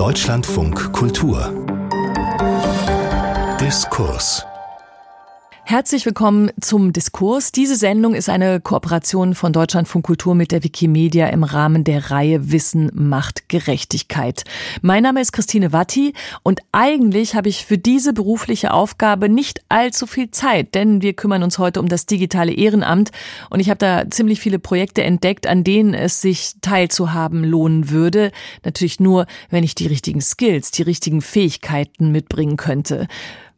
Deutschlandfunk 0.00 0.94
Kultur. 0.94 1.52
Diskurs 3.60 4.46
Herzlich 5.70 6.04
willkommen 6.04 6.50
zum 6.60 6.92
Diskurs. 6.92 7.52
Diese 7.52 7.76
Sendung 7.76 8.16
ist 8.16 8.28
eine 8.28 8.60
Kooperation 8.60 9.36
von 9.36 9.52
Deutschlandfunk 9.52 10.04
Kultur 10.04 10.34
mit 10.34 10.50
der 10.50 10.64
Wikimedia 10.64 11.28
im 11.28 11.44
Rahmen 11.44 11.84
der 11.84 12.10
Reihe 12.10 12.50
Wissen 12.50 12.90
macht 12.92 13.48
Gerechtigkeit. 13.48 14.42
Mein 14.82 15.04
Name 15.04 15.20
ist 15.20 15.30
Christine 15.30 15.72
Watti 15.72 16.12
und 16.42 16.58
eigentlich 16.72 17.36
habe 17.36 17.48
ich 17.48 17.66
für 17.66 17.78
diese 17.78 18.12
berufliche 18.12 18.74
Aufgabe 18.74 19.28
nicht 19.28 19.62
allzu 19.68 20.08
viel 20.08 20.32
Zeit, 20.32 20.74
denn 20.74 21.02
wir 21.02 21.12
kümmern 21.12 21.44
uns 21.44 21.60
heute 21.60 21.78
um 21.78 21.88
das 21.88 22.04
digitale 22.04 22.52
Ehrenamt 22.52 23.12
und 23.48 23.60
ich 23.60 23.70
habe 23.70 23.78
da 23.78 24.10
ziemlich 24.10 24.40
viele 24.40 24.58
Projekte 24.58 25.04
entdeckt, 25.04 25.46
an 25.46 25.62
denen 25.62 25.94
es 25.94 26.20
sich 26.20 26.54
teilzuhaben 26.62 27.44
lohnen 27.44 27.90
würde. 27.90 28.32
Natürlich 28.64 28.98
nur, 28.98 29.26
wenn 29.50 29.62
ich 29.62 29.76
die 29.76 29.86
richtigen 29.86 30.20
Skills, 30.20 30.72
die 30.72 30.82
richtigen 30.82 31.22
Fähigkeiten 31.22 32.10
mitbringen 32.10 32.56
könnte. 32.56 33.06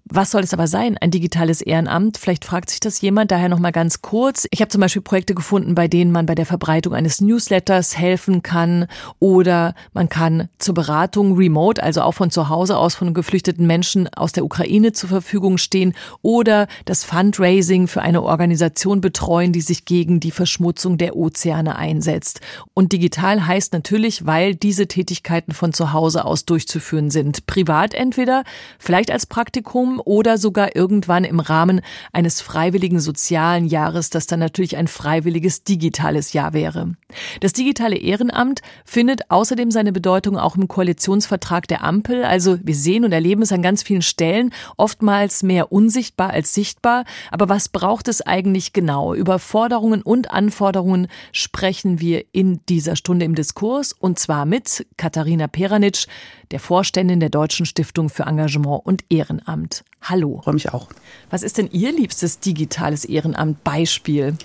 Was 0.04 0.32
soll 0.32 0.42
es 0.42 0.52
aber 0.52 0.66
sein? 0.66 0.98
Ein 0.98 1.12
digitales 1.12 1.60
Ehrenamt? 1.60 2.18
Vielleicht 2.18 2.44
fragt 2.44 2.70
sich 2.70 2.80
das 2.80 3.00
jemand. 3.00 3.30
Daher 3.30 3.48
noch 3.48 3.60
mal 3.60 3.70
ganz 3.70 4.02
kurz. 4.02 4.48
Ich 4.50 4.60
habe 4.60 4.68
zum 4.68 4.80
Beispiel 4.80 5.00
Projekte 5.00 5.34
gefunden, 5.34 5.76
bei 5.76 5.86
denen 5.86 6.10
man 6.10 6.26
bei 6.26 6.34
der 6.34 6.44
Verbreitung 6.44 6.92
eines 6.92 7.20
Newsletters 7.20 7.96
helfen 7.96 8.42
kann 8.42 8.86
oder 9.20 9.74
man 9.92 10.08
kann 10.08 10.48
zur 10.58 10.74
Beratung 10.74 11.36
remote, 11.36 11.82
also 11.82 12.02
auch 12.02 12.12
von 12.12 12.32
zu 12.32 12.48
Hause 12.48 12.76
aus 12.76 12.96
von 12.96 13.14
geflüchteten 13.14 13.66
Menschen 13.66 14.08
aus 14.14 14.32
der 14.32 14.44
Ukraine 14.44 14.92
zur 14.92 15.08
Verfügung 15.08 15.56
stehen 15.56 15.94
oder 16.20 16.66
das 16.84 17.04
Fundraising 17.04 17.86
für 17.86 18.02
eine 18.02 18.22
Organisation 18.22 19.00
betreuen, 19.00 19.52
die 19.52 19.60
sich 19.60 19.84
gegen 19.84 20.18
die 20.18 20.32
Verschmutzung 20.32 20.98
der 20.98 21.16
Ozeane 21.16 21.76
einsetzt. 21.76 22.40
Und 22.74 22.92
digital 22.92 23.46
heißt 23.46 23.72
natürlich, 23.72 24.26
weil 24.26 24.56
diese 24.56 24.88
Tätigkeiten 24.88 25.52
von 25.52 25.72
zu 25.72 25.92
Hause 25.92 26.24
aus 26.24 26.44
durchzuführen 26.44 27.10
sind. 27.10 27.46
Privat 27.46 27.94
entweder, 27.94 28.42
vielleicht 28.78 29.10
als 29.10 29.26
Praktikum 29.26 29.91
oder 30.00 30.38
sogar 30.38 30.76
irgendwann 30.76 31.24
im 31.24 31.40
Rahmen 31.40 31.80
eines 32.12 32.40
freiwilligen 32.40 33.00
sozialen 33.00 33.66
Jahres, 33.66 34.10
das 34.10 34.26
dann 34.26 34.40
natürlich 34.40 34.76
ein 34.76 34.88
freiwilliges 34.88 35.64
digitales 35.64 36.32
Jahr 36.32 36.52
wäre. 36.52 36.94
Das 37.40 37.52
digitale 37.52 37.96
Ehrenamt 37.96 38.60
findet 38.84 39.30
außerdem 39.30 39.70
seine 39.70 39.92
Bedeutung 39.92 40.38
auch 40.38 40.56
im 40.56 40.68
Koalitionsvertrag 40.68 41.68
der 41.68 41.84
Ampel. 41.84 42.24
Also 42.24 42.58
wir 42.62 42.74
sehen 42.74 43.04
und 43.04 43.12
erleben 43.12 43.42
es 43.42 43.52
an 43.52 43.62
ganz 43.62 43.82
vielen 43.82 44.02
Stellen, 44.02 44.52
oftmals 44.76 45.42
mehr 45.42 45.72
unsichtbar 45.72 46.30
als 46.30 46.54
sichtbar. 46.54 47.04
Aber 47.30 47.48
was 47.48 47.68
braucht 47.68 48.08
es 48.08 48.22
eigentlich 48.22 48.72
genau? 48.72 49.14
Über 49.14 49.38
Forderungen 49.38 50.02
und 50.02 50.30
Anforderungen 50.30 51.08
sprechen 51.32 52.00
wir 52.00 52.24
in 52.32 52.60
dieser 52.68 52.96
Stunde 52.96 53.24
im 53.24 53.34
Diskurs 53.34 53.92
und 53.92 54.18
zwar 54.18 54.46
mit 54.46 54.86
Katharina 54.96 55.46
Peranitsch, 55.46 56.06
der 56.50 56.60
Vorständin 56.60 57.20
der 57.20 57.30
Deutschen 57.30 57.66
Stiftung 57.66 58.08
für 58.08 58.24
Engagement 58.24 58.84
und 58.84 59.04
Ehrenamt. 59.10 59.81
Hallo. 60.02 60.40
Freue 60.42 60.54
mich 60.54 60.72
auch. 60.72 60.88
Was 61.30 61.42
ist 61.42 61.58
denn 61.58 61.70
Ihr 61.70 61.92
liebstes 61.92 62.40
digitales 62.40 63.04
Ehrenamt-Beispiel? 63.04 64.36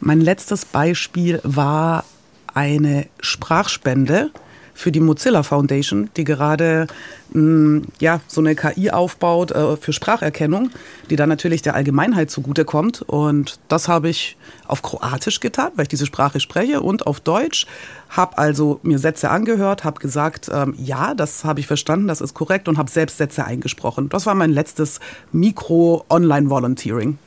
Mein 0.00 0.20
letztes 0.20 0.64
Beispiel 0.64 1.40
war 1.44 2.04
eine 2.54 3.06
Sprachspende 3.20 4.30
für 4.78 4.92
die 4.92 5.00
Mozilla 5.00 5.42
Foundation, 5.42 6.08
die 6.16 6.22
gerade 6.22 6.86
mh, 7.32 7.40
mm, 7.42 7.86
ja, 7.98 8.20
so 8.28 8.40
eine 8.40 8.54
KI 8.54 8.92
aufbaut 8.92 9.50
äh, 9.50 9.76
für 9.76 9.92
Spracherkennung, 9.92 10.70
die 11.10 11.16
dann 11.16 11.28
natürlich 11.28 11.62
der 11.62 11.74
Allgemeinheit 11.74 12.30
zugutekommt. 12.30 13.02
Und 13.02 13.58
das 13.66 13.88
habe 13.88 14.08
ich 14.08 14.36
auf 14.68 14.82
Kroatisch 14.82 15.40
getan, 15.40 15.72
weil 15.74 15.82
ich 15.82 15.88
diese 15.88 16.06
Sprache 16.06 16.38
spreche, 16.38 16.80
und 16.80 17.08
auf 17.08 17.18
Deutsch. 17.18 17.66
Habe 18.08 18.38
also 18.38 18.78
mir 18.84 19.00
Sätze 19.00 19.30
angehört, 19.30 19.82
habe 19.82 19.98
gesagt, 19.98 20.48
ähm, 20.54 20.74
ja, 20.78 21.12
das 21.14 21.44
habe 21.44 21.58
ich 21.58 21.66
verstanden, 21.66 22.06
das 22.06 22.20
ist 22.20 22.34
korrekt 22.34 22.68
und 22.68 22.78
habe 22.78 22.88
selbst 22.88 23.18
Sätze 23.18 23.44
eingesprochen. 23.44 24.08
Das 24.10 24.26
war 24.26 24.36
mein 24.36 24.52
letztes 24.52 25.00
Mikro-Online-Volunteering. 25.32 27.18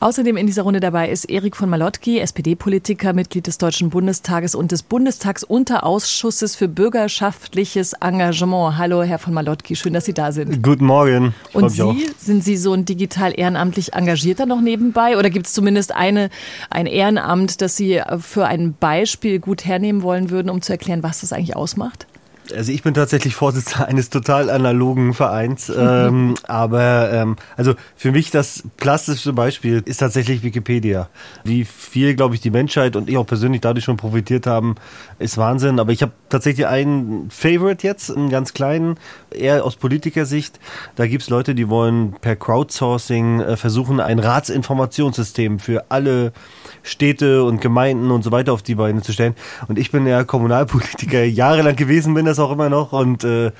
Außerdem 0.00 0.36
in 0.36 0.46
dieser 0.46 0.62
Runde 0.62 0.80
dabei 0.80 1.10
ist 1.10 1.24
Erik 1.26 1.56
von 1.56 1.68
Malotki, 1.68 2.18
SPD-Politiker, 2.18 3.12
Mitglied 3.12 3.46
des 3.46 3.58
Deutschen 3.58 3.90
Bundestages 3.90 4.54
und 4.54 4.72
des 4.72 4.82
Bundestagsunterausschusses 4.82 6.56
für 6.56 6.68
bürgerschaftliches 6.68 7.94
Engagement. 7.94 8.78
Hallo, 8.78 9.02
Herr 9.02 9.18
von 9.18 9.34
Malotki, 9.34 9.76
schön, 9.76 9.92
dass 9.92 10.04
Sie 10.04 10.14
da 10.14 10.32
sind. 10.32 10.62
Guten 10.62 10.86
Morgen. 10.86 11.34
Und 11.52 11.70
Sie, 11.70 11.82
auch. 11.82 11.94
sind 12.18 12.44
Sie 12.44 12.56
so 12.56 12.72
ein 12.72 12.84
digital 12.84 13.38
ehrenamtlich 13.38 13.92
engagierter 13.92 14.46
noch 14.46 14.60
nebenbei 14.60 15.18
oder 15.18 15.30
gibt 15.30 15.46
es 15.46 15.52
zumindest 15.52 15.94
eine, 15.94 16.30
ein 16.70 16.86
Ehrenamt, 16.86 17.60
das 17.60 17.76
Sie 17.76 18.00
für 18.20 18.46
ein 18.46 18.74
Beispiel 18.78 19.38
gut 19.38 19.64
hernehmen 19.64 20.02
wollen 20.02 20.30
würden, 20.30 20.50
um 20.50 20.62
zu 20.62 20.72
erklären, 20.72 21.02
was 21.02 21.20
das 21.20 21.32
eigentlich 21.32 21.56
ausmacht? 21.56 22.06
Also 22.52 22.72
ich 22.72 22.82
bin 22.82 22.94
tatsächlich 22.94 23.34
Vorsitzender 23.34 23.88
eines 23.88 24.10
total 24.10 24.50
analogen 24.50 25.14
Vereins, 25.14 25.70
ähm, 25.74 26.34
aber 26.46 27.12
ähm, 27.12 27.36
also 27.56 27.74
für 27.96 28.12
mich 28.12 28.30
das 28.30 28.64
klassischste 28.76 29.32
Beispiel 29.32 29.82
ist 29.84 29.98
tatsächlich 29.98 30.42
Wikipedia. 30.42 31.08
Wie 31.44 31.64
viel, 31.64 32.14
glaube 32.14 32.34
ich, 32.34 32.40
die 32.40 32.50
Menschheit 32.50 32.96
und 32.96 33.08
ich 33.08 33.16
auch 33.16 33.26
persönlich 33.26 33.60
dadurch 33.60 33.84
schon 33.84 33.96
profitiert 33.96 34.46
haben, 34.46 34.76
ist 35.18 35.38
Wahnsinn. 35.38 35.78
Aber 35.78 35.92
ich 35.92 36.02
habe 36.02 36.12
tatsächlich 36.28 36.66
einen 36.66 37.30
Favorite 37.30 37.86
jetzt, 37.86 38.14
einen 38.14 38.30
ganz 38.30 38.54
kleinen, 38.54 38.98
eher 39.30 39.64
aus 39.64 39.76
Politikersicht. 39.76 40.58
Da 40.96 41.06
gibt 41.06 41.22
es 41.22 41.30
Leute, 41.30 41.54
die 41.54 41.68
wollen 41.68 42.14
per 42.20 42.36
Crowdsourcing 42.36 43.40
äh, 43.40 43.56
versuchen, 43.56 44.00
ein 44.00 44.18
Ratsinformationssystem 44.18 45.58
für 45.58 45.84
alle 45.90 46.32
Städte 46.82 47.44
und 47.44 47.60
Gemeinden 47.60 48.10
und 48.10 48.22
so 48.22 48.32
weiter 48.32 48.52
auf 48.52 48.62
die 48.62 48.74
Beine 48.74 49.02
zu 49.02 49.12
stellen. 49.12 49.34
Und 49.68 49.78
ich 49.78 49.90
bin 49.90 50.06
ja 50.06 50.24
Kommunalpolitiker 50.24 51.24
jahrelang 51.24 51.76
gewesen, 51.76 52.14
bin 52.14 52.26
das 52.26 52.38
auch 52.38 52.52
immer 52.52 52.68
noch. 52.68 52.92
Und 52.92 53.24
äh, 53.24 53.52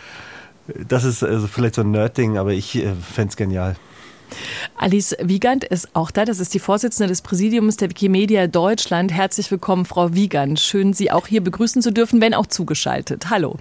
das 0.88 1.04
ist 1.04 1.22
also 1.22 1.47
vielleicht 1.47 1.75
so 1.75 1.82
ein 1.82 1.91
Nerd-Ding, 1.91 2.38
aber 2.38 2.53
ich 2.53 2.76
äh, 2.76 2.92
fände 2.94 3.31
es 3.31 3.36
genial. 3.36 3.76
Alice 4.76 5.16
Wiegand 5.20 5.64
ist 5.64 5.88
auch 5.94 6.10
da. 6.10 6.25
Das 6.25 6.38
ist 6.38 6.54
die 6.54 6.58
Vorsitzende 6.58 7.08
des 7.08 7.22
Präsidiums 7.22 7.76
der 7.76 7.91
Wikimedia 7.91 8.47
Deutschland. 8.47 9.12
Herzlich 9.12 9.50
willkommen, 9.50 9.84
Frau 9.84 10.14
Wiegand. 10.14 10.60
Schön, 10.60 10.92
Sie 10.92 11.10
auch 11.10 11.26
hier 11.26 11.42
begrüßen 11.42 11.82
zu 11.82 11.92
dürfen, 11.92 12.20
wenn 12.20 12.34
auch 12.34 12.47
zugeschaltet. 12.47 13.31
Hallo. 13.31 13.56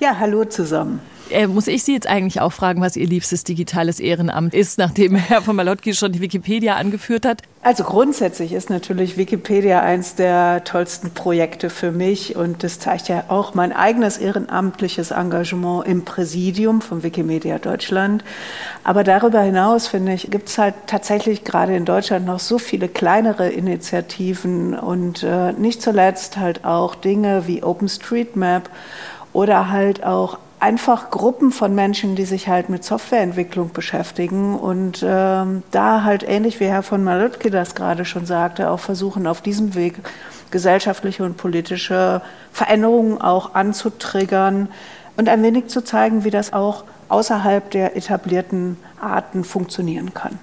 Ja, 0.00 0.18
hallo 0.18 0.44
zusammen. 0.44 1.00
Äh, 1.32 1.46
muss 1.46 1.66
ich 1.66 1.82
Sie 1.82 1.94
jetzt 1.94 2.06
eigentlich 2.06 2.40
auch 2.40 2.52
fragen, 2.52 2.80
was 2.80 2.96
Ihr 2.96 3.06
liebstes 3.06 3.44
digitales 3.44 4.00
Ehrenamt 4.00 4.54
ist, 4.54 4.78
nachdem 4.78 5.16
Herr 5.16 5.42
von 5.42 5.56
Malotki 5.56 5.94
schon 5.94 6.12
die 6.12 6.20
Wikipedia 6.20 6.76
angeführt 6.76 7.24
hat? 7.24 7.42
Also 7.62 7.84
grundsätzlich 7.84 8.52
ist 8.52 8.70
natürlich 8.70 9.16
Wikipedia 9.16 9.80
eins 9.80 10.16
der 10.16 10.64
tollsten 10.64 11.10
Projekte 11.12 11.70
für 11.70 11.92
mich 11.92 12.34
und 12.34 12.64
das 12.64 12.80
zeigt 12.80 13.08
ja 13.08 13.24
auch 13.28 13.54
mein 13.54 13.72
eigenes 13.72 14.18
ehrenamtliches 14.18 15.12
Engagement 15.12 15.86
im 15.86 16.04
Präsidium 16.04 16.80
von 16.80 17.02
Wikimedia 17.04 17.58
Deutschland. 17.58 18.24
Aber 18.82 19.04
darüber 19.04 19.40
hinaus, 19.40 19.86
finde 19.86 20.12
ich, 20.12 20.30
gibt 20.30 20.48
es 20.48 20.58
halt 20.58 20.74
tatsächlich 20.88 21.44
gerade 21.44 21.76
in 21.76 21.84
Deutschland 21.84 22.26
noch 22.26 22.40
so 22.40 22.58
viele 22.58 22.88
kleinere 22.88 23.48
Initiativen 23.48 24.76
und 24.76 25.22
äh, 25.22 25.52
nicht 25.52 25.82
zuletzt 25.82 26.36
halt 26.36 26.64
auch 26.64 26.96
Dinge 26.96 27.46
wie 27.46 27.62
OpenStreetMap 27.62 28.68
oder 29.32 29.70
halt 29.70 30.04
auch 30.04 30.38
einfach 30.62 31.10
Gruppen 31.10 31.50
von 31.50 31.74
Menschen, 31.74 32.14
die 32.14 32.24
sich 32.24 32.46
halt 32.46 32.68
mit 32.68 32.84
Softwareentwicklung 32.84 33.72
beschäftigen 33.72 34.56
und 34.56 35.04
ähm, 35.04 35.64
da 35.72 36.04
halt 36.04 36.22
ähnlich 36.22 36.60
wie 36.60 36.66
Herr 36.66 36.84
von 36.84 37.02
Malutke 37.02 37.50
das 37.50 37.74
gerade 37.74 38.04
schon 38.04 38.26
sagte, 38.26 38.70
auch 38.70 38.78
versuchen 38.78 39.26
auf 39.26 39.40
diesem 39.40 39.74
Weg 39.74 39.96
gesellschaftliche 40.52 41.24
und 41.24 41.36
politische 41.36 42.22
Veränderungen 42.52 43.20
auch 43.20 43.56
anzutriggern 43.56 44.68
und 45.16 45.28
ein 45.28 45.42
wenig 45.42 45.66
zu 45.66 45.82
zeigen, 45.82 46.22
wie 46.22 46.30
das 46.30 46.52
auch 46.52 46.84
außerhalb 47.08 47.68
der 47.72 47.96
etablierten 47.96 48.76
Arten 49.00 49.42
funktionieren 49.42 50.14
kann. 50.14 50.38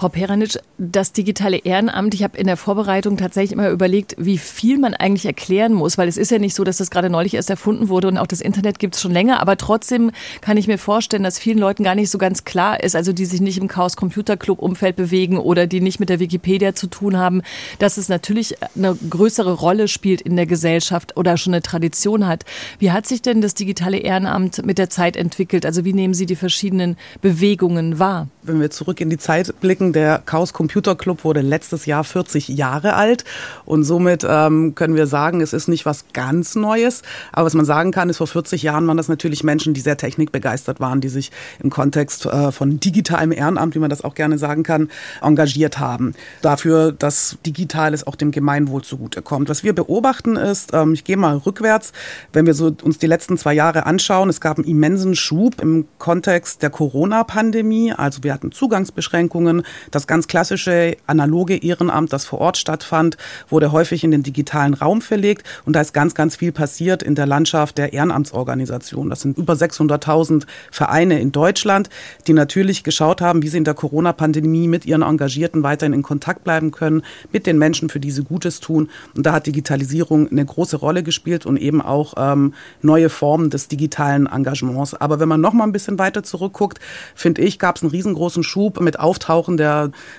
Frau 0.00 0.08
Peranitsch, 0.08 0.56
das 0.78 1.12
digitale 1.12 1.58
Ehrenamt, 1.58 2.14
ich 2.14 2.22
habe 2.22 2.38
in 2.38 2.46
der 2.46 2.56
Vorbereitung 2.56 3.18
tatsächlich 3.18 3.52
immer 3.52 3.68
überlegt, 3.68 4.16
wie 4.16 4.38
viel 4.38 4.78
man 4.78 4.94
eigentlich 4.94 5.26
erklären 5.26 5.74
muss, 5.74 5.98
weil 5.98 6.08
es 6.08 6.16
ist 6.16 6.30
ja 6.30 6.38
nicht 6.38 6.54
so, 6.54 6.64
dass 6.64 6.78
das 6.78 6.90
gerade 6.90 7.10
neulich 7.10 7.34
erst 7.34 7.50
erfunden 7.50 7.90
wurde 7.90 8.08
und 8.08 8.16
auch 8.16 8.26
das 8.26 8.40
Internet 8.40 8.78
gibt 8.78 8.94
es 8.94 9.02
schon 9.02 9.12
länger, 9.12 9.40
aber 9.42 9.58
trotzdem 9.58 10.10
kann 10.40 10.56
ich 10.56 10.68
mir 10.68 10.78
vorstellen, 10.78 11.22
dass 11.22 11.38
vielen 11.38 11.58
Leuten 11.58 11.84
gar 11.84 11.94
nicht 11.94 12.08
so 12.08 12.16
ganz 12.16 12.44
klar 12.44 12.82
ist, 12.82 12.96
also 12.96 13.12
die 13.12 13.26
sich 13.26 13.42
nicht 13.42 13.58
im 13.58 13.68
Chaos 13.68 13.94
Computer 13.94 14.38
Club 14.38 14.60
Umfeld 14.60 14.96
bewegen 14.96 15.36
oder 15.36 15.66
die 15.66 15.82
nicht 15.82 16.00
mit 16.00 16.08
der 16.08 16.18
Wikipedia 16.18 16.74
zu 16.74 16.86
tun 16.86 17.18
haben, 17.18 17.42
dass 17.78 17.98
es 17.98 18.08
natürlich 18.08 18.54
eine 18.74 18.96
größere 19.10 19.52
Rolle 19.52 19.86
spielt 19.86 20.22
in 20.22 20.34
der 20.34 20.46
Gesellschaft 20.46 21.18
oder 21.18 21.36
schon 21.36 21.52
eine 21.52 21.60
Tradition 21.60 22.26
hat. 22.26 22.46
Wie 22.78 22.90
hat 22.90 23.06
sich 23.06 23.20
denn 23.20 23.42
das 23.42 23.52
digitale 23.52 23.98
Ehrenamt 23.98 24.64
mit 24.64 24.78
der 24.78 24.88
Zeit 24.88 25.18
entwickelt? 25.18 25.66
Also 25.66 25.84
wie 25.84 25.92
nehmen 25.92 26.14
Sie 26.14 26.24
die 26.24 26.36
verschiedenen 26.36 26.96
Bewegungen 27.20 27.98
wahr? 27.98 28.28
Wenn 28.42 28.60
wir 28.60 28.70
zurück 28.70 29.02
in 29.02 29.10
die 29.10 29.18
Zeit 29.18 29.60
blicken, 29.60 29.89
der 29.92 30.22
Chaos 30.24 30.52
Computer 30.52 30.94
Club 30.94 31.24
wurde 31.24 31.40
letztes 31.40 31.86
Jahr 31.86 32.04
40 32.04 32.48
Jahre 32.48 32.94
alt 32.94 33.24
und 33.64 33.84
somit 33.84 34.26
ähm, 34.28 34.74
können 34.74 34.94
wir 34.94 35.06
sagen, 35.06 35.40
es 35.40 35.52
ist 35.52 35.68
nicht 35.68 35.86
was 35.86 36.06
ganz 36.12 36.54
Neues. 36.54 37.02
Aber 37.32 37.46
was 37.46 37.54
man 37.54 37.64
sagen 37.64 37.90
kann, 37.90 38.10
ist, 38.10 38.18
vor 38.18 38.26
40 38.26 38.62
Jahren 38.62 38.86
waren 38.86 38.96
das 38.96 39.08
natürlich 39.08 39.44
Menschen, 39.44 39.74
die 39.74 39.80
sehr 39.80 39.96
technikbegeistert 39.96 40.80
waren, 40.80 41.00
die 41.00 41.08
sich 41.08 41.30
im 41.62 41.70
Kontext 41.70 42.26
äh, 42.26 42.52
von 42.52 42.80
digitalem 42.80 43.32
Ehrenamt, 43.32 43.74
wie 43.74 43.78
man 43.78 43.90
das 43.90 44.02
auch 44.04 44.14
gerne 44.14 44.38
sagen 44.38 44.62
kann, 44.62 44.90
engagiert 45.22 45.78
haben. 45.78 46.14
Dafür, 46.42 46.92
dass 46.92 47.38
Digitales 47.46 48.06
auch 48.06 48.16
dem 48.16 48.30
Gemeinwohl 48.30 48.82
zugutekommt. 48.82 49.48
Was 49.48 49.62
wir 49.64 49.74
beobachten 49.74 50.36
ist, 50.36 50.72
ähm, 50.72 50.94
ich 50.94 51.04
gehe 51.04 51.16
mal 51.16 51.36
rückwärts, 51.36 51.92
wenn 52.32 52.46
wir 52.46 52.54
so 52.54 52.74
uns 52.82 52.98
die 52.98 53.06
letzten 53.06 53.38
zwei 53.38 53.54
Jahre 53.54 53.86
anschauen, 53.86 54.28
es 54.28 54.40
gab 54.40 54.58
einen 54.58 54.66
immensen 54.66 55.14
Schub 55.14 55.60
im 55.60 55.86
Kontext 55.98 56.62
der 56.62 56.70
Corona-Pandemie. 56.70 57.92
Also 57.92 58.22
wir 58.22 58.32
hatten 58.32 58.52
Zugangsbeschränkungen. 58.52 59.62
Das 59.90 60.06
ganz 60.06 60.28
klassische 60.28 60.96
analoge 61.06 61.56
Ehrenamt, 61.56 62.12
das 62.12 62.24
vor 62.24 62.40
Ort 62.40 62.56
stattfand, 62.56 63.16
wurde 63.48 63.72
häufig 63.72 64.04
in 64.04 64.10
den 64.10 64.22
digitalen 64.22 64.74
Raum 64.74 65.00
verlegt. 65.00 65.46
Und 65.64 65.74
da 65.74 65.80
ist 65.80 65.92
ganz, 65.92 66.14
ganz 66.14 66.36
viel 66.36 66.52
passiert 66.52 67.02
in 67.02 67.14
der 67.14 67.26
Landschaft 67.26 67.78
der 67.78 67.92
Ehrenamtsorganisation. 67.92 69.10
Das 69.10 69.20
sind 69.20 69.38
über 69.38 69.54
600.000 69.54 70.46
Vereine 70.70 71.20
in 71.20 71.32
Deutschland, 71.32 71.88
die 72.26 72.32
natürlich 72.32 72.84
geschaut 72.84 73.20
haben, 73.20 73.42
wie 73.42 73.48
sie 73.48 73.58
in 73.58 73.64
der 73.64 73.74
Corona-Pandemie 73.74 74.68
mit 74.68 74.86
ihren 74.86 75.02
Engagierten 75.02 75.62
weiterhin 75.62 75.92
in 75.92 76.02
Kontakt 76.02 76.44
bleiben 76.44 76.70
können, 76.70 77.02
mit 77.32 77.46
den 77.46 77.58
Menschen, 77.58 77.88
für 77.88 78.00
die 78.00 78.10
sie 78.10 78.24
Gutes 78.24 78.60
tun. 78.60 78.88
Und 79.14 79.26
da 79.26 79.32
hat 79.32 79.46
Digitalisierung 79.46 80.30
eine 80.30 80.44
große 80.44 80.76
Rolle 80.76 81.02
gespielt 81.02 81.46
und 81.46 81.56
eben 81.56 81.80
auch 81.80 82.14
ähm, 82.16 82.54
neue 82.82 83.08
Formen 83.08 83.50
des 83.50 83.68
digitalen 83.68 84.26
Engagements. 84.26 84.94
Aber 84.94 85.20
wenn 85.20 85.28
man 85.28 85.40
noch 85.40 85.52
mal 85.52 85.64
ein 85.64 85.72
bisschen 85.72 85.98
weiter 85.98 86.22
zurückguckt, 86.22 86.78
finde 87.14 87.42
ich, 87.42 87.58
gab 87.58 87.76
es 87.76 87.82
einen 87.82 87.90
riesengroßen 87.90 88.42
Schub 88.42 88.80
mit 88.80 88.98
Auftauchen 88.98 89.56
der 89.56 89.69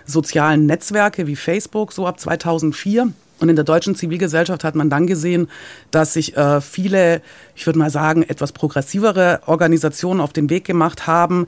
sozialen 0.06 0.66
Netzwerke 0.66 1.28
wie 1.28 1.36
Facebook 1.36 1.94
so 1.94 2.08
ab 2.08 2.20
2004. 2.20 3.14
Und 3.40 3.50
in 3.50 3.56
der 3.56 3.66
deutschen 3.66 3.96
Zivilgesellschaft 3.96 4.64
hat 4.64 4.76
man 4.76 4.92
dann 4.92 5.08
gesehen, 5.08 5.50
dass 5.90 6.14
sich 6.14 6.38
äh, 6.38 6.62
viele, 6.62 7.22
ich 7.56 7.66
würde 7.66 7.80
mal 7.80 7.90
sagen, 7.90 8.22
etwas 8.22 8.52
progressivere 8.52 9.42
Organisationen 9.48 10.22
auf 10.22 10.32
den 10.32 10.52
Weg 10.52 10.64
gemacht 10.64 11.08
haben, 11.08 11.48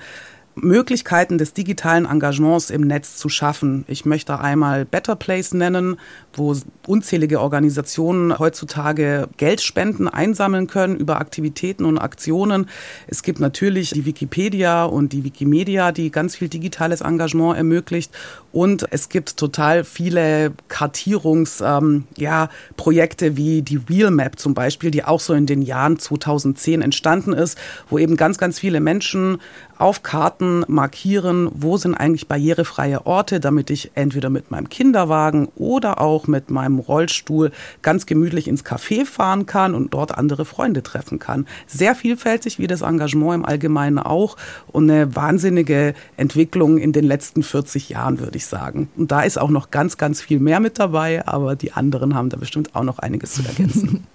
Möglichkeiten 0.56 1.38
des 1.38 1.54
digitalen 1.54 2.06
Engagements 2.06 2.70
im 2.70 2.82
Netz 2.82 3.18
zu 3.18 3.30
schaffen. 3.30 3.86
Ich 3.88 4.06
möchte 4.06 4.40
einmal 4.40 4.86
Better 4.86 5.16
Place 5.16 5.54
nennen, 5.54 5.98
wo 6.34 6.56
unzählige 6.88 7.42
Organisationen 7.42 8.38
heutzutage 8.38 9.28
Geldspenden 9.38 10.08
einsammeln 10.08 10.68
können 10.68 10.96
über 10.98 11.20
Aktivitäten 11.20 11.86
und 11.86 11.98
Aktionen. 11.98 12.68
Es 13.08 13.24
gibt 13.24 13.40
natürlich 13.40 13.92
die 13.92 14.06
Wikipedia 14.06 14.86
und 14.86 15.14
die 15.14 15.24
Wikimedia, 15.24 15.92
die 15.92 16.12
ganz 16.12 16.36
viel 16.36 16.50
digitales 16.50 17.02
Engagement 17.02 17.58
ermöglicht. 17.58 18.12
Und 18.52 18.86
es 18.92 19.10
gibt 19.10 19.38
total 19.38 19.84
viele 19.84 20.54
Kartierungsprojekte 20.68 22.04
ja, 22.18 22.50
Projekte 22.78 23.36
wie 23.36 23.64
die 23.64 23.80
Real 23.90 24.12
Map 24.12 24.38
zum 24.38 24.54
Beispiel, 24.54 24.92
die 24.92 25.04
auch 25.04 25.20
so 25.20 25.34
in 25.34 25.48
den 25.48 25.62
Jahren 25.62 25.98
2010 25.98 26.82
entstanden 26.82 27.34
ist, 27.34 27.58
wo 27.90 27.98
eben 27.98 28.16
ganz, 28.16 28.38
ganz 28.38 28.60
viele 28.60 28.80
Menschen 28.80 29.40
auf 29.84 30.02
Karten 30.02 30.64
markieren, 30.70 31.50
wo 31.54 31.76
sind 31.76 31.94
eigentlich 31.94 32.30
barrierefreie 32.30 33.06
Orte, 33.06 33.42
damit 33.42 33.70
ich 33.70 33.92
entweder 33.96 34.30
mit 34.30 34.50
meinem 34.50 34.70
Kinderwagen 34.70 35.50
oder 35.58 36.00
auch 36.00 36.26
mit 36.26 36.50
meinem 36.50 36.80
Rollstuhl 36.80 37.52
ganz 37.82 38.06
gemütlich 38.06 38.48
ins 38.48 38.64
Café 38.64 39.06
fahren 39.06 39.46
kann 39.46 39.76
und 39.76 39.94
dort 39.94 40.18
andere 40.18 40.46
Freunde 40.46 40.84
treffen 40.84 41.20
kann. 41.20 41.46
Sehr 41.68 41.96
vielfältig 41.96 42.60
wie 42.60 42.68
das 42.68 42.80
Engagement 42.80 43.36
im 43.36 43.46
Allgemeinen 43.46 44.00
auch 44.00 44.38
und 44.68 44.90
eine 44.90 45.18
wahnsinnige 45.18 45.96
Entwicklung 46.16 46.78
in 46.78 46.94
den 46.94 47.04
letzten 47.04 47.44
40 47.44 47.90
Jahren, 47.90 48.22
würde 48.22 48.38
ich 48.38 48.46
sagen. 48.46 48.88
Und 48.96 49.12
da 49.12 49.24
ist 49.24 49.38
auch 49.38 49.50
noch 49.50 49.70
ganz, 49.70 49.98
ganz 49.98 50.22
viel 50.22 50.40
mehr 50.40 50.62
mit 50.62 50.80
dabei, 50.80 51.28
aber 51.28 51.58
die 51.58 51.74
anderen 51.74 52.16
haben 52.16 52.30
da 52.30 52.38
bestimmt 52.38 52.74
auch 52.74 52.84
noch 52.84 53.00
einiges 53.00 53.34
zu 53.34 53.44
ergänzen. 53.44 54.08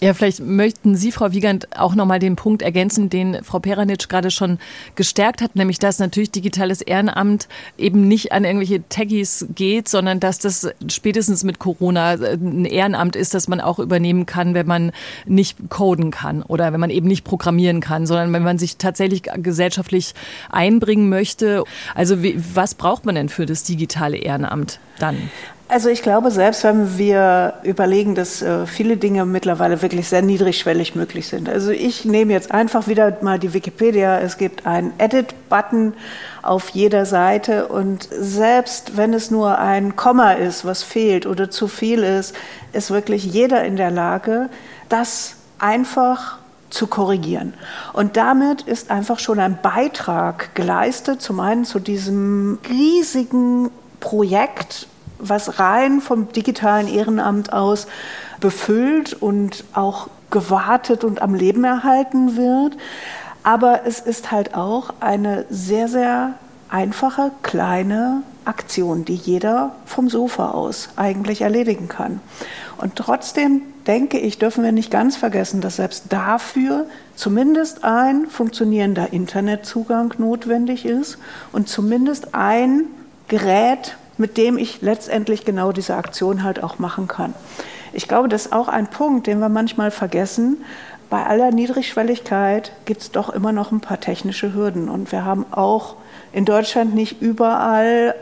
Ja, 0.00 0.14
vielleicht 0.14 0.40
möchten 0.40 0.96
Sie, 0.96 1.12
Frau 1.12 1.32
Wiegand, 1.32 1.78
auch 1.78 1.94
nochmal 1.94 2.18
den 2.18 2.36
Punkt 2.36 2.62
ergänzen, 2.62 3.10
den 3.10 3.42
Frau 3.44 3.58
Peranitsch 3.58 4.08
gerade 4.08 4.30
schon 4.30 4.58
gestärkt 4.94 5.40
hat, 5.40 5.56
nämlich 5.56 5.78
dass 5.78 5.98
natürlich 5.98 6.30
digitales 6.30 6.82
Ehrenamt 6.82 7.48
eben 7.78 8.06
nicht 8.08 8.32
an 8.32 8.44
irgendwelche 8.44 8.86
Taggies 8.88 9.46
geht, 9.54 9.88
sondern 9.88 10.20
dass 10.20 10.38
das 10.38 10.68
spätestens 10.88 11.44
mit 11.44 11.58
Corona 11.58 12.12
ein 12.12 12.64
Ehrenamt 12.64 13.16
ist, 13.16 13.34
das 13.34 13.48
man 13.48 13.60
auch 13.60 13.78
übernehmen 13.78 14.26
kann, 14.26 14.54
wenn 14.54 14.66
man 14.66 14.92
nicht 15.26 15.58
coden 15.70 16.10
kann 16.10 16.42
oder 16.42 16.72
wenn 16.72 16.80
man 16.80 16.90
eben 16.90 17.08
nicht 17.08 17.24
programmieren 17.24 17.80
kann, 17.80 18.06
sondern 18.06 18.32
wenn 18.32 18.42
man 18.42 18.58
sich 18.58 18.76
tatsächlich 18.76 19.22
gesellschaftlich 19.36 20.14
einbringen 20.50 21.08
möchte. 21.08 21.64
Also 21.94 22.22
wie, 22.22 22.38
was 22.54 22.74
braucht 22.74 23.04
man 23.04 23.14
denn 23.14 23.28
für 23.28 23.46
das 23.46 23.62
digitale 23.62 24.16
Ehrenamt 24.16 24.80
dann? 24.98 25.30
Also 25.66 25.88
ich 25.88 26.02
glaube, 26.02 26.30
selbst 26.30 26.62
wenn 26.62 26.98
wir 26.98 27.54
überlegen, 27.62 28.14
dass 28.14 28.42
äh, 28.42 28.66
viele 28.66 28.98
Dinge 28.98 29.24
mittlerweile 29.24 29.80
wirklich 29.80 30.08
sehr 30.08 30.20
niedrigschwellig 30.20 30.94
möglich 30.94 31.26
sind. 31.26 31.48
Also 31.48 31.70
ich 31.70 32.04
nehme 32.04 32.34
jetzt 32.34 32.52
einfach 32.52 32.86
wieder 32.86 33.16
mal 33.22 33.38
die 33.38 33.54
Wikipedia. 33.54 34.18
Es 34.20 34.36
gibt 34.36 34.66
einen 34.66 34.92
Edit-Button 34.98 35.94
auf 36.42 36.68
jeder 36.70 37.06
Seite 37.06 37.68
und 37.68 38.06
selbst 38.10 38.98
wenn 38.98 39.14
es 39.14 39.30
nur 39.30 39.58
ein 39.58 39.96
Komma 39.96 40.32
ist, 40.32 40.66
was 40.66 40.82
fehlt 40.82 41.24
oder 41.24 41.50
zu 41.50 41.66
viel 41.66 42.02
ist, 42.02 42.36
ist 42.74 42.90
wirklich 42.90 43.24
jeder 43.24 43.64
in 43.64 43.76
der 43.76 43.90
Lage, 43.90 44.50
das 44.90 45.36
einfach 45.58 46.38
zu 46.68 46.88
korrigieren. 46.88 47.54
Und 47.94 48.18
damit 48.18 48.62
ist 48.62 48.90
einfach 48.90 49.18
schon 49.18 49.38
ein 49.38 49.58
Beitrag 49.62 50.54
geleistet, 50.54 51.22
zum 51.22 51.40
einen 51.40 51.64
zu 51.64 51.78
diesem 51.78 52.58
riesigen 52.68 53.70
Projekt 54.00 54.88
was 55.28 55.58
rein 55.58 56.00
vom 56.00 56.32
digitalen 56.32 56.88
Ehrenamt 56.88 57.52
aus 57.52 57.86
befüllt 58.40 59.14
und 59.14 59.64
auch 59.72 60.08
gewartet 60.30 61.04
und 61.04 61.22
am 61.22 61.34
Leben 61.34 61.64
erhalten 61.64 62.36
wird. 62.36 62.76
Aber 63.42 63.82
es 63.86 64.00
ist 64.00 64.30
halt 64.30 64.54
auch 64.54 64.94
eine 65.00 65.44
sehr, 65.50 65.88
sehr 65.88 66.34
einfache, 66.68 67.30
kleine 67.42 68.22
Aktion, 68.44 69.04
die 69.04 69.14
jeder 69.14 69.74
vom 69.86 70.08
Sofa 70.08 70.50
aus 70.50 70.90
eigentlich 70.96 71.42
erledigen 71.42 71.88
kann. 71.88 72.20
Und 72.78 72.96
trotzdem 72.96 73.62
denke 73.86 74.18
ich, 74.18 74.38
dürfen 74.38 74.64
wir 74.64 74.72
nicht 74.72 74.90
ganz 74.90 75.16
vergessen, 75.16 75.60
dass 75.60 75.76
selbst 75.76 76.06
dafür 76.08 76.86
zumindest 77.14 77.84
ein 77.84 78.26
funktionierender 78.26 79.12
Internetzugang 79.12 80.14
notwendig 80.18 80.84
ist 80.84 81.18
und 81.52 81.68
zumindest 81.68 82.34
ein 82.34 82.84
Gerät, 83.28 83.96
mit 84.18 84.36
dem 84.36 84.58
ich 84.58 84.82
letztendlich 84.82 85.44
genau 85.44 85.72
diese 85.72 85.96
Aktion 85.96 86.42
halt 86.42 86.62
auch 86.62 86.78
machen 86.78 87.08
kann. 87.08 87.34
Ich 87.92 88.08
glaube, 88.08 88.28
das 88.28 88.46
ist 88.46 88.52
auch 88.52 88.68
ein 88.68 88.88
Punkt, 88.88 89.26
den 89.26 89.38
wir 89.38 89.48
manchmal 89.48 89.90
vergessen. 89.90 90.64
Bei 91.10 91.24
aller 91.24 91.52
Niedrigschwelligkeit 91.52 92.72
gibt 92.86 93.02
es 93.02 93.10
doch 93.12 93.30
immer 93.30 93.52
noch 93.52 93.70
ein 93.70 93.80
paar 93.80 94.00
technische 94.00 94.52
Hürden. 94.52 94.88
Und 94.88 95.12
wir 95.12 95.24
haben 95.24 95.46
auch 95.52 95.96
in 96.32 96.44
Deutschland 96.44 96.94
nicht 96.94 97.22
überall 97.22 98.14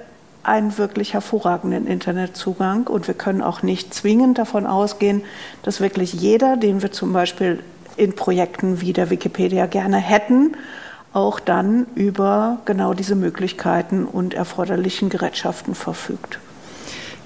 einen 0.42 0.76
wirklich 0.76 1.14
hervorragenden 1.14 1.86
Internetzugang. 1.86 2.86
Und 2.86 3.06
wir 3.06 3.14
können 3.14 3.40
auch 3.42 3.62
nicht 3.62 3.94
zwingend 3.94 4.38
davon 4.38 4.66
ausgehen, 4.66 5.22
dass 5.62 5.80
wirklich 5.80 6.12
jeder, 6.12 6.56
den 6.56 6.82
wir 6.82 6.92
zum 6.92 7.12
Beispiel 7.12 7.60
in 7.96 8.14
Projekten 8.14 8.80
wie 8.80 8.92
der 8.92 9.10
Wikipedia 9.10 9.66
gerne 9.66 9.98
hätten, 9.98 10.56
auch 11.12 11.40
dann 11.40 11.86
über 11.94 12.58
genau 12.64 12.94
diese 12.94 13.14
Möglichkeiten 13.14 14.04
und 14.04 14.34
erforderlichen 14.34 15.08
Gerätschaften 15.08 15.74
verfügt. 15.74 16.38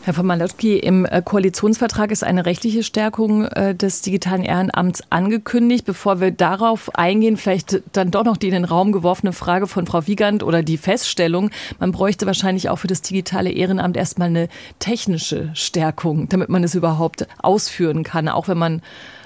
Herr 0.06 0.14
von 0.14 0.26
Malotki, 0.26 0.78
im 0.78 1.04
äh, 1.04 1.20
Koalitionsvertrag 1.20 2.12
ist 2.12 2.22
eine 2.22 2.46
rechtliche 2.46 2.84
Stärkung 2.84 3.46
äh, 3.46 3.74
des 3.74 4.02
digitalen 4.02 4.44
Ehrenamts 4.44 5.02
angekündigt. 5.10 5.84
Bevor 5.84 6.20
wir 6.20 6.30
darauf 6.30 6.94
eingehen, 6.94 7.36
vielleicht 7.36 7.82
dann 7.92 8.12
doch 8.12 8.22
noch 8.22 8.36
die 8.36 8.46
in 8.46 8.52
den 8.52 8.64
Raum 8.64 8.92
geworfene 8.92 9.32
Frage 9.32 9.66
von 9.66 9.84
Frau 9.84 10.06
Wiegand 10.06 10.44
oder 10.44 10.62
die 10.62 10.76
Feststellung, 10.76 11.50
man 11.80 11.90
bräuchte 11.90 12.24
wahrscheinlich 12.24 12.68
auch 12.68 12.76
für 12.76 12.86
das 12.86 13.02
digitale 13.02 13.50
Ehrenamt 13.50 13.96
erstmal 13.96 14.28
eine 14.28 14.48
technische 14.78 15.50
Stärkung, 15.54 16.28
damit 16.28 16.50
man 16.50 16.62
es 16.62 16.76
überhaupt 16.76 17.26
ausführen 17.42 18.04
kann, 18.04 18.28
auch 18.28 18.46
wenn 18.46 18.58
man 18.58 18.82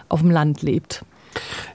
auf 0.08 0.20
dem 0.20 0.30
Land 0.30 0.62
lebt. 0.62 1.04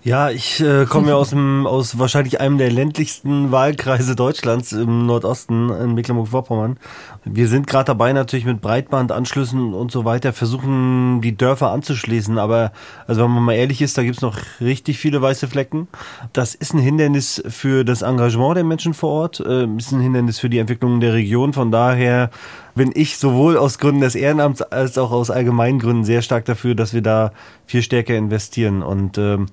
Ja, 0.04 0.30
ich 0.30 0.62
äh, 0.62 0.86
komme 0.86 1.10
ja 1.10 1.16
aus 1.16 1.30
dem, 1.32 1.66
aus 1.66 1.98
wahrscheinlich 1.98 2.40
einem 2.40 2.58
der 2.58 2.72
ländlichsten 2.72 3.52
Wahlkreise 3.52 4.16
Deutschlands 4.16 4.72
im 4.72 5.06
Nordosten 5.06 5.70
in 5.70 5.96
Mecklenburg-Vorpommern. 5.96 6.78
Wir 7.28 7.48
sind 7.48 7.66
gerade 7.66 7.86
dabei, 7.86 8.14
natürlich 8.14 8.46
mit 8.46 8.62
Breitbandanschlüssen 8.62 9.74
und 9.74 9.92
so 9.92 10.06
weiter, 10.06 10.32
versuchen 10.32 11.22
die 11.22 11.36
Dörfer 11.36 11.72
anzuschließen. 11.72 12.38
Aber 12.38 12.72
also 13.08 13.24
wenn 13.24 13.32
man 13.32 13.44
mal 13.44 13.54
ehrlich 13.54 13.82
ist, 13.82 13.98
da 13.98 14.04
gibt's 14.04 14.22
noch 14.22 14.38
richtig 14.62 15.00
viele 15.00 15.24
weiße 15.24 15.48
Flecken. 15.48 15.88
Das 16.34 16.54
ist 16.54 16.76
ein 16.76 16.80
Hindernis 16.80 17.42
für 17.48 17.84
das 17.84 18.04
Engagement 18.04 18.58
der 18.58 18.64
Menschen 18.64 18.94
vor 18.94 19.10
Ort, 19.10 19.40
äh, 19.40 19.66
ist 19.66 19.92
ein 19.92 20.02
Hindernis 20.02 20.38
für 20.38 20.50
die 20.50 20.60
Entwicklung 20.60 21.00
der 21.00 21.14
Region. 21.14 21.54
Von 21.54 21.72
daher 21.72 22.30
bin 22.76 22.92
ich 22.94 23.18
sowohl 23.18 23.58
aus 23.58 23.80
Gründen 23.80 24.02
des 24.02 24.16
Ehrenamts 24.16 24.62
als 24.62 24.98
auch 24.98 25.12
aus 25.12 25.32
allgemeinen 25.32 25.80
Gründen 25.80 26.04
sehr 26.04 26.22
stark 26.22 26.46
dafür, 26.46 26.76
dass 26.76 26.94
wir 26.94 27.02
da 27.02 27.32
viel 27.66 27.82
stärker 27.82 28.16
investieren. 28.16 28.84
Und 28.84 29.18
ähm, 29.18 29.48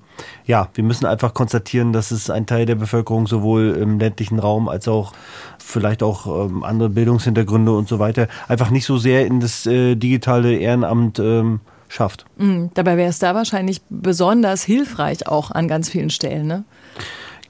ja, 0.45 0.67
wir 0.73 0.83
müssen 0.83 1.05
einfach 1.05 1.33
konstatieren, 1.33 1.93
dass 1.93 2.11
es 2.11 2.29
ein 2.29 2.45
Teil 2.45 2.65
der 2.65 2.75
Bevölkerung 2.75 3.25
sowohl 3.25 3.77
im 3.79 3.97
ländlichen 3.97 4.39
Raum 4.39 4.67
als 4.67 4.87
auch 4.89 5.13
vielleicht 5.63 6.03
auch 6.03 6.47
ähm, 6.47 6.63
andere 6.63 6.89
Bildungshintergründe 6.89 7.71
und 7.71 7.87
so 7.87 7.99
weiter 7.99 8.27
einfach 8.47 8.69
nicht 8.69 8.85
so 8.85 8.97
sehr 8.97 9.25
in 9.25 9.39
das 9.39 9.65
äh, 9.65 9.95
digitale 9.95 10.55
Ehrenamt 10.55 11.19
ähm, 11.19 11.61
schafft. 11.87 12.25
Mhm, 12.37 12.71
dabei 12.73 12.97
wäre 12.97 13.09
es 13.09 13.19
da 13.19 13.35
wahrscheinlich 13.35 13.81
besonders 13.89 14.63
hilfreich 14.63 15.27
auch 15.27 15.51
an 15.51 15.67
ganz 15.67 15.89
vielen 15.89 16.09
Stellen, 16.09 16.47
ne? 16.47 16.63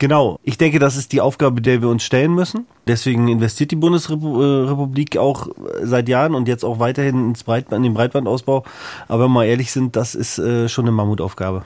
Genau. 0.03 0.37
Ich 0.43 0.57
denke, 0.57 0.79
das 0.79 0.97
ist 0.97 1.13
die 1.13 1.21
Aufgabe, 1.21 1.61
der 1.61 1.81
wir 1.81 1.87
uns 1.87 2.03
stellen 2.03 2.35
müssen. 2.35 2.67
Deswegen 2.87 3.29
investiert 3.29 3.71
die 3.71 3.77
Bundesrepublik 3.77 5.15
auch 5.15 5.47
seit 5.81 6.09
Jahren 6.09 6.35
und 6.35 6.49
jetzt 6.49 6.65
auch 6.65 6.79
weiterhin 6.79 7.29
ins 7.29 7.45
Breitband, 7.45 7.85
in 7.85 7.91
den 7.91 7.93
Breitbandausbau. 7.93 8.65
Aber 9.07 9.23
wenn 9.23 9.29
wir 9.29 9.33
mal 9.33 9.45
ehrlich 9.45 9.71
sind, 9.71 9.95
das 9.95 10.13
ist 10.13 10.39
äh, 10.39 10.67
schon 10.67 10.83
eine 10.83 10.91
Mammutaufgabe. 10.91 11.63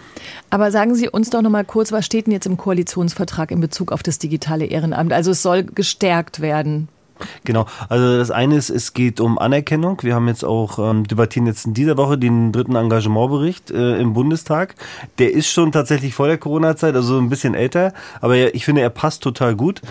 Aber 0.52 0.70
sagen 0.70 0.94
Sie 0.94 1.10
uns 1.10 1.32
doch 1.32 1.42
noch 1.42 1.50
mal 1.50 1.66
kurz, 1.66 1.92
was 1.92 2.06
steht 2.06 2.28
denn 2.28 2.32
jetzt 2.32 2.46
im 2.46 2.58
Koalitionsvertrag 2.58 3.50
in 3.50 3.60
Bezug 3.60 3.92
auf 3.92 4.04
das 4.04 4.20
digitale 4.20 4.66
Ehrenamt? 4.66 5.14
Also 5.14 5.32
es 5.32 5.42
soll 5.42 5.64
gestärkt 5.64 6.40
werden. 6.40 6.90
Genau, 7.44 7.66
also 7.90 8.18
das 8.18 8.32
eine 8.32 8.56
ist, 8.56 8.70
es 8.70 8.94
geht 8.94 9.20
um 9.20 9.38
Anerkennung. 9.38 10.00
Wir 10.02 10.16
haben 10.16 10.28
jetzt 10.28 10.44
auch, 10.44 10.80
ähm, 10.80 11.08
debattieren 11.08 11.48
jetzt 11.48 11.66
in 11.66 11.74
dieser 11.74 11.98
Woche 11.98 12.18
den 12.18 12.52
dritten 12.52 12.76
Engagementbericht 12.76 13.72
äh, 13.72 13.98
im 14.00 14.14
Bundestag. 14.14 14.76
Der 15.18 15.34
ist 15.34 15.48
schon 15.48 15.72
tatsächlich 15.72 16.14
vor 16.14 16.28
der 16.28 16.38
Corona-Zeit, 16.38 16.96
also 16.96 17.18
ein 17.18 17.30
bisschen 17.30 17.54
älter, 17.54 17.94
aber 18.22 18.54
ich 18.54 18.66
finde, 18.66 18.82
er 18.82 18.90
passt 18.90 19.24
total 19.24 19.56
gut, 19.56 19.82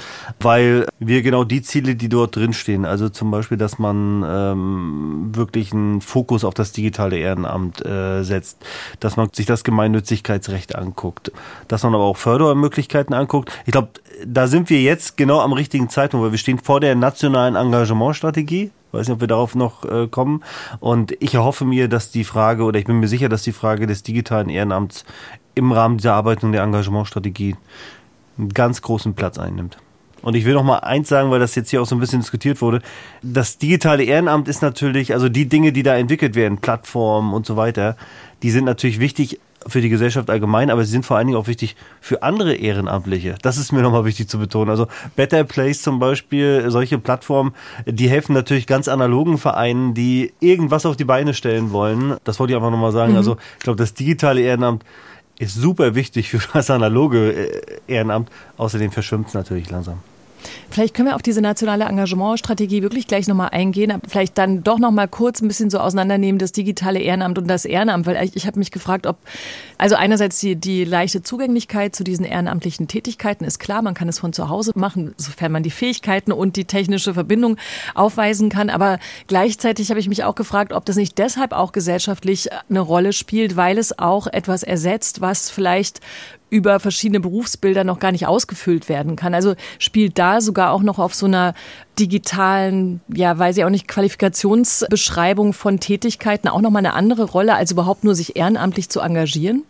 weil 0.40 0.86
wir 0.98 1.22
genau 1.22 1.44
die 1.44 1.62
Ziele, 1.62 1.96
die 1.96 2.08
dort 2.08 2.36
drinstehen, 2.36 2.84
also 2.84 3.08
zum 3.08 3.30
Beispiel, 3.30 3.58
dass 3.58 3.78
man 3.78 4.24
ähm, 4.26 5.30
wirklich 5.32 5.72
einen 5.72 6.00
Fokus 6.00 6.44
auf 6.44 6.54
das 6.54 6.72
digitale 6.72 7.18
Ehrenamt 7.18 7.84
äh, 7.84 8.22
setzt, 8.22 8.58
dass 9.00 9.16
man 9.16 9.28
sich 9.32 9.46
das 9.46 9.64
Gemeinnützigkeitsrecht 9.64 10.74
anguckt, 10.74 11.32
dass 11.68 11.82
man 11.82 11.94
aber 11.94 12.04
auch 12.04 12.16
Fördermöglichkeiten 12.16 13.14
anguckt. 13.14 13.50
Ich 13.64 13.72
glaube, 13.72 13.88
da 14.24 14.46
sind 14.46 14.70
wir 14.70 14.80
jetzt 14.80 15.16
genau 15.16 15.40
am 15.40 15.52
richtigen 15.52 15.88
Zeitpunkt, 15.88 16.24
weil 16.24 16.30
wir 16.32 16.38
stehen 16.38 16.58
vor 16.58 16.80
der 16.80 16.94
nationalen 16.94 17.56
Engagementstrategie. 17.56 18.64
Ich 18.64 18.92
weiß 18.92 19.08
nicht, 19.08 19.14
ob 19.16 19.20
wir 19.20 19.28
darauf 19.28 19.54
noch 19.54 19.84
äh, 19.84 20.06
kommen. 20.06 20.42
Und 20.80 21.12
ich 21.20 21.34
erhoffe 21.34 21.64
mir, 21.64 21.88
dass 21.88 22.10
die 22.10 22.24
Frage, 22.24 22.64
oder 22.64 22.78
ich 22.78 22.86
bin 22.86 23.00
mir 23.00 23.08
sicher, 23.08 23.28
dass 23.28 23.42
die 23.42 23.52
Frage 23.52 23.86
des 23.86 24.02
digitalen 24.02 24.48
Ehrenamts 24.48 25.04
im 25.54 25.72
Rahmen 25.72 25.98
dieser 25.98 26.14
Arbeitung 26.14 26.52
der 26.52 26.62
Engagementstrategie 26.62 27.56
einen 28.38 28.48
ganz 28.50 28.82
großen 28.82 29.14
Platz 29.14 29.38
einnimmt. 29.38 29.78
Und 30.22 30.34
ich 30.34 30.44
will 30.44 30.54
noch 30.54 30.64
mal 30.64 30.78
eins 30.78 31.08
sagen, 31.08 31.30
weil 31.30 31.38
das 31.38 31.54
jetzt 31.54 31.70
hier 31.70 31.82
auch 31.82 31.86
so 31.86 31.94
ein 31.94 32.00
bisschen 32.00 32.20
diskutiert 32.20 32.60
wurde. 32.60 32.80
Das 33.22 33.58
digitale 33.58 34.02
Ehrenamt 34.02 34.48
ist 34.48 34.62
natürlich, 34.62 35.12
also 35.12 35.28
die 35.28 35.48
Dinge, 35.48 35.72
die 35.72 35.82
da 35.82 35.96
entwickelt 35.96 36.34
werden, 36.34 36.58
Plattformen 36.58 37.32
und 37.32 37.46
so 37.46 37.56
weiter, 37.56 37.96
die 38.42 38.50
sind 38.50 38.64
natürlich 38.64 38.98
wichtig 38.98 39.40
für 39.68 39.80
die 39.80 39.88
Gesellschaft 39.88 40.30
allgemein, 40.30 40.70
aber 40.70 40.84
sie 40.84 40.90
sind 40.90 41.04
vor 41.04 41.16
allen 41.16 41.26
Dingen 41.26 41.38
auch 41.38 41.46
wichtig 41.46 41.76
für 42.00 42.22
andere 42.22 42.54
Ehrenamtliche. 42.54 43.36
Das 43.42 43.58
ist 43.58 43.72
mir 43.72 43.82
nochmal 43.82 44.04
wichtig 44.04 44.28
zu 44.28 44.38
betonen. 44.38 44.70
Also 44.70 44.86
Better 45.16 45.44
Place 45.44 45.82
zum 45.82 45.98
Beispiel, 45.98 46.64
solche 46.68 46.98
Plattformen, 46.98 47.52
die 47.86 48.08
helfen 48.08 48.32
natürlich 48.32 48.66
ganz 48.66 48.88
analogen 48.88 49.38
Vereinen, 49.38 49.94
die 49.94 50.32
irgendwas 50.40 50.86
auf 50.86 50.96
die 50.96 51.04
Beine 51.04 51.34
stellen 51.34 51.72
wollen. 51.72 52.16
Das 52.24 52.38
wollte 52.38 52.52
ich 52.52 52.56
einfach 52.56 52.70
nochmal 52.70 52.92
sagen. 52.92 53.12
Mhm. 53.12 53.18
Also 53.18 53.36
ich 53.58 53.64
glaube, 53.64 53.78
das 53.78 53.94
digitale 53.94 54.40
Ehrenamt 54.40 54.84
ist 55.38 55.54
super 55.54 55.94
wichtig 55.94 56.30
für 56.30 56.40
das 56.52 56.70
analoge 56.70 57.32
äh, 57.32 57.62
Ehrenamt. 57.86 58.30
Außerdem 58.56 58.90
verschwimmt 58.90 59.28
es 59.28 59.34
natürlich 59.34 59.70
langsam. 59.70 59.98
Vielleicht 60.70 60.94
können 60.94 61.08
wir 61.08 61.16
auf 61.16 61.22
diese 61.22 61.40
nationale 61.40 61.84
Engagementstrategie 61.84 62.82
wirklich 62.82 63.06
gleich 63.06 63.28
nochmal 63.28 63.50
eingehen, 63.50 63.90
aber 63.90 64.08
vielleicht 64.08 64.36
dann 64.38 64.62
doch 64.62 64.78
nochmal 64.78 65.08
kurz 65.08 65.40
ein 65.40 65.48
bisschen 65.48 65.70
so 65.70 65.78
auseinandernehmen, 65.78 66.38
das 66.38 66.52
digitale 66.52 67.00
Ehrenamt 67.00 67.38
und 67.38 67.48
das 67.48 67.64
Ehrenamt, 67.64 68.06
weil 68.06 68.22
ich, 68.24 68.36
ich 68.36 68.46
habe 68.46 68.58
mich 68.58 68.70
gefragt, 68.70 69.06
ob, 69.06 69.16
also 69.78 69.96
einerseits 69.96 70.38
die, 70.40 70.56
die 70.56 70.84
leichte 70.84 71.22
Zugänglichkeit 71.22 71.94
zu 71.94 72.04
diesen 72.04 72.24
ehrenamtlichen 72.24 72.88
Tätigkeiten 72.88 73.44
ist 73.44 73.58
klar, 73.58 73.82
man 73.82 73.94
kann 73.94 74.08
es 74.08 74.18
von 74.18 74.32
zu 74.32 74.48
Hause 74.48 74.72
machen, 74.74 75.14
sofern 75.16 75.52
man 75.52 75.62
die 75.62 75.70
Fähigkeiten 75.70 76.32
und 76.32 76.56
die 76.56 76.64
technische 76.64 77.14
Verbindung 77.14 77.56
aufweisen 77.94 78.48
kann, 78.48 78.70
aber 78.70 78.98
gleichzeitig 79.26 79.90
habe 79.90 80.00
ich 80.00 80.08
mich 80.08 80.24
auch 80.24 80.34
gefragt, 80.34 80.72
ob 80.72 80.84
das 80.84 80.96
nicht 80.96 81.18
deshalb 81.18 81.52
auch 81.52 81.72
gesellschaftlich 81.72 82.48
eine 82.68 82.80
Rolle 82.80 83.12
spielt, 83.12 83.56
weil 83.56 83.78
es 83.78 83.98
auch 83.98 84.26
etwas 84.26 84.62
ersetzt, 84.62 85.20
was 85.20 85.50
vielleicht 85.50 86.00
über 86.48 86.78
verschiedene 86.80 87.20
Berufsbilder 87.20 87.84
noch 87.84 87.98
gar 87.98 88.12
nicht 88.12 88.26
ausgefüllt 88.26 88.88
werden 88.88 89.16
kann. 89.16 89.34
Also 89.34 89.54
spielt 89.78 90.18
da 90.18 90.40
sogar 90.40 90.72
auch 90.72 90.82
noch 90.82 90.98
auf 90.98 91.14
so 91.14 91.26
einer 91.26 91.54
digitalen, 91.98 93.00
ja, 93.12 93.36
weiß 93.36 93.56
ich 93.56 93.64
auch 93.64 93.70
nicht, 93.70 93.88
Qualifikationsbeschreibung 93.88 95.52
von 95.52 95.80
Tätigkeiten 95.80 96.48
auch 96.48 96.60
nochmal 96.60 96.80
eine 96.80 96.94
andere 96.94 97.24
Rolle, 97.24 97.54
als 97.54 97.72
überhaupt 97.72 98.04
nur 98.04 98.14
sich 98.14 98.36
ehrenamtlich 98.36 98.88
zu 98.88 99.00
engagieren? 99.00 99.64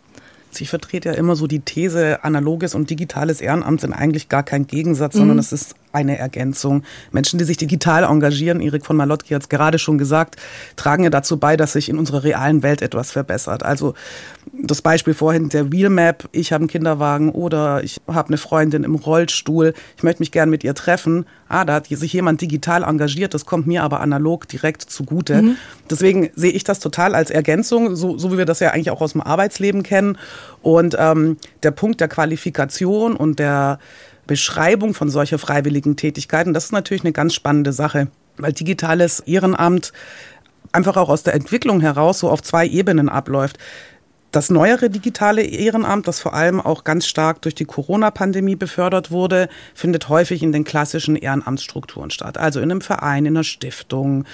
Ich 0.59 0.69
vertrete 0.69 1.09
ja 1.09 1.15
immer 1.15 1.35
so 1.35 1.45
die 1.45 1.59
These, 1.59 2.23
analoges 2.23 2.73
und 2.73 2.89
digitales 2.89 3.41
Ehrenamt 3.41 3.81
sind 3.81 3.93
eigentlich 3.93 4.29
gar 4.29 4.43
kein 4.43 4.65
Gegensatz, 4.65 5.13
mhm. 5.15 5.19
sondern 5.19 5.39
es 5.39 5.51
ist 5.51 5.75
eine 5.97 6.17
Ergänzung. 6.17 6.83
Menschen, 7.11 7.39
die 7.39 7.45
sich 7.45 7.57
digital 7.57 8.03
engagieren, 8.03 8.61
Erik 8.61 8.85
von 8.85 8.95
Malotki 8.95 9.33
hat 9.33 9.43
es 9.43 9.49
gerade 9.49 9.79
schon 9.79 9.97
gesagt, 9.97 10.35
tragen 10.75 11.03
ja 11.03 11.09
dazu 11.09 11.37
bei, 11.37 11.57
dass 11.57 11.73
sich 11.73 11.89
in 11.89 11.97
unserer 11.97 12.23
realen 12.23 12.61
Welt 12.61 12.81
etwas 12.81 13.11
verbessert. 13.11 13.63
Also 13.63 13.95
das 14.53 14.81
Beispiel 14.81 15.13
vorhin 15.13 15.49
der 15.49 15.71
Wheelmap, 15.71 16.29
ich 16.31 16.53
habe 16.53 16.61
einen 16.61 16.69
Kinderwagen 16.69 17.31
oder 17.31 17.83
ich 17.83 17.99
habe 18.07 18.29
eine 18.29 18.37
Freundin 18.37 18.83
im 18.83 18.95
Rollstuhl, 18.95 19.73
ich 19.97 20.03
möchte 20.03 20.21
mich 20.21 20.31
gern 20.31 20.49
mit 20.49 20.63
ihr 20.63 20.75
treffen. 20.75 21.25
Ah, 21.49 21.65
da 21.65 21.75
hat 21.75 21.87
sich 21.87 22.13
jemand 22.13 22.41
digital 22.41 22.83
engagiert, 22.83 23.33
das 23.33 23.45
kommt 23.45 23.67
mir 23.67 23.83
aber 23.83 24.01
analog 24.01 24.47
direkt 24.47 24.83
zugute. 24.83 25.41
Mhm. 25.41 25.55
Deswegen 25.89 26.29
sehe 26.35 26.51
ich 26.51 26.63
das 26.63 26.79
total 26.79 27.15
als 27.15 27.31
Ergänzung, 27.31 27.95
so, 27.95 28.17
so 28.17 28.31
wie 28.31 28.37
wir 28.37 28.45
das 28.45 28.59
ja 28.59 28.71
eigentlich 28.71 28.91
auch 28.91 29.01
aus 29.01 29.13
dem 29.13 29.21
Arbeitsleben 29.21 29.83
kennen. 29.83 30.17
Und 30.61 30.95
ähm, 30.99 31.37
der 31.63 31.71
Punkt 31.71 32.01
der 32.01 32.07
Qualifikation 32.07 33.15
und 33.15 33.39
der 33.39 33.79
Beschreibung 34.27 34.93
von 34.93 35.09
solcher 35.09 35.39
freiwilligen 35.39 35.95
Tätigkeiten, 35.95 36.53
das 36.53 36.65
ist 36.65 36.71
natürlich 36.73 37.03
eine 37.03 37.13
ganz 37.13 37.33
spannende 37.33 37.73
Sache, 37.73 38.09
weil 38.37 38.53
digitales 38.53 39.21
Ehrenamt 39.21 39.93
einfach 40.71 40.97
auch 40.97 41.09
aus 41.09 41.23
der 41.23 41.33
Entwicklung 41.33 41.81
heraus 41.81 42.19
so 42.19 42.29
auf 42.29 42.43
zwei 42.43 42.67
Ebenen 42.67 43.09
abläuft. 43.09 43.57
Das 44.31 44.49
neuere 44.49 44.89
digitale 44.89 45.41
Ehrenamt, 45.41 46.07
das 46.07 46.19
vor 46.19 46.33
allem 46.33 46.59
auch 46.59 46.83
ganz 46.83 47.07
stark 47.07 47.41
durch 47.41 47.55
die 47.55 47.65
Corona-Pandemie 47.65 48.57
befördert 48.57 49.09
wurde, 49.09 49.47
findet 49.73 50.09
häufig 50.09 50.43
in 50.43 50.51
den 50.51 50.65
klassischen 50.65 51.15
Ehrenamtsstrukturen 51.15 52.11
statt. 52.11 52.37
Also 52.37 52.59
in 52.59 52.69
einem 52.69 52.81
Verein, 52.81 53.25
in 53.25 53.37
einer 53.37 53.45
Stiftung, 53.45 54.25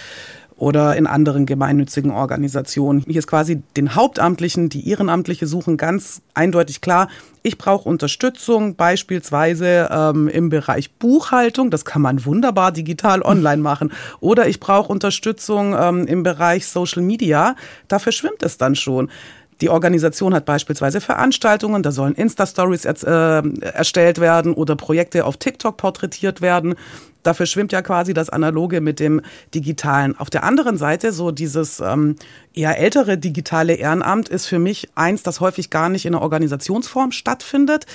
oder 0.56 0.96
in 0.96 1.08
anderen 1.08 1.46
gemeinnützigen 1.46 2.12
Organisationen. 2.12 3.04
Hier 3.08 3.20
ist 3.20 3.28
quasi 3.28 3.62
den 3.76 3.96
Hauptamtlichen, 3.96 4.70
die 4.70 4.90
Ehrenamtliche 4.90 5.48
suchen, 5.48 5.78
ganz 5.78 6.22
eindeutig 6.34 6.82
klar, 6.82 7.08
ich 7.42 7.58
brauche 7.58 7.90
Unterstützung, 7.90 8.76
beispielsweise 8.76 9.90
ähm, 9.92 10.30
im 10.30 10.50
Bereich 10.50 10.94
Buchhaltung, 10.94 11.70
das 11.70 11.84
kann 11.84 12.02
man 12.02 12.26
wunderbar 12.26 12.72
digital 12.72 13.22
online 13.22 13.62
machen, 13.62 13.92
oder 14.20 14.48
ich 14.48 14.60
brauche 14.60 14.92
Unterstützung 14.92 15.76
ähm, 15.78 16.08
im 16.08 16.24
Bereich 16.24 16.68
Social 16.68 17.04
Media, 17.04 17.56
da 17.88 18.00
verschwimmt 18.00 18.44
es 18.44 18.58
dann 18.58 18.76
schon. 18.76 19.10
Die 19.62 19.70
Organisation 19.70 20.34
hat 20.34 20.46
beispielsweise 20.46 21.00
Veranstaltungen, 21.00 21.84
da 21.84 21.92
sollen 21.92 22.16
Insta-Stories 22.16 22.86
äh, 22.86 23.44
erstellt 23.62 24.20
werden 24.20 24.54
oder 24.54 24.76
Projekte 24.76 25.26
auf 25.26 25.38
TikTok 25.38 25.78
porträtiert 25.78 26.42
werden. 26.42 26.76
Da 27.24 27.34
verschwimmt 27.34 27.72
ja 27.72 27.82
quasi 27.82 28.14
das 28.14 28.30
Analoge 28.30 28.82
mit 28.82 29.00
dem 29.00 29.22
Digitalen. 29.56 30.18
Auf 30.20 30.30
der 30.30 30.44
anderen 30.44 30.78
Seite, 30.78 31.12
so 31.14 31.32
dieses 31.32 31.80
ähm, 31.80 32.18
eher 32.54 32.78
ältere 32.78 33.18
digitale 33.18 33.76
Ehrenamt 33.76 34.30
ist 34.30 34.46
für 34.46 34.60
mich 34.60 34.90
eins, 34.96 35.24
das 35.24 35.40
häufig 35.40 35.70
gar 35.70 35.90
nicht 35.90 36.06
in 36.06 36.14
einer 36.14 36.22
Organisationsform 36.22 37.12
stattfindet. 37.12 37.86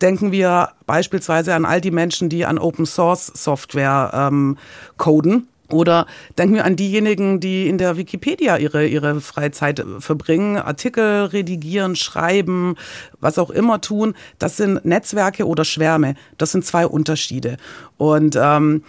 Denken 0.00 0.32
wir 0.32 0.70
beispielsweise 0.86 1.54
an 1.54 1.64
all 1.64 1.80
die 1.80 1.90
Menschen, 1.90 2.28
die 2.28 2.46
an 2.46 2.58
Open 2.58 2.86
Source 2.86 3.26
Software 3.26 4.10
ähm, 4.14 4.56
coden 4.96 5.48
oder 5.70 6.06
denken 6.38 6.54
wir 6.54 6.64
an 6.64 6.76
diejenigen, 6.76 7.40
die 7.40 7.68
in 7.68 7.78
der 7.78 7.96
Wikipedia 7.96 8.56
ihre, 8.56 8.86
ihre 8.86 9.20
Freizeit 9.20 9.84
verbringen, 9.98 10.56
Artikel 10.56 11.24
redigieren, 11.26 11.94
schreiben, 11.94 12.76
was 13.20 13.38
auch 13.38 13.50
immer 13.50 13.80
tun. 13.80 14.14
Das 14.38 14.56
sind 14.56 14.84
Netzwerke 14.84 15.46
oder 15.46 15.64
Schwärme. 15.64 16.14
Das 16.38 16.52
sind 16.52 16.64
zwei 16.64 16.86
Unterschiede. 16.86 17.58
Und 17.98 18.38
ähm, 18.40 18.82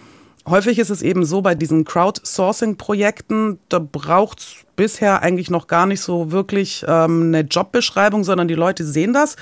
häufig 0.47 0.79
ist 0.79 0.89
es 0.89 1.01
eben 1.01 1.25
so 1.25 1.41
bei 1.41 1.55
diesen 1.55 1.83
Crowdsourcing-Projekten, 1.83 3.59
da 3.67 3.79
braucht 3.79 4.39
es 4.39 4.55
bisher 4.79 5.21
eigentlich 5.21 5.49
noch 5.49 5.67
gar 5.67 5.85
nicht 5.85 5.99
so 5.99 6.31
wirklich 6.31 6.85
ähm, 6.87 7.33
eine 7.33 7.41
Jobbeschreibung, 7.41 8.23
sondern 8.23 8.47
die 8.47 8.53
Leute 8.53 8.85
sehen 8.85 9.11
das, 9.11 9.35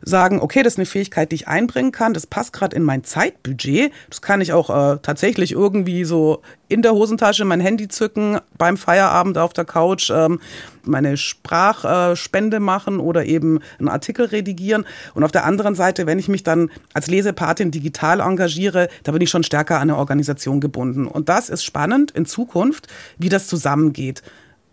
sagen, 0.00 0.40
okay, 0.40 0.62
das 0.62 0.74
ist 0.74 0.78
eine 0.78 0.86
Fähigkeit, 0.86 1.30
die 1.30 1.34
ich 1.34 1.46
einbringen 1.46 1.92
kann, 1.92 2.14
das 2.14 2.26
passt 2.26 2.54
gerade 2.54 2.74
in 2.74 2.84
mein 2.84 3.04
Zeitbudget, 3.04 3.92
das 4.08 4.22
kann 4.22 4.40
ich 4.40 4.54
auch 4.54 4.70
äh, 4.70 4.98
tatsächlich 5.02 5.52
irgendwie 5.52 6.04
so 6.04 6.40
in 6.68 6.80
der 6.80 6.92
Hosentasche 6.92 7.44
mein 7.44 7.60
Handy 7.60 7.88
zücken, 7.88 8.38
beim 8.56 8.78
Feierabend 8.78 9.36
auf 9.36 9.52
der 9.52 9.66
Couch 9.66 10.10
ähm, 10.10 10.40
meine 10.84 11.18
Sprachspende 11.18 12.58
machen 12.58 12.98
oder 12.98 13.26
eben 13.26 13.60
einen 13.78 13.88
Artikel 13.88 14.24
redigieren. 14.24 14.86
Und 15.12 15.22
auf 15.22 15.32
der 15.32 15.44
anderen 15.44 15.74
Seite, 15.74 16.06
wenn 16.06 16.18
ich 16.18 16.28
mich 16.28 16.44
dann 16.44 16.70
als 16.94 17.08
Lesepatin 17.08 17.70
digital 17.70 18.20
engagiere, 18.20 18.88
da 19.02 19.12
bin 19.12 19.20
ich 19.20 19.28
schon 19.28 19.42
stärker 19.42 19.76
an 19.76 19.82
eine 19.82 19.98
Organisation 19.98 20.62
gebunden. 20.62 21.06
Und 21.06 21.28
das 21.28 21.50
ist 21.50 21.62
spannend 21.62 22.10
in 22.12 22.24
Zukunft, 22.24 22.86
wie 23.18 23.28
das 23.28 23.48
zusammengeht. 23.48 24.22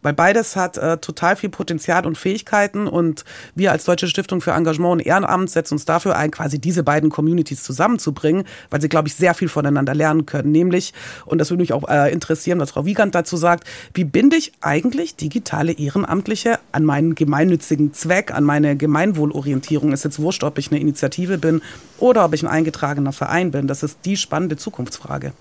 Weil 0.06 0.14
beides 0.14 0.56
hat 0.56 0.78
äh, 0.78 1.00
total 1.00 1.36
viel 1.36 1.50
Potenzial 1.50 2.06
und 2.06 2.16
Fähigkeiten 2.16 2.86
und 2.86 3.26
wir 3.56 3.72
als 3.72 3.86
Deutsche 3.86 4.08
Stiftung 4.08 4.40
für 4.40 4.52
Engagement 4.52 4.92
und 4.92 5.00
Ehrenamt 5.00 5.50
setzen 5.50 5.74
uns 5.74 5.86
dafür 5.86 6.16
ein, 6.16 6.30
quasi 6.30 6.60
diese 6.60 6.84
beiden 6.84 7.10
Communities 7.10 7.64
zusammenzubringen, 7.64 8.44
weil 8.70 8.82
sie, 8.82 8.88
glaube 8.88 9.08
ich, 9.08 9.16
sehr 9.16 9.34
viel 9.34 9.50
voneinander 9.50 9.96
lernen 9.96 10.28
können. 10.28 10.52
Nämlich, 10.52 10.94
und 11.26 11.40
das 11.40 11.50
würde 11.50 11.62
mich 11.62 11.74
auch 11.74 11.90
äh, 11.90 12.14
interessieren, 12.14 12.60
was 12.60 12.70
Frau 12.70 12.86
Wiegand 12.86 13.16
dazu 13.16 13.36
sagt, 13.36 13.68
wie 13.96 14.04
binde 14.04 14.36
ich 14.36 14.52
eigentlich 14.62 15.16
digitale 15.16 15.72
Ehrenamtliche 15.72 16.60
an 16.72 16.86
meinen 16.86 17.16
gemeinnützigen 17.16 17.92
Zweck, 17.92 18.32
an 18.32 18.44
meine 18.44 18.78
Gemeinwohlorientierung? 18.78 19.92
Ist 19.92 20.04
jetzt 20.04 20.20
wurscht, 20.20 20.44
ob 20.44 20.60
ich 20.60 20.70
eine 20.70 20.80
Initiative 20.80 21.40
bin 21.40 21.64
oder 21.98 22.26
ob 22.26 22.36
ich 22.36 22.44
ein 22.44 22.48
eingetragener 22.48 23.12
Verein 23.12 23.50
bin. 23.50 23.66
Das 23.66 23.82
ist 23.82 23.98
die 24.06 24.18
spannende 24.18 24.56
Zukunftsfrage. 24.56 25.34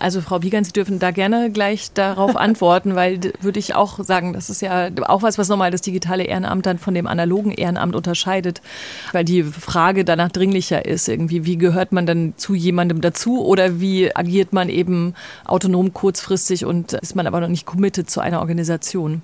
Also 0.00 0.22
Frau 0.22 0.42
Wiegand, 0.42 0.66
Sie 0.66 0.72
dürfen 0.72 0.98
da 0.98 1.10
gerne 1.10 1.50
gleich 1.50 1.92
darauf 1.92 2.34
antworten, 2.36 2.94
weil 2.94 3.20
würde 3.40 3.58
ich 3.58 3.74
auch 3.74 4.02
sagen, 4.02 4.32
das 4.32 4.48
ist 4.48 4.62
ja 4.62 4.88
auch 5.06 5.22
was, 5.22 5.36
was 5.36 5.48
nochmal 5.48 5.70
das 5.70 5.82
digitale 5.82 6.24
Ehrenamt 6.24 6.64
dann 6.64 6.78
von 6.78 6.94
dem 6.94 7.06
analogen 7.06 7.52
Ehrenamt 7.52 7.94
unterscheidet, 7.94 8.62
weil 9.12 9.24
die 9.24 9.42
Frage 9.42 10.04
danach 10.06 10.30
dringlicher 10.30 10.86
ist 10.86 11.08
irgendwie, 11.08 11.44
wie 11.44 11.58
gehört 11.58 11.92
man 11.92 12.06
dann 12.06 12.32
zu 12.38 12.54
jemandem 12.54 13.02
dazu 13.02 13.44
oder 13.44 13.78
wie 13.78 14.14
agiert 14.16 14.54
man 14.54 14.70
eben 14.70 15.14
autonom 15.44 15.92
kurzfristig 15.92 16.64
und 16.64 16.94
ist 16.94 17.14
man 17.14 17.26
aber 17.26 17.40
noch 17.40 17.48
nicht 17.48 17.66
committed 17.66 18.10
zu 18.10 18.20
einer 18.20 18.40
Organisation? 18.40 19.22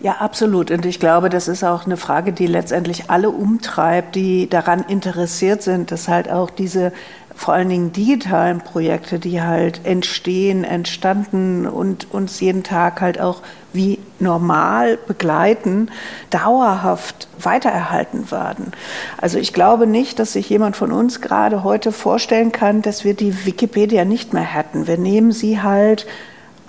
Ja, 0.00 0.16
absolut. 0.20 0.70
Und 0.70 0.84
ich 0.84 1.00
glaube, 1.00 1.30
das 1.30 1.48
ist 1.48 1.64
auch 1.64 1.86
eine 1.86 1.96
Frage, 1.96 2.32
die 2.32 2.46
letztendlich 2.46 3.10
alle 3.10 3.30
umtreibt, 3.30 4.14
die 4.14 4.48
daran 4.48 4.84
interessiert 4.88 5.62
sind, 5.62 5.90
dass 5.90 6.08
halt 6.08 6.30
auch 6.30 6.50
diese 6.50 6.92
vor 7.36 7.52
allen 7.52 7.68
Dingen 7.68 7.92
digitalen 7.92 8.62
Projekte, 8.62 9.18
die 9.18 9.42
halt 9.42 9.82
entstehen, 9.84 10.64
entstanden 10.64 11.66
und 11.66 12.12
uns 12.12 12.40
jeden 12.40 12.62
Tag 12.62 13.02
halt 13.02 13.20
auch 13.20 13.42
wie 13.74 13.98
normal 14.18 14.96
begleiten, 15.06 15.90
dauerhaft 16.30 17.28
weitererhalten 17.38 18.30
werden. 18.30 18.72
Also 19.18 19.38
ich 19.38 19.52
glaube 19.52 19.86
nicht, 19.86 20.18
dass 20.18 20.32
sich 20.32 20.48
jemand 20.48 20.76
von 20.76 20.92
uns 20.92 21.20
gerade 21.20 21.62
heute 21.62 21.92
vorstellen 21.92 22.52
kann, 22.52 22.80
dass 22.80 23.04
wir 23.04 23.12
die 23.12 23.44
Wikipedia 23.44 24.06
nicht 24.06 24.32
mehr 24.32 24.42
hätten. 24.42 24.86
Wir 24.86 24.96
nehmen 24.96 25.30
sie 25.30 25.60
halt 25.60 26.06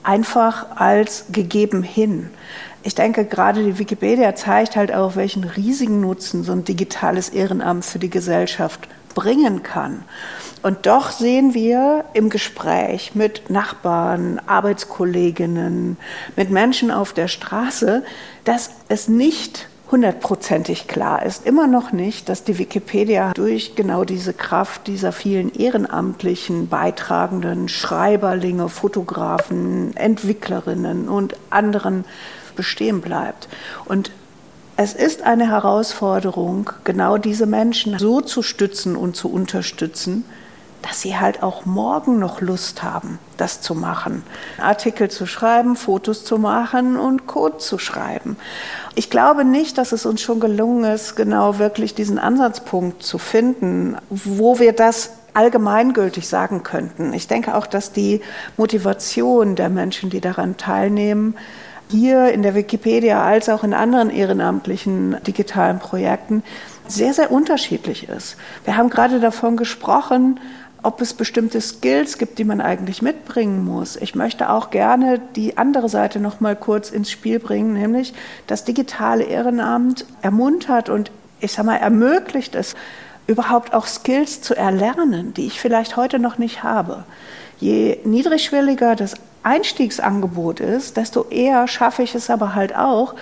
einfach 0.03 0.65
als 0.75 1.25
gegeben 1.31 1.81
hin. 1.81 2.29
Ich 2.88 2.96
denke, 2.96 3.25
gerade 3.25 3.65
die 3.65 3.79
Wikipedia 3.79 4.34
zeigt 4.34 4.77
halt 4.77 4.94
auch, 4.94 5.17
welchen 5.17 5.44
riesigen 5.44 6.00
Nutzen 6.00 6.46
so 6.46 6.53
ein 6.53 6.63
digitales 6.63 7.27
Ehrenamt 7.27 7.84
für 7.84 8.00
die 8.00 8.10
Gesellschaft 8.10 8.88
bringen 9.13 9.62
kann. 9.62 10.06
Und 10.63 10.86
doch 10.86 11.12
sehen 11.12 11.53
wir 11.53 12.06
im 12.13 12.29
Gespräch 12.29 13.13
mit 13.13 13.50
Nachbarn, 13.50 14.39
Arbeitskolleginnen, 14.48 15.98
mit 16.38 16.50
Menschen 16.50 16.89
auf 16.89 17.12
der 17.12 17.27
Straße, 17.27 18.06
dass 18.46 18.70
es 18.88 19.10
nicht 19.10 19.67
hundertprozentig 19.91 20.88
klar 20.88 21.25
ist, 21.25 21.46
immer 21.46 21.67
noch 21.67 21.91
nicht, 21.91 22.29
dass 22.29 22.46
die 22.46 22.58
Wikipedia 22.58 23.34
durch 23.34 23.75
genau 23.75 24.06
diese 24.06 24.34
Kraft 24.34 24.88
dieser 24.88 25.12
vielen 25.12 25.53
ehrenamtlichen 25.53 26.70
Beitragenden, 26.70 27.67
Schreiberlinge, 27.67 28.70
Fotografen, 28.70 29.96
Entwicklerinnen 29.98 31.10
und 31.10 31.36
anderen 31.50 32.06
bestehen 32.57 32.99
bleibt. 32.99 33.47
Und 33.85 34.11
es 34.75 34.93
ist 34.93 35.23
eine 35.23 35.49
Herausforderung, 35.49 36.69
genau 36.83 37.17
diese 37.17 37.45
Menschen 37.45 37.97
so 37.97 38.21
zu 38.21 38.43
stützen 38.43 38.95
und 38.95 39.15
zu 39.15 39.31
unterstützen, 39.31 40.25
dass 40.83 41.01
sie 41.01 41.17
halt 41.17 41.41
auch 41.41 41.65
morgen 41.65 42.19
noch 42.19 42.41
Lust 42.41 42.83
haben, 42.83 43.17
das 43.37 43.61
zu 43.61 43.73
machen. 43.73 44.23
Artikel 44.59 45.09
zu 45.09 45.25
schreiben, 45.25 45.75
Fotos 45.75 46.23
zu 46.23 46.37
machen 46.37 46.97
und 46.97 47.25
Code 47.25 47.57
zu 47.57 47.79
schreiben. 47.79 48.37
Ich 48.93 49.09
glaube 49.09 49.43
nicht, 49.43 49.77
dass 49.77 49.91
es 49.91 50.05
uns 50.05 50.21
schon 50.21 50.39
gelungen 50.39 50.83
ist, 50.83 51.15
genau 51.15 51.57
wirklich 51.57 51.95
diesen 51.95 52.19
Ansatzpunkt 52.19 53.01
zu 53.01 53.17
finden, 53.17 53.97
wo 54.09 54.59
wir 54.59 54.73
das 54.73 55.11
allgemeingültig 55.33 56.27
sagen 56.27 56.63
könnten. 56.63 57.13
Ich 57.13 57.27
denke 57.27 57.55
auch, 57.55 57.67
dass 57.67 57.91
die 57.91 58.21
Motivation 58.57 59.55
der 59.55 59.69
Menschen, 59.69 60.09
die 60.09 60.21
daran 60.21 60.57
teilnehmen, 60.57 61.35
hier 61.89 62.32
in 62.32 62.44
der 62.44 62.56
Wikipedia 62.56 63.24
als 63.24 63.50
auch 63.50 63.63
in 63.63 63.74
anderen 63.74 64.10
ehrenamtlichen 64.10 65.17
digitalen 65.25 65.79
Projekten 65.79 66.44
sehr, 66.88 67.13
sehr 67.13 67.32
unterschiedlich 67.32 68.10
ist. 68.10 68.38
Wir 68.65 68.77
haben 68.77 68.89
gerade 68.89 69.20
davon 69.20 69.58
gesprochen, 69.58 70.39
ob 70.84 71.01
es 71.01 71.13
bestimmte 71.13 71.60
Skills 71.60 72.17
gibt, 72.17 72.39
die 72.39 72.44
man 72.44 72.62
eigentlich 72.62 73.01
mitbringen 73.01 73.65
muss. 73.65 73.96
Ich 73.96 74.15
möchte 74.15 74.50
auch 74.50 74.70
gerne 74.70 75.20
die 75.36 75.58
andere 75.58 75.89
Seite 75.89 76.20
noch 76.20 76.39
mal 76.39 76.56
kurz 76.56 76.91
ins 76.91 77.12
Spiel 77.12 77.39
bringen, 77.39 77.74
nämlich 77.74 78.13
das 78.46 78.63
digitale 78.63 79.24
Ehrenamt 79.24 80.06
ermuntert 80.22 80.89
und 80.89 81.12
ich 81.39 81.51
sag 81.51 81.65
mal 81.65 81.77
ermöglicht 81.77 82.56
es 82.56 82.75
überhaupt 83.27 83.74
auch 83.74 83.86
Skills 83.86 84.41
zu 84.41 84.56
erlernen, 84.56 85.34
die 85.34 85.48
ich 85.48 85.60
vielleicht 85.60 85.98
heute 85.98 86.20
noch 86.20 86.38
nicht 86.38 86.63
habe. 86.63 87.03
Je 87.59 88.00
niedrigschwelliger 88.05 88.96
das 88.96 89.16
Einstiegsangebot 89.48 90.60
ist, 90.60 90.98
desto 90.98 91.25
eher 91.29 91.68
schaffe 91.68 92.03
ich 92.03 92.14
es 92.16 92.29
aber 92.29 92.53
halt 92.53 92.75
auch, 92.75 93.16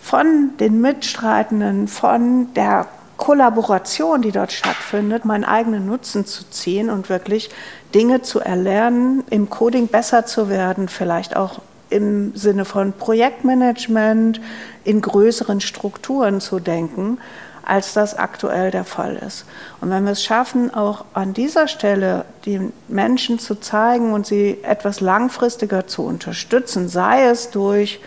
von 0.00 0.50
den 0.58 0.80
Mitstreitenden, 0.80 1.88
von 1.88 2.52
der 2.54 2.86
Kollaboration, 3.16 4.22
die 4.22 4.32
dort 4.32 4.52
stattfindet, 4.52 5.24
meinen 5.24 5.44
eigenen 5.44 5.86
Nutzen 5.86 6.24
zu 6.24 6.48
ziehen 6.50 6.88
und 6.88 7.08
wirklich 7.08 7.50
Dinge 7.94 8.22
zu 8.22 8.40
erlernen, 8.40 9.22
im 9.30 9.50
Coding 9.50 9.88
besser 9.88 10.24
zu 10.24 10.48
werden, 10.48 10.88
vielleicht 10.88 11.36
auch 11.36 11.60
im 11.90 12.34
Sinne 12.34 12.64
von 12.64 12.92
Projektmanagement, 12.92 14.40
in 14.84 15.00
größeren 15.00 15.60
Strukturen 15.60 16.40
zu 16.40 16.58
denken 16.58 17.18
als 17.64 17.92
das 17.92 18.16
aktuell 18.18 18.70
der 18.70 18.84
Fall 18.84 19.16
ist. 19.16 19.44
Und 19.80 19.90
wenn 19.90 20.04
wir 20.04 20.12
es 20.12 20.24
schaffen, 20.24 20.72
auch 20.74 21.04
an 21.14 21.32
dieser 21.32 21.68
Stelle 21.68 22.24
die 22.44 22.72
Menschen 22.88 23.38
zu 23.38 23.54
zeigen 23.54 24.12
und 24.12 24.26
sie 24.26 24.58
etwas 24.62 25.00
langfristiger 25.00 25.86
zu 25.86 26.02
unterstützen, 26.04 26.88
sei 26.88 27.24
es 27.24 27.50
durch, 27.50 28.00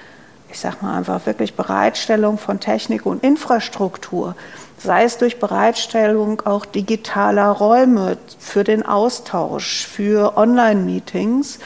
ich 0.50 0.60
sage 0.60 0.78
mal 0.82 0.98
einfach 0.98 1.26
wirklich 1.26 1.56
Bereitstellung 1.56 2.38
von 2.38 2.60
Technik 2.60 3.06
und 3.06 3.24
Infrastruktur, 3.24 4.36
sei 4.78 5.04
es 5.04 5.18
durch 5.18 5.40
Bereitstellung 5.40 6.42
auch 6.46 6.66
digitaler 6.66 7.50
Räume 7.50 8.18
für 8.40 8.64
den 8.64 8.86
Austausch, 8.86 9.88
für 9.88 10.38
Online-Meetings, 10.38 11.60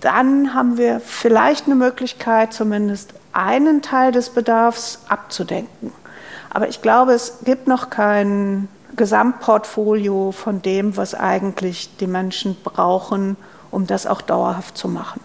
dann 0.00 0.54
haben 0.54 0.78
wir 0.78 1.00
vielleicht 1.00 1.66
eine 1.66 1.74
Möglichkeit, 1.74 2.52
zumindest 2.52 3.14
einen 3.32 3.82
Teil 3.82 4.12
des 4.12 4.30
Bedarfs 4.30 5.00
abzudenken. 5.08 5.92
Aber 6.50 6.68
ich 6.68 6.82
glaube, 6.82 7.12
es 7.12 7.40
gibt 7.44 7.66
noch 7.66 7.90
kein 7.90 8.68
Gesamtportfolio 8.96 10.32
von 10.32 10.62
dem, 10.62 10.96
was 10.96 11.14
eigentlich 11.14 11.96
die 11.98 12.06
Menschen 12.06 12.56
brauchen, 12.62 13.36
um 13.70 13.86
das 13.86 14.06
auch 14.06 14.22
dauerhaft 14.22 14.76
zu 14.76 14.88
machen. 14.88 15.20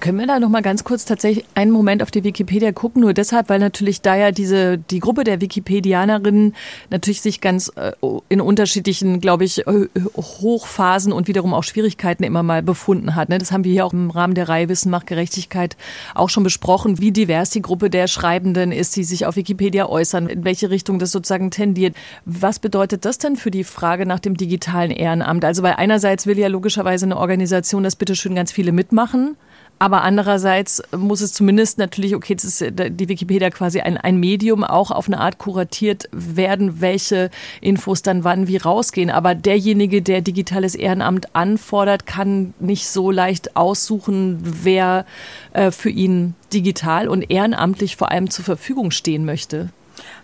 Können 0.00 0.18
wir 0.18 0.26
da 0.26 0.38
noch 0.38 0.50
mal 0.50 0.60
ganz 0.60 0.84
kurz 0.84 1.04
tatsächlich 1.04 1.46
einen 1.54 1.70
Moment 1.70 2.02
auf 2.02 2.10
die 2.10 2.24
Wikipedia 2.24 2.72
gucken? 2.72 3.00
Nur 3.00 3.14
deshalb, 3.14 3.48
weil 3.48 3.58
natürlich 3.58 4.02
da 4.02 4.14
ja 4.16 4.32
diese 4.32 4.76
die 4.76 5.00
Gruppe 5.00 5.24
der 5.24 5.40
Wikipedianerinnen 5.40 6.54
natürlich 6.90 7.22
sich 7.22 7.40
ganz 7.40 7.72
äh, 7.76 7.92
in 8.28 8.40
unterschiedlichen, 8.40 9.20
glaube 9.20 9.44
ich, 9.44 9.66
äh, 9.66 9.88
Hochphasen 10.16 11.12
und 11.12 11.26
wiederum 11.26 11.54
auch 11.54 11.64
Schwierigkeiten 11.64 12.22
immer 12.22 12.42
mal 12.42 12.62
befunden 12.62 13.14
hat. 13.14 13.28
Ne? 13.28 13.38
Das 13.38 13.50
haben 13.50 13.64
wir 13.64 13.72
hier 13.72 13.86
auch 13.86 13.92
im 13.92 14.10
Rahmen 14.10 14.34
der 14.34 14.48
Reihe 14.48 14.68
Wissen 14.68 14.90
macht 14.90 15.06
Gerechtigkeit 15.06 15.76
auch 16.14 16.28
schon 16.28 16.44
besprochen, 16.44 17.00
wie 17.00 17.10
divers 17.12 17.50
die 17.50 17.62
Gruppe 17.62 17.88
der 17.88 18.06
Schreibenden 18.06 18.72
ist, 18.72 18.96
die 18.96 19.04
sich 19.04 19.26
auf 19.26 19.36
Wikipedia 19.36 19.86
äußern, 19.86 20.28
in 20.28 20.44
welche 20.44 20.70
Richtung 20.70 20.98
das 20.98 21.12
sozusagen 21.12 21.50
tendiert. 21.50 21.96
Was 22.24 22.58
bedeutet 22.58 23.04
das 23.04 23.18
denn 23.18 23.36
für 23.36 23.50
die 23.50 23.64
Frage 23.64 24.06
nach 24.06 24.20
dem 24.20 24.36
digitalen 24.36 24.90
Ehrenamt? 24.90 25.44
Also 25.44 25.62
weil 25.62 25.74
einerseits 25.74 26.26
will 26.26 26.38
ja 26.38 26.48
logischerweise 26.48 27.06
eine 27.06 27.16
Organisation, 27.16 27.84
dass 27.84 27.96
bitteschön 27.96 28.34
ganz 28.34 28.52
viele 28.52 28.72
mitmachen. 28.72 29.36
Aber 29.84 30.00
andererseits 30.00 30.82
muss 30.96 31.20
es 31.20 31.34
zumindest 31.34 31.76
natürlich, 31.76 32.14
okay, 32.14 32.32
jetzt 32.32 32.44
ist 32.44 32.64
die 32.72 33.08
Wikipedia 33.10 33.50
quasi 33.50 33.80
ein, 33.80 33.98
ein 33.98 34.16
Medium, 34.16 34.64
auch 34.64 34.90
auf 34.90 35.08
eine 35.08 35.20
Art 35.20 35.36
kuratiert 35.36 36.08
werden, 36.10 36.80
welche 36.80 37.28
Infos 37.60 38.00
dann 38.00 38.24
wann 38.24 38.48
wie 38.48 38.56
rausgehen. 38.56 39.10
Aber 39.10 39.34
derjenige, 39.34 40.00
der 40.00 40.22
digitales 40.22 40.74
Ehrenamt 40.74 41.36
anfordert, 41.36 42.06
kann 42.06 42.54
nicht 42.60 42.88
so 42.88 43.10
leicht 43.10 43.58
aussuchen, 43.58 44.38
wer 44.40 45.04
äh, 45.52 45.70
für 45.70 45.90
ihn 45.90 46.34
digital 46.50 47.06
und 47.06 47.30
ehrenamtlich 47.30 47.96
vor 47.96 48.10
allem 48.10 48.30
zur 48.30 48.46
Verfügung 48.46 48.90
stehen 48.90 49.26
möchte. 49.26 49.68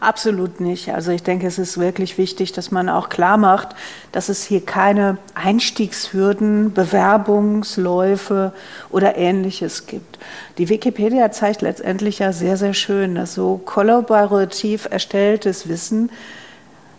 Absolut 0.00 0.60
nicht. 0.60 0.94
Also 0.94 1.12
ich 1.12 1.22
denke, 1.22 1.46
es 1.46 1.58
ist 1.58 1.76
wirklich 1.76 2.16
wichtig, 2.16 2.52
dass 2.52 2.70
man 2.70 2.88
auch 2.88 3.10
klar 3.10 3.36
macht, 3.36 3.68
dass 4.12 4.30
es 4.30 4.42
hier 4.42 4.64
keine 4.64 5.18
Einstiegshürden, 5.34 6.72
Bewerbungsläufe 6.72 8.54
oder 8.88 9.18
ähnliches 9.18 9.86
gibt. 9.86 10.18
Die 10.56 10.70
Wikipedia 10.70 11.30
zeigt 11.32 11.60
letztendlich 11.60 12.20
ja 12.20 12.32
sehr, 12.32 12.56
sehr 12.56 12.72
schön, 12.72 13.14
dass 13.14 13.34
so 13.34 13.60
kollaborativ 13.62 14.88
erstelltes 14.90 15.68
Wissen 15.68 16.10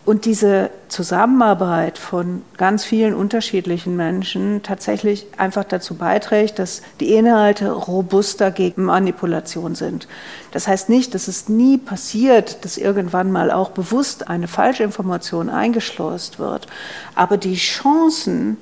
und 0.04 0.26
diese 0.26 0.72
Zusammenarbeit 0.88 2.00
von 2.00 2.42
ganz 2.58 2.84
vielen 2.84 3.14
unterschiedlichen 3.14 3.96
Menschen 3.96 4.64
tatsächlich 4.64 5.28
einfach 5.38 5.64
dazu 5.64 5.94
beiträgt, 5.96 6.58
dass 6.58 6.82
die 7.00 7.14
Inhalte 7.14 7.72
robuster 7.72 8.50
gegen 8.50 8.86
Manipulation 8.86 9.76
sind. 9.76 10.08
Das 10.52 10.68
heißt 10.68 10.90
nicht, 10.90 11.14
dass 11.14 11.28
es 11.28 11.50
nie 11.50 11.78
passiert, 11.78 12.66
dass 12.66 12.78
irgendwann 12.78 13.32
mal 13.32 13.52
auch 13.52 13.70
bewusst 13.70 14.28
eine 14.28 14.48
Falschinformation 14.48 15.50
eingeschleust 15.50 16.40
wird. 16.40 16.66
Aber 17.14 17.38
die 17.38 17.56
Chancen, 17.56 18.58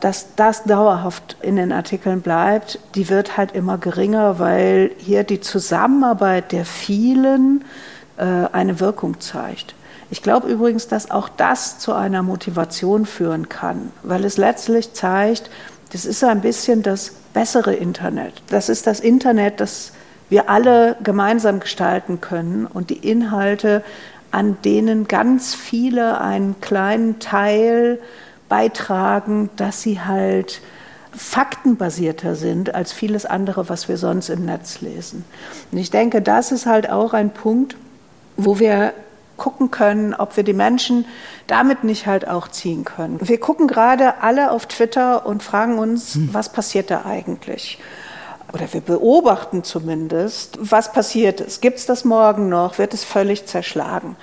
dass 0.00 0.34
das 0.34 0.64
dauerhaft 0.64 1.36
in 1.40 1.54
den 1.54 1.70
Artikeln 1.70 2.20
bleibt, 2.20 2.80
die 2.96 3.08
wird 3.08 3.36
halt 3.36 3.52
immer 3.52 3.78
geringer, 3.78 4.40
weil 4.40 4.90
hier 4.98 5.22
die 5.22 5.40
Zusammenarbeit 5.40 6.50
der 6.50 6.64
vielen 6.64 7.64
äh, 8.16 8.24
eine 8.24 8.80
Wirkung 8.80 9.20
zeigt. 9.20 9.74
Ich 10.10 10.22
glaube 10.22 10.48
übrigens, 10.48 10.88
dass 10.88 11.10
auch 11.10 11.28
das 11.28 11.78
zu 11.78 11.92
einer 11.92 12.22
Motivation 12.22 13.06
führen 13.06 13.48
kann, 13.48 13.92
weil 14.02 14.24
es 14.24 14.36
letztlich 14.36 14.92
zeigt, 14.92 15.50
das 15.92 16.04
ist 16.04 16.22
ein 16.24 16.40
bisschen 16.40 16.82
das 16.82 17.12
bessere 17.32 17.74
Internet. 17.74 18.34
Das 18.48 18.68
ist 18.68 18.86
das 18.86 19.00
Internet, 19.00 19.60
das 19.60 19.92
wir 20.28 20.48
alle 20.48 20.96
gemeinsam 21.02 21.60
gestalten 21.60 22.20
können 22.20 22.66
und 22.66 22.90
die 22.90 23.08
Inhalte, 23.08 23.82
an 24.30 24.56
denen 24.64 25.08
ganz 25.08 25.54
viele 25.54 26.20
einen 26.20 26.60
kleinen 26.60 27.18
Teil 27.18 27.98
beitragen, 28.48 29.50
dass 29.56 29.82
sie 29.82 30.00
halt 30.00 30.60
faktenbasierter 31.12 32.36
sind 32.36 32.74
als 32.74 32.92
vieles 32.92 33.26
andere, 33.26 33.68
was 33.68 33.88
wir 33.88 33.96
sonst 33.96 34.28
im 34.28 34.44
Netz 34.44 34.80
lesen. 34.80 35.24
Und 35.72 35.78
ich 35.78 35.90
denke, 35.90 36.22
das 36.22 36.52
ist 36.52 36.66
halt 36.66 36.88
auch 36.88 37.12
ein 37.12 37.30
Punkt, 37.30 37.76
wo 38.36 38.60
wir 38.60 38.92
gucken 39.40 39.72
können, 39.72 40.14
ob 40.14 40.36
wir 40.36 40.44
die 40.44 40.52
Menschen 40.52 41.06
damit 41.48 41.82
nicht 41.82 42.06
halt 42.06 42.28
auch 42.28 42.46
ziehen 42.46 42.84
können. 42.84 43.18
Wir 43.20 43.40
gucken 43.40 43.66
gerade 43.66 44.22
alle 44.22 44.52
auf 44.52 44.66
Twitter 44.66 45.26
und 45.26 45.42
fragen 45.42 45.80
uns, 45.80 46.14
hm. 46.14 46.28
was 46.32 46.52
passiert 46.52 46.92
da 46.92 47.04
eigentlich? 47.04 47.80
Oder 48.52 48.72
wir 48.72 48.80
beobachten 48.80 49.64
zumindest, 49.64 50.58
was 50.60 50.92
passiert 50.92 51.40
ist. 51.40 51.62
Gibt 51.62 51.78
es 51.78 51.86
das 51.86 52.04
morgen 52.04 52.48
noch? 52.48 52.78
Wird 52.78 52.94
es 52.94 53.02
völlig 53.02 53.46
zerschlagen? 53.46 54.16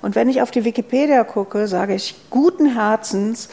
Und 0.00 0.14
wenn 0.14 0.28
ich 0.28 0.40
auf 0.40 0.50
die 0.50 0.64
Wikipedia 0.64 1.24
gucke, 1.24 1.66
sage 1.66 1.94
ich 1.94 2.14
guten 2.30 2.74
Herzens, 2.74 3.48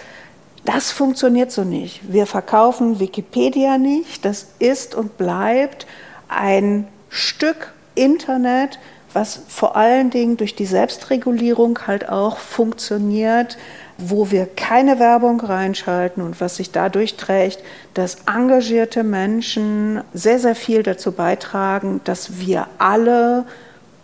das 0.66 0.92
funktioniert 0.92 1.52
so 1.52 1.64
nicht. 1.64 2.12
Wir 2.12 2.26
verkaufen 2.26 3.00
Wikipedia 3.00 3.78
nicht. 3.78 4.24
Das 4.26 4.48
ist 4.60 4.96
und 4.96 5.18
bleibt 5.18 5.88
ein 6.28 6.88
Stück 7.10 7.74
Internet, 7.96 8.80
was 9.13 9.41
vor 9.48 9.76
allen 9.76 10.10
Dingen 10.10 10.38
durch 10.38 10.56
die 10.56 10.65
Selbstregulierung 10.65 11.80
halt 11.88 12.10
auch 12.10 12.38
funktioniert, 12.38 13.58
wo 13.98 14.30
wir 14.30 14.46
keine 14.46 15.00
Werbung 15.00 15.39
reinschalten 15.39 16.22
und 16.22 16.39
was 16.39 16.58
sich 16.58 16.72
dadurch 16.72 17.15
trägt, 17.15 17.60
dass 17.93 18.17
engagierte 18.28 19.04
Menschen 19.04 20.02
sehr, 20.13 20.39
sehr 20.39 20.56
viel 20.56 20.84
dazu 20.84 21.12
beitragen, 21.12 22.02
dass 22.04 22.39
wir 22.39 22.67
alle 22.78 23.46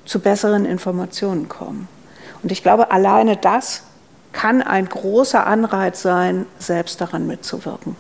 zu 0.06 0.20
besseren 0.20 0.66
Informationen 0.66 1.48
kommen. 1.48 1.88
Und 2.42 2.52
ich 2.52 2.64
glaube, 2.64 2.92
alleine 2.92 3.38
das 3.38 3.84
kann 4.32 4.62
ein 4.62 4.90
großer 4.90 5.46
Anreiz 5.46 6.02
sein, 6.02 6.48
selbst 6.58 7.00
daran 7.00 7.28
mitzuwirken. 7.28 7.96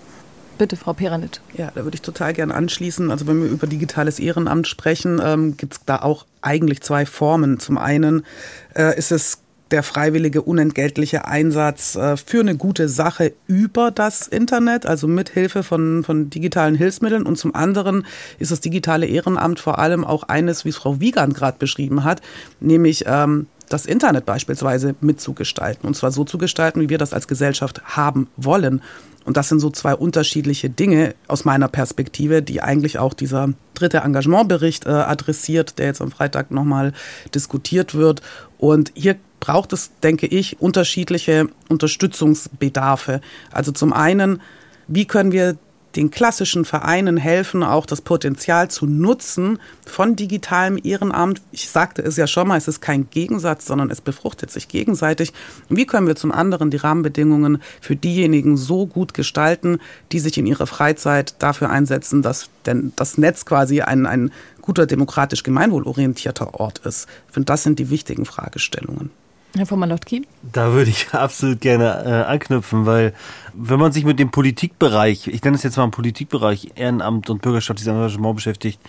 Bitte, 0.63 0.78
Frau 0.78 0.93
Peranit. 0.93 1.41
Ja, 1.58 1.71
da 1.76 1.84
würde 1.84 1.95
ich 1.95 2.02
total 2.02 2.32
gerne 2.32 2.56
anschließen. 2.56 3.12
Also 3.12 3.28
wenn 3.28 3.43
wir 3.43 3.49
über 3.49 3.67
digitales 3.67 4.17
Ehrenamt 4.17 4.65
sprechen, 4.65 5.19
ähm, 5.21 5.58
gibt 5.58 5.73
es 5.73 5.80
da 5.86 5.97
auch 5.97 6.26
eigentlich 6.41 6.80
zwei 6.80 7.06
Formen. 7.06 7.60
Zum 7.60 7.78
einen 7.78 8.26
äh, 8.73 8.97
ist 8.97 9.12
es 9.12 9.39
der 9.71 9.84
freiwillige 9.84 10.41
unentgeltliche 10.41 11.26
Einsatz 11.26 11.97
äh, 11.97 12.15
für 12.15 12.39
eine 12.39 12.56
gute 12.56 12.88
Sache 12.88 13.34
über 13.45 13.91
das 13.91 14.26
Internet, 14.30 14.86
also 14.86 15.06
mit 15.06 15.28
Hilfe 15.28 15.63
von, 15.63 16.06
von 16.06 16.30
digitalen 16.30 16.76
Hilfsmitteln. 16.76 17.23
Und 17.23 17.38
zum 17.38 17.54
anderen 17.54 18.06
ist 18.39 18.52
das 18.52 18.62
digitale 18.62 19.06
Ehrenamt 19.06 19.60
vor 19.60 19.80
allem 19.80 20.06
auch 20.06 20.23
eines, 20.23 20.63
wie 20.63 20.69
es 20.69 20.78
Frau 20.78 21.02
Wiegand 21.02 21.36
gerade 21.36 21.58
beschrieben 21.60 22.06
hat, 22.06 22.21
nämlich 22.62 23.04
ähm, 23.06 23.47
das 23.67 23.86
Internet 23.86 24.26
beispielsweise 24.26 24.95
mitzugestalten. 25.02 25.88
Und 25.88 25.95
zwar 25.95 26.12
so 26.12 26.23
zu 26.23 26.38
gestalten, 26.38 26.80
wie 26.80 26.89
wir 26.89 26.97
das 26.97 27.12
als 27.12 27.28
Gesellschaft 27.28 27.82
haben 27.84 28.30
wollen. 28.38 28.82
Und 29.25 29.38
das 29.38 29.49
sind 29.49 29.59
so 29.59 29.69
zwei 29.69 29.95
unterschiedliche 29.95 30.69
Dinge 30.69 31.15
aus 31.27 31.45
meiner 31.45 31.67
Perspektive, 31.67 32.41
die 32.41 32.62
eigentlich 32.62 32.99
auch 32.99 33.13
dieser 33.13 33.49
dritte 33.73 33.99
Engagementbericht 33.99 34.86
äh, 34.86 34.89
adressiert, 34.89 35.79
der 35.79 35.88
jetzt 35.88 36.01
am 36.01 36.12
Freitag 36.12 36.51
nochmal 36.51 36.93
diskutiert 37.33 37.95
wird. 37.95 38.21
Und 38.57 38.91
hier 38.95 39.15
braucht 39.39 39.73
es, 39.73 39.91
denke 40.01 40.27
ich, 40.27 40.62
unterschiedliche 40.62 41.47
Unterstützungsbedarfe. 41.69 43.21
Also 43.51 43.71
zum 43.71 43.93
einen, 43.93 44.41
wie 44.88 45.05
können 45.05 45.31
wir 45.31 45.57
den 45.95 46.12
klassischen 46.12 46.65
Vereinen 46.65 47.17
helfen, 47.17 47.63
auch 47.63 47.86
das 47.86 48.01
Potenzial 48.01 48.69
zu 48.69 48.86
nutzen 48.86 49.60
von 49.86 50.15
digitalem 50.15 50.79
Ehrenamt. 50.84 51.41
Ich 51.51 51.69
sagte 51.69 52.01
es 52.01 52.17
ja 52.17 52.27
schon 52.27 52.47
mal, 52.47 52.58
es 52.58 52.67
ist 52.67 52.82
kein 52.82 53.10
Gegensatz, 53.10 53.65
sondern 53.65 53.91
es 53.91 54.01
befruchtet 54.01 54.51
sich 54.51 54.67
gegenseitig. 54.67 55.34
Wie 55.69 55.86
können 55.86 56.08
wir 56.08 56.15
zum 56.15 56.32
anderen 56.32 56.71
die 56.71 56.77
Rahmenbedingungen 56.77 57.62
für 57.82 57.95
diejenigen 57.95 58.58
so 58.58 58.88
gut 58.88 59.13
gestalten, 59.13 59.79
die 60.12 60.19
sich 60.19 60.38
in 60.38 60.47
ihrer 60.47 60.67
Freizeit 60.67 61.36
dafür 61.39 61.69
einsetzen, 61.69 62.21
dass 62.21 62.49
denn 62.65 62.93
das 62.95 63.17
Netz 63.17 63.45
quasi 63.45 63.82
ein, 63.82 64.06
ein 64.06 64.32
guter 64.62 64.86
demokratisch 64.86 65.43
gemeinwohlorientierter 65.43 66.60
Ort 66.60 66.79
ist? 66.79 67.08
Ich 67.27 67.34
finde, 67.34 67.45
das 67.45 67.63
sind 67.63 67.79
die 67.79 67.89
wichtigen 67.89 68.25
Fragestellungen. 68.25 69.12
Herr 69.55 69.67
von 69.67 69.77
Malotki? 69.77 70.25
Da 70.41 70.73
würde 70.73 70.89
ich 70.89 71.09
absolut 71.13 71.61
gerne 71.61 72.03
äh, 72.05 72.31
anknüpfen, 72.31 72.87
weil 72.87 73.13
wenn 73.53 73.79
man 73.79 73.91
sich 73.91 74.03
mit 74.03 74.17
dem 74.17 74.31
Politikbereich, 74.31 75.27
ich 75.27 75.43
nenne 75.43 75.55
es 75.55 75.61
jetzt 75.61 75.77
mal 75.77 75.87
Politikbereich, 75.89 76.71
Ehrenamt 76.73 77.29
und 77.29 77.43
bürgerschaftliches 77.43 77.87
Engagement 77.87 78.35
beschäftigt, 78.35 78.79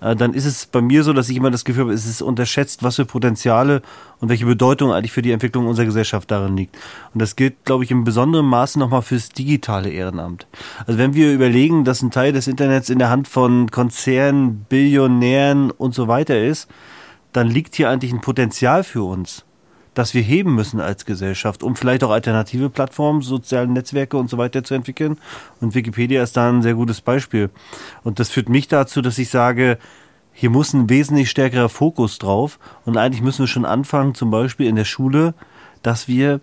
äh, 0.00 0.16
dann 0.16 0.34
ist 0.34 0.44
es 0.44 0.66
bei 0.66 0.80
mir 0.80 1.04
so, 1.04 1.12
dass 1.12 1.28
ich 1.28 1.36
immer 1.36 1.52
das 1.52 1.64
Gefühl 1.64 1.84
habe, 1.84 1.92
es 1.92 2.04
ist 2.04 2.20
unterschätzt, 2.20 2.82
was 2.82 2.96
für 2.96 3.04
Potenziale 3.04 3.80
und 4.18 4.28
welche 4.28 4.44
Bedeutung 4.44 4.92
eigentlich 4.92 5.12
für 5.12 5.22
die 5.22 5.30
Entwicklung 5.30 5.68
unserer 5.68 5.86
Gesellschaft 5.86 6.28
darin 6.32 6.56
liegt. 6.56 6.76
Und 7.14 7.22
das 7.22 7.36
gilt, 7.36 7.64
glaube 7.64 7.84
ich, 7.84 7.92
in 7.92 8.02
besonderem 8.02 8.46
Maße 8.46 8.76
nochmal 8.80 9.02
fürs 9.02 9.28
digitale 9.28 9.88
Ehrenamt. 9.88 10.48
Also 10.84 10.98
wenn 10.98 11.14
wir 11.14 11.32
überlegen, 11.32 11.84
dass 11.84 12.02
ein 12.02 12.10
Teil 12.10 12.32
des 12.32 12.48
Internets 12.48 12.90
in 12.90 12.98
der 12.98 13.10
Hand 13.10 13.28
von 13.28 13.70
Konzernen, 13.70 14.66
Billionären 14.68 15.70
und 15.70 15.94
so 15.94 16.08
weiter 16.08 16.42
ist, 16.42 16.68
dann 17.32 17.46
liegt 17.46 17.76
hier 17.76 17.88
eigentlich 17.88 18.12
ein 18.12 18.20
Potenzial 18.20 18.82
für 18.82 19.04
uns 19.04 19.44
das 19.98 20.14
wir 20.14 20.22
heben 20.22 20.54
müssen 20.54 20.80
als 20.80 21.04
Gesellschaft, 21.04 21.64
um 21.64 21.74
vielleicht 21.74 22.04
auch 22.04 22.10
alternative 22.10 22.70
Plattformen, 22.70 23.20
soziale 23.20 23.66
Netzwerke 23.66 24.16
und 24.16 24.30
so 24.30 24.38
weiter 24.38 24.62
zu 24.62 24.74
entwickeln. 24.74 25.18
Und 25.60 25.74
Wikipedia 25.74 26.22
ist 26.22 26.36
da 26.36 26.48
ein 26.48 26.62
sehr 26.62 26.74
gutes 26.74 27.00
Beispiel. 27.00 27.50
Und 28.04 28.20
das 28.20 28.30
führt 28.30 28.48
mich 28.48 28.68
dazu, 28.68 29.02
dass 29.02 29.18
ich 29.18 29.28
sage, 29.28 29.76
hier 30.32 30.50
muss 30.50 30.72
ein 30.72 30.88
wesentlich 30.88 31.30
stärkerer 31.30 31.68
Fokus 31.68 32.18
drauf. 32.18 32.60
Und 32.84 32.96
eigentlich 32.96 33.22
müssen 33.22 33.40
wir 33.40 33.48
schon 33.48 33.64
anfangen, 33.64 34.14
zum 34.14 34.30
Beispiel 34.30 34.68
in 34.68 34.76
der 34.76 34.84
Schule, 34.84 35.34
dass 35.82 36.06
wir 36.06 36.40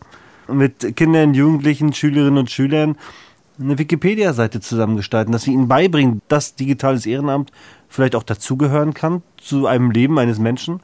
mit 0.50 0.98
Kindern, 0.98 1.34
Jugendlichen, 1.34 1.94
Schülerinnen 1.94 2.38
und 2.38 2.52
Schülern 2.52 2.98
eine 3.58 3.78
Wikipedia-Seite 3.78 4.60
zusammengestalten, 4.60 5.32
dass 5.32 5.46
wir 5.46 5.54
ihnen 5.54 5.70
beibringen, 5.70 6.22
dass 6.28 6.56
digitales 6.56 7.06
Ehrenamt 7.06 7.54
vielleicht 7.88 8.16
auch 8.16 8.24
dazugehören 8.24 8.94
kann 8.94 9.24
zu 9.38 9.66
einem 9.66 9.92
Leben 9.92 10.20
eines 10.20 10.40
Menschen 10.40 10.82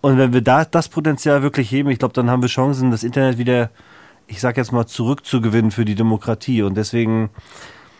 und 0.00 0.18
wenn 0.18 0.32
wir 0.32 0.40
da 0.40 0.64
das 0.64 0.88
Potenzial 0.88 1.42
wirklich 1.42 1.70
heben, 1.70 1.90
ich 1.90 1.98
glaube, 1.98 2.14
dann 2.14 2.30
haben 2.30 2.42
wir 2.42 2.48
Chancen, 2.48 2.90
das 2.90 3.04
Internet 3.04 3.38
wieder, 3.38 3.70
ich 4.26 4.40
sag 4.40 4.56
jetzt 4.56 4.72
mal, 4.72 4.86
zurückzugewinnen 4.86 5.70
für 5.70 5.84
die 5.84 5.94
Demokratie. 5.94 6.62
Und 6.62 6.76
deswegen, 6.76 7.30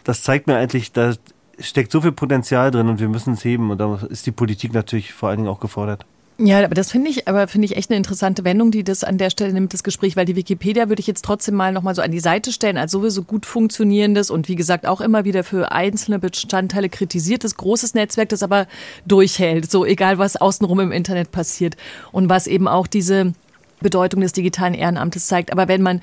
das 0.05 0.23
zeigt 0.23 0.47
mir 0.47 0.57
eigentlich, 0.57 0.93
da 0.93 1.15
steckt 1.59 1.93
so 1.93 2.01
viel 2.01 2.13
Potenzial 2.13 2.71
drin 2.71 2.89
und 2.89 3.01
wir 3.01 3.09
müssen 3.09 3.35
es 3.35 3.45
heben. 3.45 3.71
Und 3.71 3.79
da 3.79 3.97
ist 4.09 4.27
die 4.27 4.33
Politik 4.33 4.73
natürlich 4.73 5.13
vor 5.13 5.29
allen 5.29 5.39
Dingen 5.39 5.51
auch 5.51 5.61
gefordert. 5.61 6.07
Ja, 6.43 6.65
aber 6.65 6.75
das 6.75 6.91
finde 6.91 7.11
ich, 7.11 7.29
aber 7.29 7.49
finde 7.49 7.67
ich 7.67 7.77
echt 7.77 7.91
eine 7.91 7.99
interessante 7.99 8.45
Wendung, 8.45 8.71
die 8.71 8.83
das 8.83 9.05
an 9.05 9.19
der 9.19 9.29
Stelle 9.29 9.53
nimmt, 9.53 9.75
das 9.75 9.83
Gespräch, 9.83 10.17
weil 10.17 10.25
die 10.25 10.37
Wikipedia 10.37 10.89
würde 10.89 11.01
ich 11.01 11.07
jetzt 11.07 11.23
trotzdem 11.23 11.55
mal 11.55 11.71
nochmal 11.71 11.95
so 11.95 12.01
an 12.01 12.11
die 12.11 12.19
Seite 12.19 12.51
stellen, 12.51 12.79
als 12.79 12.93
sowieso 12.93 13.25
gut 13.25 13.45
funktionierendes 13.45 14.31
und 14.31 14.49
wie 14.49 14.57
gesagt 14.57 14.87
auch 14.87 15.03
immer 15.03 15.27
wieder 15.27 15.45
für 15.45 15.71
einzelne 15.71 16.19
Bestandteile 16.19 16.89
kritisiertes, 16.89 17.57
großes 17.59 17.93
Netzwerk, 17.93 18.31
das 18.31 18.43
aber 18.43 18.69
durchhält, 19.05 19.71
so 19.71 19.85
egal 19.85 20.17
was 20.17 20.37
außenrum 20.37 20.81
im 20.81 20.93
Internet 20.93 21.31
passiert 21.31 21.77
und 22.11 22.31
was 22.31 22.47
eben 22.47 22.69
auch 22.69 22.87
diese 22.87 23.35
Bedeutung 23.81 24.23
des 24.23 24.33
digitalen 24.33 24.73
Ehrenamtes 24.73 25.27
zeigt. 25.27 25.53
Aber 25.53 25.69
wenn 25.69 25.83
man 25.83 26.01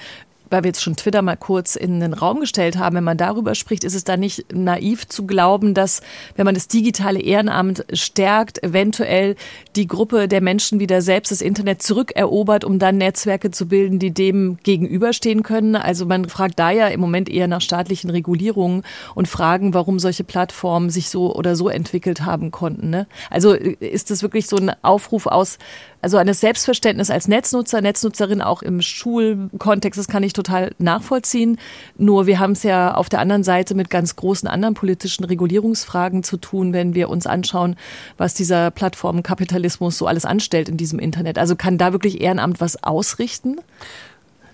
weil 0.49 0.63
wir 0.63 0.69
jetzt 0.69 0.81
schon 0.81 0.95
Twitter 0.95 1.21
mal 1.21 1.35
kurz 1.35 1.75
in 1.75 1.99
den 1.99 2.13
Raum 2.13 2.39
gestellt 2.39 2.77
haben, 2.77 2.95
wenn 2.95 3.03
man 3.03 3.17
darüber 3.17 3.55
spricht, 3.55 3.83
ist 3.83 3.95
es 3.95 4.03
da 4.03 4.17
nicht 4.17 4.53
naiv 4.53 5.07
zu 5.07 5.25
glauben, 5.25 5.73
dass, 5.73 6.01
wenn 6.35 6.45
man 6.45 6.55
das 6.55 6.67
digitale 6.67 7.19
Ehrenamt 7.19 7.85
stärkt, 7.93 8.63
eventuell 8.63 9.35
die 9.75 9.87
Gruppe 9.87 10.27
der 10.27 10.41
Menschen 10.41 10.79
wieder 10.79 11.01
selbst 11.01 11.31
das 11.31 11.41
Internet 11.41 11.81
zurückerobert, 11.81 12.63
um 12.63 12.79
dann 12.79 12.97
Netzwerke 12.97 13.51
zu 13.51 13.67
bilden, 13.67 13.99
die 13.99 14.13
dem 14.13 14.57
gegenüberstehen 14.63 15.43
können. 15.43 15.75
Also 15.75 16.05
man 16.05 16.29
fragt 16.29 16.59
da 16.59 16.71
ja 16.71 16.87
im 16.87 16.99
Moment 16.99 17.29
eher 17.29 17.47
nach 17.47 17.61
staatlichen 17.61 18.09
Regulierungen 18.09 18.83
und 19.15 19.27
fragen, 19.27 19.73
warum 19.73 19.99
solche 19.99 20.23
Plattformen 20.23 20.89
sich 20.89 21.09
so 21.09 21.35
oder 21.35 21.55
so 21.55 21.69
entwickelt 21.69 22.21
haben 22.25 22.51
konnten. 22.51 22.89
Ne? 22.89 23.07
Also 23.29 23.53
ist 23.53 24.11
das 24.11 24.21
wirklich 24.21 24.47
so 24.47 24.57
ein 24.57 24.71
Aufruf 24.83 25.27
aus 25.27 25.57
also 26.01 26.17
eines 26.17 26.39
Selbstverständnis 26.39 27.09
als 27.09 27.27
Netznutzer, 27.27 27.81
Netznutzerin 27.81 28.41
auch 28.41 28.61
im 28.61 28.81
Schulkontext, 28.81 29.99
das 29.99 30.07
kann 30.07 30.23
ich 30.23 30.33
total 30.37 30.71
nachvollziehen. 30.77 31.57
Nur 31.97 32.27
wir 32.27 32.39
haben 32.39 32.53
es 32.53 32.63
ja 32.63 32.93
auf 32.93 33.09
der 33.09 33.19
anderen 33.19 33.43
Seite 33.43 33.75
mit 33.75 33.89
ganz 33.89 34.15
großen 34.15 34.47
anderen 34.47 34.73
politischen 34.73 35.25
Regulierungsfragen 35.25 36.23
zu 36.23 36.37
tun, 36.37 36.71
wenn 36.71 36.95
wir 36.95 37.09
uns 37.09 37.27
anschauen, 37.27 37.75
was 38.17 38.33
dieser 38.33 38.71
Plattformenkapitalismus 38.71 39.97
so 39.97 40.07
alles 40.07 40.25
anstellt 40.25 40.69
in 40.69 40.77
diesem 40.77 40.99
Internet. 40.99 41.37
Also 41.37 41.55
kann 41.55 41.77
da 41.77 41.91
wirklich 41.91 42.21
Ehrenamt 42.21 42.61
was 42.61 42.81
ausrichten? 42.83 43.57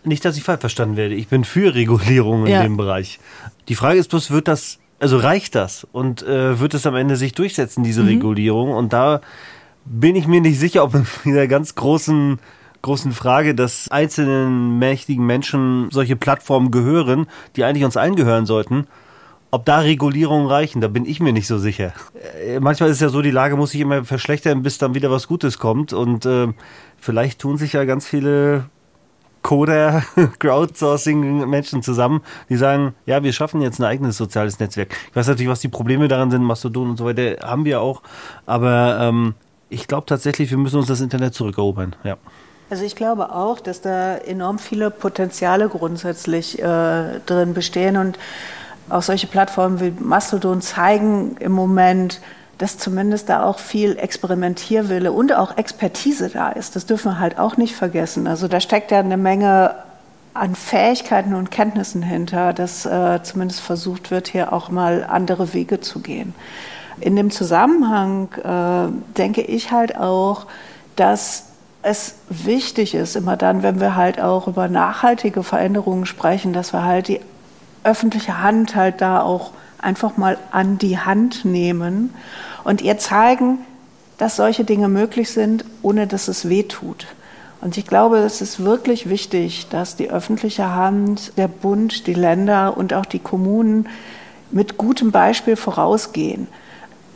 Nicht, 0.03 0.25
dass 0.25 0.37
ich 0.37 0.43
falsch 0.43 0.61
verstanden 0.61 0.97
werde. 0.97 1.15
Ich 1.15 1.27
bin 1.27 1.43
für 1.43 1.75
Regulierung 1.75 2.45
in 2.45 2.51
ja. 2.51 2.63
dem 2.63 2.75
Bereich. 2.75 3.19
Die 3.67 3.75
Frage 3.75 3.99
ist 3.99 4.09
bloß, 4.09 4.31
wird 4.31 4.47
das, 4.47 4.79
also 4.99 5.17
reicht 5.17 5.55
das? 5.55 5.87
Und 5.91 6.23
äh, 6.23 6.59
wird 6.59 6.73
es 6.73 6.85
am 6.85 6.95
Ende 6.95 7.15
sich 7.15 7.33
durchsetzen, 7.33 7.83
diese 7.83 8.01
mhm. 8.01 8.07
Regulierung? 8.09 8.71
Und 8.71 8.91
da 8.91 9.21
bin 9.85 10.15
ich 10.15 10.27
mir 10.27 10.41
nicht 10.41 10.59
sicher, 10.59 10.83
ob 10.83 10.93
in 10.95 11.05
dieser 11.23 11.47
ganz 11.47 11.75
großen 11.75 12.39
großen 12.83 13.13
Frage, 13.13 13.55
dass 13.55 13.89
einzelnen 13.89 14.77
mächtigen 14.77 15.25
Menschen 15.25 15.89
solche 15.89 16.15
Plattformen 16.15 16.69
gehören, 16.69 17.25
die 17.55 17.63
eigentlich 17.63 17.85
uns 17.85 17.97
eingehören 17.97 18.45
sollten, 18.45 18.85
ob 19.49 19.65
da 19.65 19.79
Regulierungen 19.79 20.47
reichen, 20.47 20.81
da 20.81 20.87
bin 20.87 21.05
ich 21.05 21.19
mir 21.19 21.31
nicht 21.31 21.47
so 21.47 21.57
sicher. 21.59 21.93
Äh, 22.43 22.59
manchmal 22.59 22.89
ist 22.89 22.95
es 22.95 23.01
ja 23.01 23.09
so, 23.09 23.21
die 23.21 23.31
Lage 23.31 23.55
muss 23.55 23.71
sich 23.71 23.81
immer 23.81 24.03
verschlechtern, 24.03 24.63
bis 24.63 24.79
dann 24.79 24.95
wieder 24.95 25.11
was 25.11 25.27
Gutes 25.27 25.59
kommt. 25.59 25.93
Und 25.93 26.25
äh, 26.25 26.47
vielleicht 26.97 27.39
tun 27.39 27.57
sich 27.57 27.73
ja 27.73 27.85
ganz 27.85 28.07
viele 28.07 28.65
Coder, 29.43 30.03
Crowdsourcing-Menschen 30.39 31.83
zusammen, 31.83 32.21
die 32.49 32.55
sagen, 32.55 32.95
ja, 33.05 33.21
wir 33.21 33.31
schaffen 33.31 33.61
jetzt 33.61 33.79
ein 33.79 33.85
eigenes 33.85 34.17
soziales 34.17 34.59
Netzwerk. 34.59 34.91
Ich 35.11 35.15
weiß 35.15 35.27
natürlich, 35.27 35.51
was 35.51 35.59
die 35.59 35.67
Probleme 35.67 36.07
daran 36.07 36.31
sind, 36.31 36.43
Mastodon 36.43 36.89
und 36.89 36.97
so 36.97 37.05
weiter, 37.05 37.37
haben 37.47 37.63
wir 37.63 37.79
auch. 37.79 38.01
Aber 38.47 38.97
ähm, 38.99 39.35
ich 39.69 39.87
glaube 39.87 40.07
tatsächlich, 40.07 40.49
wir 40.49 40.57
müssen 40.57 40.77
uns 40.77 40.87
das 40.87 40.99
Internet 40.99 41.35
zurückerobern. 41.35 41.95
Ja. 42.03 42.17
Also 42.73 42.85
ich 42.85 42.95
glaube 42.95 43.31
auch, 43.31 43.59
dass 43.59 43.81
da 43.81 44.15
enorm 44.15 44.57
viele 44.57 44.89
Potenziale 44.89 45.69
grundsätzlich 45.69 46.57
äh, 46.57 47.19
drin 47.23 47.53
bestehen 47.53 47.97
und 47.97 48.17
auch 48.89 49.03
solche 49.03 49.27
Plattformen 49.27 49.79
wie 49.79 49.93
Mastodon 49.99 50.59
zeigen 50.59 51.37
im 51.39 51.51
Moment, 51.51 52.19
dass 52.57 52.79
zumindest 52.79 53.29
da 53.29 53.43
auch 53.43 53.59
viel 53.59 53.95
Experimentierwille 53.99 55.11
und 55.11 55.33
auch 55.33 55.55
Expertise 55.55 56.29
da 56.29 56.49
ist. 56.49 56.75
Das 56.75 56.87
dürfen 56.87 57.11
wir 57.11 57.19
halt 57.19 57.37
auch 57.37 57.57
nicht 57.57 57.75
vergessen. 57.75 58.25
Also 58.25 58.47
da 58.47 58.59
steckt 58.59 58.89
ja 58.89 59.01
eine 59.01 59.17
Menge 59.17 59.75
an 60.33 60.55
Fähigkeiten 60.55 61.35
und 61.35 61.51
Kenntnissen 61.51 62.01
hinter, 62.01 62.53
dass 62.53 62.87
äh, 62.87 63.21
zumindest 63.21 63.61
versucht 63.61 64.09
wird, 64.09 64.29
hier 64.29 64.51
auch 64.51 64.71
mal 64.71 65.05
andere 65.07 65.53
Wege 65.53 65.79
zu 65.79 65.99
gehen. 65.99 66.33
In 66.99 67.15
dem 67.15 67.29
Zusammenhang 67.29 68.29
äh, 68.43 69.15
denke 69.15 69.41
ich 69.41 69.71
halt 69.71 69.95
auch, 69.95 70.47
dass 70.95 71.52
es 71.83 72.15
wichtig 72.29 72.95
ist, 72.95 73.15
immer 73.15 73.37
dann, 73.37 73.61
wenn 73.61 73.79
wir 73.79 73.95
halt 73.95 74.19
auch 74.19 74.47
über 74.47 74.67
nachhaltige 74.67 75.43
Veränderungen 75.43 76.05
sprechen, 76.05 76.53
dass 76.53 76.73
wir 76.73 76.83
halt 76.83 77.07
die 77.07 77.19
öffentliche 77.83 78.41
Hand 78.41 78.75
halt 78.75 79.01
da 79.01 79.21
auch 79.21 79.51
einfach 79.79 80.15
mal 80.15 80.37
an 80.51 80.77
die 80.77 80.97
Hand 80.97 81.43
nehmen 81.43 82.13
und 82.63 82.81
ihr 82.81 82.97
zeigen, 82.97 83.59
dass 84.17 84.37
solche 84.37 84.63
Dinge 84.63 84.87
möglich 84.87 85.31
sind, 85.31 85.65
ohne 85.81 86.07
dass 86.07 86.29
es 86.29 86.47
weh 86.47 86.63
tut. 86.63 87.07
Und 87.59 87.77
ich 87.77 87.85
glaube, 87.85 88.17
es 88.19 88.41
ist 88.41 88.63
wirklich 88.63 89.09
wichtig, 89.09 89.67
dass 89.69 89.97
die 89.97 90.09
öffentliche 90.09 90.73
Hand, 90.73 91.37
der 91.37 91.47
Bund, 91.49 92.07
die 92.07 92.13
Länder 92.13 92.77
und 92.77 92.93
auch 92.93 93.05
die 93.05 93.19
Kommunen 93.19 93.89
mit 94.51 94.77
gutem 94.77 95.11
Beispiel 95.11 95.55
vorausgehen 95.55 96.47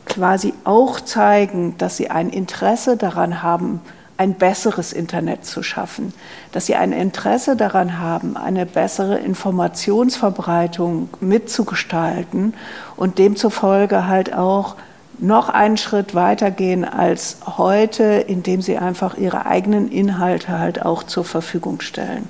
quasi 0.07 0.53
auch 0.63 0.99
zeigen, 1.01 1.77
dass 1.77 1.97
sie 1.97 2.09
ein 2.09 2.29
Interesse 2.29 2.97
daran 2.97 3.43
haben, 3.43 3.81
ein 4.17 4.33
besseres 4.33 4.93
Internet 4.93 5.45
zu 5.45 5.61
schaffen, 5.61 6.13
dass 6.51 6.65
sie 6.65 6.75
ein 6.75 6.91
Interesse 6.91 7.55
daran 7.55 7.99
haben, 7.99 8.35
eine 8.35 8.65
bessere 8.65 9.19
Informationsverbreitung 9.19 11.09
mitzugestalten 11.19 12.55
und 12.95 13.19
demzufolge 13.19 14.07
halt 14.07 14.33
auch 14.33 14.75
noch 15.19 15.49
einen 15.49 15.77
Schritt 15.77 16.15
weitergehen 16.15 16.83
als 16.85 17.37
heute, 17.57 18.03
indem 18.03 18.61
sie 18.61 18.77
einfach 18.77 19.17
ihre 19.17 19.45
eigenen 19.45 19.91
Inhalte 19.91 20.59
halt 20.59 20.85
auch 20.85 21.03
zur 21.03 21.25
Verfügung 21.25 21.81
stellen. 21.81 22.29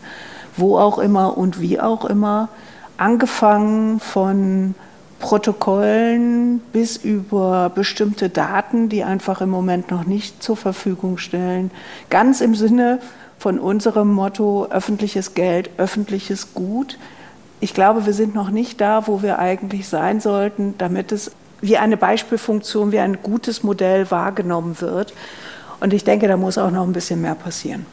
Wo 0.56 0.78
auch 0.78 0.97
immer 0.97 1.38
und 1.38 1.62
wie 1.62 1.80
auch 1.80 2.06
immer, 2.06 2.50
angefangen 2.97 4.00
von 4.00 4.76
Protokollen 5.20 6.60
bis 6.72 6.98
über 6.98 7.72
bestimmte 7.74 8.30
Daten, 8.30 8.90
die 8.90 9.04
einfach 9.04 9.42
im 9.42 9.50
Moment 9.50 9.92
noch 9.92 10.06
nicht 10.06 10.44
zur 10.44 10.58
Verfügung 10.58 11.18
stellen. 11.18 11.72
Ganz 12.10 12.42
im 12.42 12.56
Sinne 12.56 13.00
von 13.40 13.60
unserem 13.60 14.14
Motto 14.14 14.68
öffentliches 14.70 15.34
Geld, 15.34 15.70
öffentliches 15.78 16.54
Gut. 16.54 16.98
Ich 17.60 17.74
glaube, 17.74 18.06
wir 18.06 18.14
sind 18.14 18.36
noch 18.36 18.52
nicht 18.52 18.80
da, 18.80 19.08
wo 19.08 19.22
wir 19.22 19.40
eigentlich 19.40 19.88
sein 19.88 20.20
sollten, 20.20 20.76
damit 20.78 21.12
es 21.12 21.32
wie 21.62 21.78
eine 21.78 21.98
Beispielfunktion, 21.98 22.92
wie 22.92 23.00
ein 23.00 23.24
gutes 23.24 23.64
Modell 23.64 24.10
wahrgenommen 24.12 24.80
wird. 24.80 25.14
Und 25.80 25.94
ich 25.94 26.04
denke, 26.04 26.28
da 26.28 26.38
muss 26.38 26.58
auch 26.58 26.72
noch 26.72 26.86
ein 26.86 26.94
bisschen 26.94 27.22
mehr 27.22 27.36
passieren. 27.36 27.86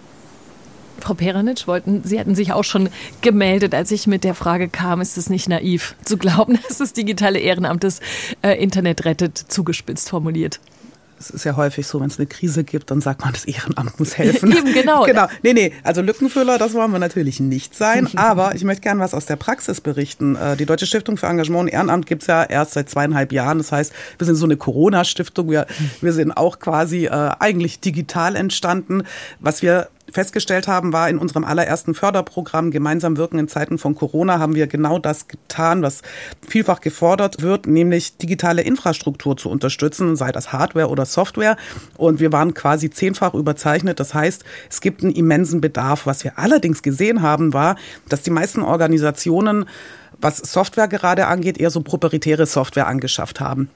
Frau 1.04 1.12
Peranitsch, 1.12 1.66
wollten, 1.66 2.02
Sie 2.02 2.18
hatten 2.18 2.34
sich 2.34 2.52
auch 2.54 2.64
schon 2.64 2.88
gemeldet, 3.20 3.74
als 3.74 3.90
ich 3.90 4.06
mit 4.06 4.24
der 4.24 4.34
Frage 4.34 4.70
kam, 4.70 5.02
ist 5.02 5.18
es 5.18 5.28
nicht 5.28 5.50
naiv 5.50 5.94
zu 6.02 6.16
glauben, 6.16 6.58
dass 6.68 6.78
das 6.78 6.94
digitale 6.94 7.38
Ehrenamt 7.38 7.84
das 7.84 8.00
äh, 8.40 8.52
Internet 8.52 9.04
rettet, 9.04 9.36
zugespitzt 9.36 10.08
formuliert? 10.08 10.60
Es 11.18 11.28
ist 11.30 11.44
ja 11.44 11.56
häufig 11.56 11.86
so, 11.86 12.00
wenn 12.00 12.08
es 12.08 12.18
eine 12.18 12.26
Krise 12.26 12.64
gibt, 12.64 12.90
dann 12.90 13.00
sagt 13.02 13.20
man, 13.22 13.34
das 13.34 13.44
Ehrenamt 13.44 13.98
muss 13.98 14.16
helfen. 14.16 14.50
Eben, 14.56 14.72
genau. 14.72 15.04
genau. 15.04 15.26
Nee, 15.42 15.52
nee, 15.52 15.72
also 15.82 16.00
Lückenfüller, 16.00 16.56
das 16.56 16.72
wollen 16.72 16.90
wir 16.90 16.98
natürlich 16.98 17.38
nicht 17.38 17.74
sein. 17.74 18.08
Aber 18.16 18.54
ich 18.54 18.64
möchte 18.64 18.80
gerne 18.80 19.00
was 19.00 19.12
aus 19.12 19.26
der 19.26 19.36
Praxis 19.36 19.82
berichten. 19.82 20.36
Äh, 20.36 20.56
die 20.56 20.64
Deutsche 20.66 20.86
Stiftung 20.86 21.18
für 21.18 21.26
Engagement 21.26 21.64
und 21.64 21.68
Ehrenamt 21.68 22.06
gibt 22.06 22.22
es 22.22 22.28
ja 22.28 22.44
erst 22.44 22.72
seit 22.72 22.88
zweieinhalb 22.88 23.30
Jahren. 23.30 23.58
Das 23.58 23.72
heißt, 23.72 23.92
wir 24.18 24.24
sind 24.24 24.36
so 24.36 24.46
eine 24.46 24.56
Corona-Stiftung. 24.56 25.50
Wir, 25.50 25.66
wir 26.00 26.12
sind 26.14 26.32
auch 26.32 26.58
quasi 26.58 27.06
äh, 27.06 27.10
eigentlich 27.10 27.80
digital 27.80 28.36
entstanden. 28.36 29.04
Was 29.38 29.60
wir 29.60 29.88
festgestellt 30.14 30.68
haben, 30.68 30.92
war 30.92 31.10
in 31.10 31.18
unserem 31.18 31.44
allerersten 31.44 31.94
Förderprogramm 31.94 32.70
Gemeinsam 32.70 33.16
wirken 33.16 33.38
in 33.38 33.48
Zeiten 33.48 33.78
von 33.78 33.94
Corona 33.94 34.38
haben 34.38 34.54
wir 34.54 34.66
genau 34.66 34.98
das 34.98 35.28
getan, 35.28 35.82
was 35.82 36.02
vielfach 36.46 36.80
gefordert 36.80 37.42
wird, 37.42 37.66
nämlich 37.66 38.16
digitale 38.16 38.62
Infrastruktur 38.62 39.36
zu 39.36 39.50
unterstützen, 39.50 40.16
sei 40.16 40.32
das 40.32 40.52
Hardware 40.52 40.88
oder 40.88 41.04
Software. 41.04 41.56
Und 41.96 42.20
wir 42.20 42.32
waren 42.32 42.54
quasi 42.54 42.90
zehnfach 42.90 43.34
überzeichnet. 43.34 43.98
Das 44.00 44.14
heißt, 44.14 44.44
es 44.70 44.80
gibt 44.80 45.02
einen 45.02 45.12
immensen 45.12 45.60
Bedarf. 45.60 46.06
Was 46.06 46.24
wir 46.24 46.38
allerdings 46.38 46.82
gesehen 46.82 47.22
haben, 47.22 47.52
war, 47.52 47.76
dass 48.08 48.22
die 48.22 48.30
meisten 48.30 48.62
Organisationen 48.62 49.66
was 50.20 50.38
Software 50.38 50.88
gerade 50.88 51.26
angeht, 51.26 51.58
eher 51.58 51.70
so 51.70 51.80
proprietäre 51.80 52.46
Software 52.46 52.86
angeschafft 52.86 53.40
haben. 53.40 53.68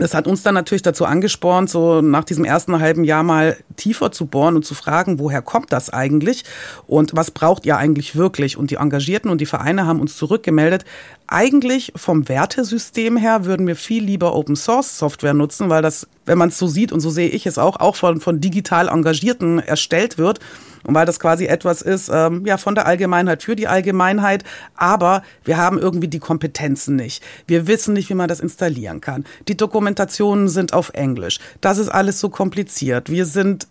Das 0.00 0.14
hat 0.14 0.26
uns 0.26 0.42
dann 0.42 0.54
natürlich 0.54 0.80
dazu 0.80 1.04
angespornt, 1.04 1.68
so 1.68 2.00
nach 2.00 2.24
diesem 2.24 2.46
ersten 2.46 2.80
halben 2.80 3.04
Jahr 3.04 3.22
mal 3.22 3.58
tiefer 3.76 4.10
zu 4.10 4.24
bohren 4.24 4.56
und 4.56 4.64
zu 4.64 4.74
fragen, 4.74 5.18
woher 5.18 5.42
kommt 5.42 5.74
das 5.74 5.90
eigentlich 5.90 6.44
und 6.86 7.14
was 7.14 7.30
braucht 7.30 7.66
ihr 7.66 7.76
eigentlich 7.76 8.16
wirklich? 8.16 8.56
Und 8.56 8.70
die 8.70 8.76
Engagierten 8.76 9.28
und 9.28 9.42
die 9.42 9.46
Vereine 9.46 9.86
haben 9.86 10.00
uns 10.00 10.16
zurückgemeldet, 10.16 10.86
eigentlich 11.30 11.92
vom 11.94 12.28
Wertesystem 12.28 13.16
her 13.16 13.44
würden 13.44 13.66
wir 13.66 13.76
viel 13.76 14.02
lieber 14.02 14.34
Open 14.34 14.56
Source 14.56 14.98
Software 14.98 15.32
nutzen, 15.32 15.70
weil 15.70 15.80
das, 15.80 16.08
wenn 16.26 16.38
man 16.38 16.48
es 16.48 16.58
so 16.58 16.66
sieht, 16.66 16.90
und 16.90 17.00
so 17.00 17.10
sehe 17.10 17.28
ich 17.28 17.46
es 17.46 17.56
auch, 17.56 17.78
auch 17.78 17.94
von, 17.94 18.20
von 18.20 18.40
digital 18.40 18.88
Engagierten 18.88 19.60
erstellt 19.60 20.18
wird. 20.18 20.40
Und 20.82 20.94
weil 20.94 21.06
das 21.06 21.20
quasi 21.20 21.46
etwas 21.46 21.82
ist, 21.82 22.10
ähm, 22.12 22.44
ja, 22.46 22.56
von 22.56 22.74
der 22.74 22.86
Allgemeinheit 22.86 23.42
für 23.42 23.54
die 23.54 23.68
Allgemeinheit. 23.68 24.44
Aber 24.74 25.22
wir 25.44 25.56
haben 25.56 25.78
irgendwie 25.78 26.08
die 26.08 26.18
Kompetenzen 26.18 26.96
nicht. 26.96 27.22
Wir 27.46 27.66
wissen 27.66 27.94
nicht, 27.94 28.08
wie 28.08 28.14
man 28.14 28.28
das 28.28 28.40
installieren 28.40 29.00
kann. 29.00 29.24
Die 29.46 29.56
Dokumentationen 29.56 30.48
sind 30.48 30.72
auf 30.72 30.90
Englisch. 30.94 31.38
Das 31.60 31.78
ist 31.78 31.90
alles 31.90 32.18
so 32.18 32.28
kompliziert. 32.28 33.10
Wir 33.10 33.26
sind 33.26 33.68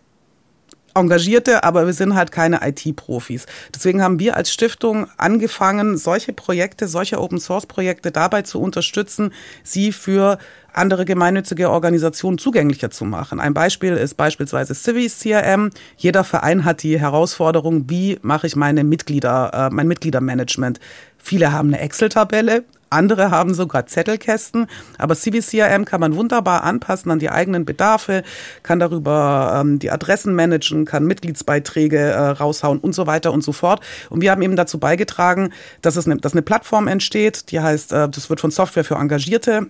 Engagierte, 0.95 1.63
aber 1.63 1.85
wir 1.85 1.93
sind 1.93 2.15
halt 2.15 2.31
keine 2.31 2.59
IT-Profis. 2.67 3.45
Deswegen 3.73 4.01
haben 4.01 4.19
wir 4.19 4.35
als 4.35 4.51
Stiftung 4.51 5.07
angefangen, 5.17 5.97
solche 5.97 6.33
Projekte, 6.33 6.87
solche 6.87 7.19
Open-Source-Projekte 7.19 8.11
dabei 8.11 8.41
zu 8.41 8.61
unterstützen, 8.61 9.33
sie 9.63 9.91
für 9.91 10.37
andere 10.73 11.05
gemeinnützige 11.05 11.69
Organisationen 11.69 12.37
zugänglicher 12.37 12.91
zu 12.91 13.05
machen. 13.05 13.39
Ein 13.39 13.53
Beispiel 13.53 13.93
ist 13.93 14.15
beispielsweise 14.15 14.75
Civis 14.75 15.19
CRM. 15.19 15.71
Jeder 15.97 16.23
Verein 16.23 16.65
hat 16.65 16.83
die 16.83 16.99
Herausforderung, 16.99 17.89
wie 17.89 18.19
mache 18.21 18.47
ich 18.47 18.55
meine 18.55 18.83
Mitglieder, 18.83 19.51
äh, 19.53 19.73
mein 19.73 19.87
Mitgliedermanagement. 19.87 20.79
Viele 21.17 21.51
haben 21.51 21.69
eine 21.69 21.79
Excel-Tabelle, 21.79 22.63
andere 22.89 23.31
haben 23.31 23.53
sogar 23.53 23.85
Zettelkästen, 23.85 24.67
aber 24.97 25.15
CVCRM 25.15 25.85
kann 25.85 25.99
man 25.99 26.15
wunderbar 26.15 26.63
anpassen 26.63 27.11
an 27.11 27.19
die 27.19 27.29
eigenen 27.29 27.65
Bedarfe, 27.65 28.23
kann 28.63 28.79
darüber 28.79 29.59
ähm, 29.61 29.79
die 29.79 29.91
Adressen 29.91 30.35
managen, 30.35 30.85
kann 30.85 31.05
Mitgliedsbeiträge 31.05 31.97
äh, 31.97 32.29
raushauen 32.29 32.79
und 32.79 32.93
so 32.93 33.07
weiter 33.07 33.31
und 33.31 33.43
so 33.43 33.51
fort. 33.51 33.81
Und 34.09 34.21
wir 34.21 34.31
haben 34.31 34.41
eben 34.41 34.55
dazu 34.55 34.79
beigetragen, 34.79 35.53
dass 35.81 35.95
es 35.95 36.05
eine, 36.05 36.17
dass 36.17 36.33
eine 36.33 36.41
Plattform 36.41 36.87
entsteht, 36.87 37.51
die 37.51 37.59
heißt, 37.59 37.93
äh, 37.93 38.09
das 38.09 38.29
wird 38.29 38.39
von 38.39 38.51
Software 38.51 38.83
für 38.83 38.95
Engagierte 38.95 39.67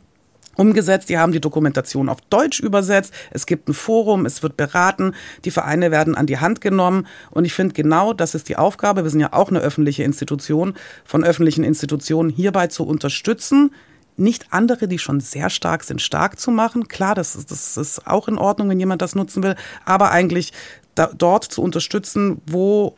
umgesetzt. 0.55 1.09
Die 1.09 1.17
haben 1.17 1.31
die 1.31 1.41
Dokumentation 1.41 2.09
auf 2.09 2.21
Deutsch 2.29 2.59
übersetzt. 2.59 3.13
Es 3.31 3.45
gibt 3.45 3.69
ein 3.69 3.73
Forum, 3.73 4.25
es 4.25 4.43
wird 4.43 4.57
beraten, 4.57 5.13
die 5.45 5.51
Vereine 5.51 5.91
werden 5.91 6.15
an 6.15 6.25
die 6.25 6.39
Hand 6.39 6.62
genommen. 6.62 7.07
Und 7.31 7.45
ich 7.45 7.53
finde 7.53 7.73
genau, 7.73 8.13
das 8.13 8.35
ist 8.35 8.49
die 8.49 8.57
Aufgabe, 8.57 9.03
wir 9.03 9.09
sind 9.09 9.21
ja 9.21 9.33
auch 9.33 9.49
eine 9.49 9.59
öffentliche 9.59 10.03
Institution, 10.03 10.73
von 11.05 11.23
öffentlichen 11.23 11.63
Institutionen 11.63 12.29
hierbei 12.29 12.67
zu 12.67 12.85
unterstützen, 12.85 13.71
nicht 14.17 14.47
andere, 14.51 14.88
die 14.88 14.99
schon 14.99 15.21
sehr 15.21 15.49
stark 15.49 15.83
sind, 15.83 16.01
stark 16.01 16.39
zu 16.39 16.51
machen. 16.51 16.88
Klar, 16.89 17.15
das 17.15 17.35
ist, 17.35 17.51
das 17.51 17.77
ist 17.77 18.05
auch 18.05 18.27
in 18.27 18.38
Ordnung, 18.38 18.69
wenn 18.69 18.79
jemand 18.79 19.01
das 19.01 19.15
nutzen 19.15 19.41
will, 19.43 19.55
aber 19.85 20.12
eigentlich 20.12 20.51
da, 20.95 21.09
dort 21.17 21.45
zu 21.45 21.62
unterstützen, 21.62 22.41
wo 22.45 22.95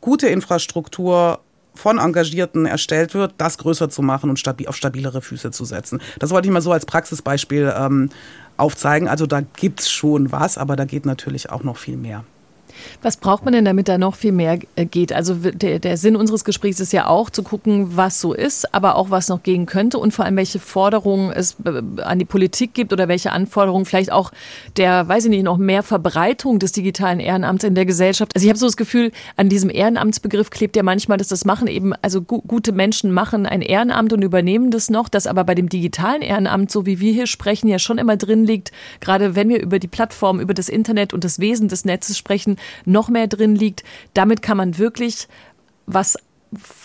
gute 0.00 0.28
Infrastruktur 0.28 1.40
von 1.74 1.98
Engagierten 1.98 2.66
erstellt 2.66 3.14
wird, 3.14 3.34
das 3.38 3.58
größer 3.58 3.88
zu 3.88 4.02
machen 4.02 4.30
und 4.30 4.38
stabil, 4.38 4.66
auf 4.66 4.76
stabilere 4.76 5.22
Füße 5.22 5.50
zu 5.50 5.64
setzen. 5.64 6.00
Das 6.18 6.30
wollte 6.30 6.48
ich 6.48 6.52
mal 6.52 6.60
so 6.60 6.72
als 6.72 6.86
Praxisbeispiel 6.86 7.72
ähm, 7.76 8.10
aufzeigen. 8.56 9.08
Also 9.08 9.26
da 9.26 9.40
gibt's 9.40 9.90
schon 9.90 10.32
was, 10.32 10.58
aber 10.58 10.76
da 10.76 10.84
geht 10.84 11.06
natürlich 11.06 11.50
auch 11.50 11.62
noch 11.62 11.76
viel 11.76 11.96
mehr. 11.96 12.24
Was 13.02 13.16
braucht 13.16 13.44
man 13.44 13.52
denn, 13.52 13.64
damit 13.64 13.88
da 13.88 13.98
noch 13.98 14.14
viel 14.14 14.32
mehr 14.32 14.58
äh, 14.76 14.84
geht? 14.84 15.12
Also 15.12 15.34
der, 15.34 15.78
der, 15.78 15.96
Sinn 15.96 16.16
unseres 16.16 16.44
Gesprächs 16.44 16.80
ist 16.80 16.92
ja 16.92 17.06
auch 17.06 17.30
zu 17.30 17.42
gucken, 17.42 17.96
was 17.96 18.20
so 18.20 18.32
ist, 18.32 18.74
aber 18.74 18.96
auch 18.96 19.10
was 19.10 19.28
noch 19.28 19.42
gehen 19.42 19.66
könnte 19.66 19.98
und 19.98 20.12
vor 20.12 20.24
allem 20.24 20.36
welche 20.36 20.58
Forderungen 20.58 21.32
es 21.32 21.56
äh, 21.64 22.02
an 22.02 22.18
die 22.18 22.24
Politik 22.24 22.74
gibt 22.74 22.92
oder 22.92 23.08
welche 23.08 23.32
Anforderungen 23.32 23.84
vielleicht 23.84 24.12
auch 24.12 24.32
der, 24.76 25.08
weiß 25.08 25.24
ich 25.24 25.30
nicht, 25.30 25.44
noch 25.44 25.58
mehr 25.58 25.82
Verbreitung 25.82 26.58
des 26.58 26.72
digitalen 26.72 27.20
Ehrenamts 27.20 27.64
in 27.64 27.74
der 27.74 27.86
Gesellschaft. 27.86 28.32
Also 28.34 28.44
ich 28.44 28.48
habe 28.48 28.58
so 28.58 28.66
das 28.66 28.76
Gefühl, 28.76 29.12
an 29.36 29.48
diesem 29.48 29.70
Ehrenamtsbegriff 29.70 30.50
klebt 30.50 30.76
ja 30.76 30.82
manchmal, 30.82 31.18
dass 31.18 31.28
das 31.28 31.44
machen 31.44 31.68
eben, 31.68 31.92
also 32.02 32.22
gu 32.22 32.42
gute 32.42 32.72
Menschen 32.72 33.12
machen 33.12 33.46
ein 33.46 33.62
Ehrenamt 33.62 34.12
und 34.12 34.22
übernehmen 34.22 34.70
das 34.70 34.90
noch, 34.90 35.08
das 35.08 35.26
aber 35.26 35.44
bei 35.44 35.54
dem 35.54 35.68
digitalen 35.68 36.22
Ehrenamt, 36.22 36.70
so 36.70 36.86
wie 36.86 37.00
wir 37.00 37.12
hier 37.12 37.26
sprechen, 37.26 37.68
ja 37.68 37.78
schon 37.78 37.98
immer 37.98 38.16
drin 38.16 38.44
liegt, 38.44 38.72
gerade 39.00 39.34
wenn 39.34 39.48
wir 39.48 39.60
über 39.60 39.78
die 39.78 39.88
Plattform, 39.88 40.40
über 40.40 40.54
das 40.54 40.68
Internet 40.68 41.14
und 41.14 41.24
das 41.24 41.38
Wesen 41.38 41.68
des 41.68 41.84
Netzes 41.84 42.18
sprechen, 42.18 42.56
noch 42.84 43.08
mehr 43.08 43.26
drin 43.26 43.54
liegt. 43.56 43.82
Damit 44.14 44.42
kann 44.42 44.56
man 44.56 44.78
wirklich 44.78 45.28
was 45.86 46.16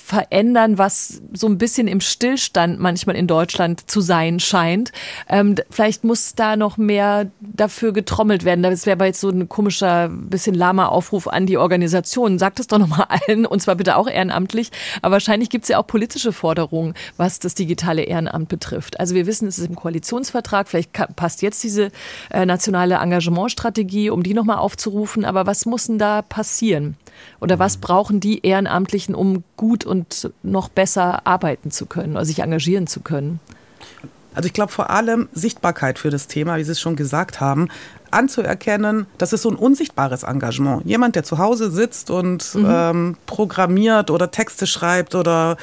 verändern, 0.08 0.78
was 0.78 1.22
so 1.34 1.48
ein 1.48 1.58
bisschen 1.58 1.89
im 1.89 2.00
Stillstand 2.00 2.80
manchmal 2.80 3.17
in 3.17 3.28
Deutschland 3.28 3.91
zu 3.91 4.00
sein 4.00 4.39
scheint. 4.39 4.93
Ähm, 5.28 5.56
vielleicht 5.70 6.06
muss 6.06 6.34
da 6.34 6.56
noch 6.56 6.78
mehr 6.78 7.30
dafür 7.41 7.91
getrommelt 7.91 8.46
werden. 8.46 8.63
Das 8.63 8.86
wäre 8.86 8.96
aber 8.96 9.08
jetzt 9.08 9.20
so 9.20 9.30
ein 9.30 9.50
komischer, 9.50 10.08
bisschen 10.08 10.56
lahmer 10.56 10.93
Aufruf 10.93 11.28
an 11.28 11.46
die 11.46 11.58
Organisation. 11.58 12.39
Sagt 12.39 12.62
es 12.62 12.67
doch 12.67 12.78
nochmal 12.78 13.08
allen, 13.28 13.46
und 13.46 13.62
zwar 13.62 13.76
bitte 13.76 13.98
auch 13.98 14.08
ehrenamtlich. 14.08 14.72
Aber 15.02 15.13
wahrscheinlich 15.13 15.50
gibt 15.50 15.65
es 15.65 15.70
ja 15.70 15.78
auch 15.78 15.86
politische 15.86 16.32
Forderungen, 16.32 16.93
was 17.17 17.39
das 17.39 17.54
digitale 17.54 18.04
Ehrenamt 18.04 18.48
betrifft. 18.48 19.02
Also 19.02 19.13
wir 19.13 19.26
wissen, 19.26 19.50
es 19.50 19.60
ist 19.60 19.67
im 19.67 19.76
Koalitionsvertrag. 19.76 20.70
Vielleicht 20.70 20.93
passt 21.17 21.41
jetzt 21.41 21.62
diese 21.63 21.91
äh, 22.32 22.46
nationale 22.46 22.96
Engagementstrategie, 22.96 24.10
um 24.10 24.24
die 24.24 24.34
nochmal 24.34 24.60
aufzurufen. 24.60 25.26
Aber 25.26 25.46
was 25.46 25.65
muss 25.65 25.88
denn 25.88 26.00
da 26.00 26.22
passieren? 26.22 26.96
Oder 27.41 27.60
was 27.60 27.78
brauchen 27.78 28.20
die 28.20 28.46
Ehrenamtlichen, 28.46 29.15
um 29.15 29.43
gut 29.58 29.86
und 29.86 29.97
noch 30.44 30.70
besser 30.70 31.26
arbeiten 31.26 31.72
zu 31.72 31.86
können 31.86 32.14
oder 32.14 32.26
sich 32.26 32.40
engagieren 32.40 32.88
zu 32.88 33.02
können? 33.02 33.40
Also 34.34 34.46
ich 34.46 34.54
glaube 34.54 34.72
vor 34.72 34.92
allem 34.92 35.30
Sichtbarkeit 35.34 35.98
für 35.98 36.12
das 36.12 36.28
Thema, 36.28 36.58
wie 36.58 36.64
Sie 36.64 36.72
es 36.72 36.80
schon 36.80 36.96
gesagt 36.96 37.42
haben, 37.42 37.70
anzuerkennen, 38.12 39.08
das 39.18 39.34
ist 39.34 39.42
so 39.42 39.50
ein 39.50 39.56
unsichtbares 39.56 40.22
Engagement. 40.22 40.86
Jemand, 40.86 41.16
der 41.16 41.24
zu 41.24 41.40
Hause 41.40 41.72
sitzt 41.72 42.12
und 42.12 42.54
mhm. 42.54 42.68
ähm, 42.70 43.18
programmiert 43.26 44.12
oder 44.12 44.30
Texte 44.30 44.68
schreibt 44.68 45.16
oder 45.16 45.58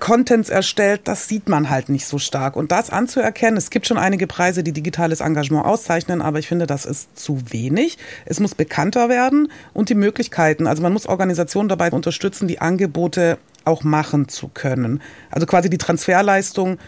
Contents 0.00 0.48
erstellt, 0.48 1.02
das 1.04 1.28
sieht 1.28 1.48
man 1.48 1.70
halt 1.70 1.88
nicht 1.88 2.06
so 2.06 2.18
stark. 2.18 2.56
Und 2.56 2.72
das 2.72 2.90
anzuerkennen, 2.90 3.56
es 3.56 3.70
gibt 3.70 3.86
schon 3.86 3.98
einige 3.98 4.26
Preise, 4.26 4.62
die 4.62 4.72
digitales 4.72 5.20
Engagement 5.20 5.66
auszeichnen, 5.66 6.22
aber 6.22 6.38
ich 6.38 6.48
finde, 6.48 6.66
das 6.66 6.86
ist 6.86 7.18
zu 7.18 7.40
wenig. 7.52 7.98
Es 8.24 8.40
muss 8.40 8.54
bekannter 8.54 9.08
werden 9.08 9.52
und 9.72 9.88
die 9.88 9.94
Möglichkeiten, 9.94 10.66
also 10.66 10.82
man 10.82 10.92
muss 10.92 11.06
Organisationen 11.06 11.68
dabei 11.68 11.90
unterstützen, 11.90 12.48
die 12.48 12.60
Angebote 12.60 13.38
auch 13.64 13.84
machen 13.84 14.28
zu 14.28 14.48
können. 14.48 15.02
Also 15.30 15.46
quasi 15.46 15.70
die 15.70 15.78
Transferleistung, 15.78 16.78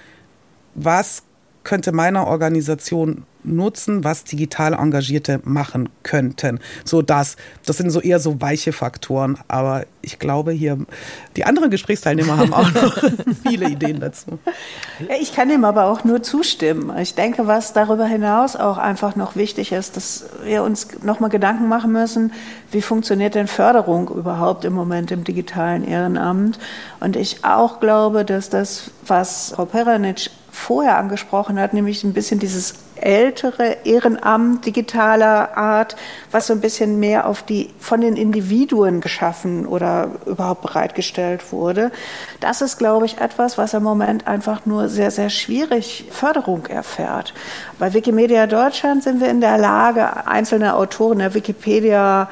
was 0.74 1.22
könnte 1.64 1.92
meiner 1.92 2.26
Organisation 2.26 3.24
nutzen, 3.44 4.04
was 4.04 4.24
digital 4.24 4.74
Engagierte 4.74 5.40
machen 5.44 5.88
könnten. 6.02 6.60
So 6.84 7.02
das, 7.02 7.36
das 7.66 7.76
sind 7.76 7.90
so 7.90 8.00
eher 8.00 8.18
so 8.18 8.40
weiche 8.40 8.72
Faktoren. 8.72 9.38
Aber 9.48 9.84
ich 10.00 10.18
glaube 10.18 10.52
hier, 10.52 10.78
die 11.36 11.44
anderen 11.44 11.70
Gesprächsteilnehmer 11.70 12.36
haben 12.36 12.52
auch 12.54 12.70
noch 12.72 12.98
viele 13.42 13.68
Ideen 13.68 14.00
dazu. 14.00 14.38
Ja, 15.00 15.16
ich 15.20 15.34
kann 15.34 15.48
dem 15.48 15.64
aber 15.64 15.86
auch 15.86 16.04
nur 16.04 16.22
zustimmen. 16.22 16.96
Ich 16.98 17.14
denke, 17.14 17.46
was 17.46 17.72
darüber 17.72 18.06
hinaus 18.06 18.56
auch 18.56 18.78
einfach 18.78 19.16
noch 19.16 19.36
wichtig 19.36 19.72
ist, 19.72 19.96
dass 19.96 20.26
wir 20.44 20.62
uns 20.62 20.88
nochmal 21.02 21.30
Gedanken 21.30 21.68
machen 21.68 21.92
müssen, 21.92 22.32
wie 22.70 22.82
funktioniert 22.82 23.34
denn 23.34 23.48
Förderung 23.48 24.08
überhaupt 24.08 24.64
im 24.64 24.72
Moment 24.72 25.10
im 25.10 25.24
digitalen 25.24 25.84
Ehrenamt? 25.84 26.58
Und 27.00 27.16
ich 27.16 27.44
auch 27.44 27.80
glaube, 27.80 28.24
dass 28.24 28.48
das, 28.48 28.90
was 29.06 29.52
Frau 29.54 29.64
Peranic 29.64 30.30
vorher 30.52 30.98
angesprochen 30.98 31.58
hat, 31.58 31.72
nämlich 31.72 32.04
ein 32.04 32.12
bisschen 32.12 32.38
dieses 32.38 32.74
ältere 32.94 33.78
Ehrenamt 33.84 34.66
digitaler 34.66 35.56
Art, 35.56 35.96
was 36.30 36.46
so 36.46 36.52
ein 36.52 36.60
bisschen 36.60 37.00
mehr 37.00 37.26
auf 37.26 37.42
die 37.42 37.70
von 37.80 38.02
den 38.02 38.16
Individuen 38.16 39.00
geschaffen 39.00 39.66
oder 39.66 40.10
überhaupt 40.26 40.60
bereitgestellt 40.60 41.52
wurde. 41.52 41.90
Das 42.38 42.60
ist, 42.60 42.78
glaube 42.78 43.06
ich, 43.06 43.18
etwas, 43.18 43.56
was 43.56 43.74
im 43.74 43.82
Moment 43.82 44.28
einfach 44.28 44.66
nur 44.66 44.88
sehr, 44.88 45.10
sehr 45.10 45.30
schwierig 45.30 46.04
Förderung 46.10 46.66
erfährt. 46.66 47.32
Bei 47.78 47.94
Wikimedia 47.94 48.46
Deutschland 48.46 49.02
sind 49.02 49.20
wir 49.20 49.30
in 49.30 49.40
der 49.40 49.58
Lage, 49.58 50.26
einzelne 50.26 50.76
Autoren 50.76 51.18
der 51.18 51.34
Wikipedia 51.34 52.28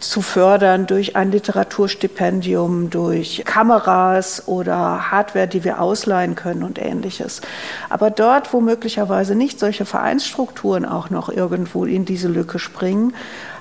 zu 0.00 0.22
fördern 0.22 0.86
durch 0.86 1.14
ein 1.14 1.30
Literaturstipendium, 1.30 2.90
durch 2.90 3.42
Kameras 3.44 4.48
oder 4.48 5.10
Hardware, 5.10 5.46
die 5.46 5.62
wir 5.62 5.80
ausleihen 5.80 6.34
können 6.34 6.62
und 6.62 6.78
ähnliches. 6.78 7.42
Aber 7.90 8.10
dort, 8.10 8.52
wo 8.52 8.60
möglicherweise 8.60 9.34
nicht 9.34 9.60
solche 9.60 9.84
Vereinsstrukturen 9.84 10.84
auch 10.84 11.10
noch 11.10 11.28
irgendwo 11.28 11.84
in 11.84 12.04
diese 12.04 12.28
Lücke 12.28 12.58
springen, 12.58 13.14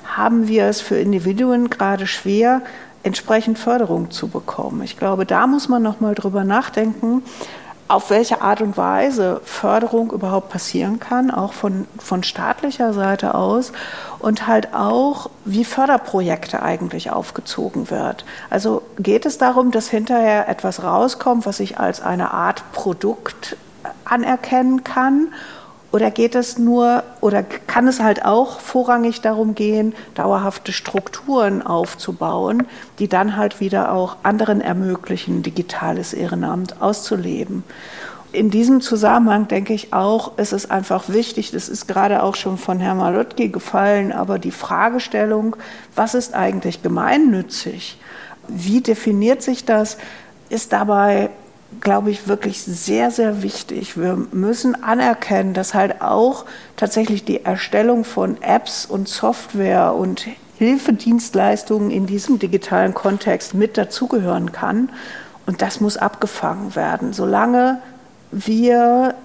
haben 0.05 0.47
wir 0.47 0.65
es 0.65 0.81
für 0.81 0.95
Individuen 0.95 1.69
gerade 1.69 2.07
schwer, 2.07 2.61
entsprechend 3.03 3.59
Förderung 3.59 4.11
zu 4.11 4.27
bekommen. 4.27 4.81
Ich 4.83 4.97
glaube, 4.97 5.25
da 5.25 5.47
muss 5.47 5.69
man 5.69 5.81
noch 5.83 5.99
mal 5.99 6.15
drüber 6.15 6.43
nachdenken, 6.43 7.23
auf 7.89 8.11
welche 8.11 8.41
Art 8.41 8.61
und 8.61 8.77
Weise 8.77 9.41
Förderung 9.43 10.11
überhaupt 10.11 10.49
passieren 10.49 10.99
kann, 10.99 11.31
auch 11.31 11.53
von, 11.53 11.87
von 11.97 12.21
staatlicher 12.21 12.93
Seite 12.93 13.33
aus 13.33 13.73
und 14.19 14.45
halt 14.45 14.75
auch, 14.75 15.31
wie 15.43 15.65
Förderprojekte 15.65 16.61
eigentlich 16.61 17.09
aufgezogen 17.11 17.89
wird. 17.89 18.25
Also 18.51 18.83
geht 18.99 19.25
es 19.25 19.39
darum, 19.39 19.71
dass 19.71 19.89
hinterher 19.89 20.47
etwas 20.47 20.83
rauskommt, 20.83 21.47
was 21.47 21.59
ich 21.59 21.79
als 21.79 21.99
eine 21.99 22.31
Art 22.31 22.71
Produkt 22.73 23.57
anerkennen 24.05 24.83
kann 24.83 25.29
oder 25.91 26.11
geht 26.11 26.35
es 26.35 26.57
nur 26.57 27.03
oder 27.21 27.43
kann 27.43 27.87
es 27.87 27.99
halt 27.99 28.25
auch 28.25 28.59
vorrangig 28.59 29.21
darum 29.21 29.55
gehen, 29.55 29.95
dauerhafte 30.13 30.71
Strukturen 30.71 31.65
aufzubauen, 31.65 32.67
die 32.99 33.07
dann 33.07 33.37
halt 33.37 33.59
wieder 33.59 33.91
auch 33.91 34.17
anderen 34.23 34.61
ermöglichen, 34.61 35.41
digitales 35.41 36.13
Ehrenamt 36.13 36.81
auszuleben? 36.81 37.63
In 38.31 38.51
diesem 38.51 38.79
Zusammenhang 38.81 39.47
denke 39.47 39.73
ich 39.73 39.91
auch, 39.91 40.33
es 40.37 40.53
ist 40.53 40.69
einfach 40.69 41.09
wichtig, 41.09 41.49
das 41.49 41.67
ist 41.67 41.87
gerade 41.87 42.21
auch 42.21 42.35
schon 42.35 42.59
von 42.59 42.79
Herrn 42.79 42.99
Malotki 42.99 43.49
gefallen, 43.49 44.11
aber 44.11 44.37
die 44.37 44.51
Fragestellung, 44.51 45.55
was 45.95 46.13
ist 46.13 46.35
eigentlich 46.35 46.83
gemeinnützig? 46.83 47.97
Wie 48.47 48.81
definiert 48.81 49.41
sich 49.41 49.65
das? 49.65 49.97
Ist 50.49 50.73
dabei 50.73 51.31
glaube 51.81 52.11
ich, 52.11 52.27
wirklich 52.27 52.61
sehr, 52.61 53.11
sehr 53.11 53.43
wichtig. 53.43 53.97
Wir 53.97 54.15
müssen 54.31 54.83
anerkennen, 54.83 55.53
dass 55.53 55.73
halt 55.73 56.01
auch 56.01 56.45
tatsächlich 56.75 57.25
die 57.25 57.45
Erstellung 57.45 58.03
von 58.03 58.41
Apps 58.41 58.85
und 58.85 59.07
Software 59.07 59.93
und 59.93 60.25
Hilfedienstleistungen 60.57 61.89
in 61.89 62.05
diesem 62.05 62.39
digitalen 62.39 62.93
Kontext 62.93 63.53
mit 63.53 63.77
dazugehören 63.77 64.51
kann. 64.51 64.89
Und 65.45 65.61
das 65.61 65.79
muss 65.79 65.97
abgefangen 65.97 66.75
werden. 66.75 67.13
Solange 67.13 67.81
wir 68.31 69.15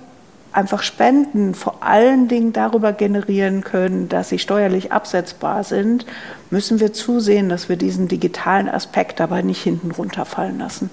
einfach 0.53 0.83
Spenden 0.83 1.55
vor 1.55 1.83
allen 1.83 2.29
Dingen 2.29 2.53
darüber 2.53 2.93
generieren 2.93 3.65
können, 3.65 4.09
dass 4.09 4.29
sie 4.29 4.39
steuerlich 4.39 4.93
absetzbar 4.93 5.65
sind, 5.65 6.07
müssen 6.51 6.79
wir 6.79 6.93
zusehen, 6.93 7.49
dass 7.49 7.69
wir 7.69 7.77
diesen 7.77 8.07
digitalen 8.07 8.69
Aspekt 8.69 9.19
dabei 9.19 9.43
nicht 9.43 9.63
hinten 9.63 9.91
runterfallen 9.91 10.59
lassen. 10.59 10.91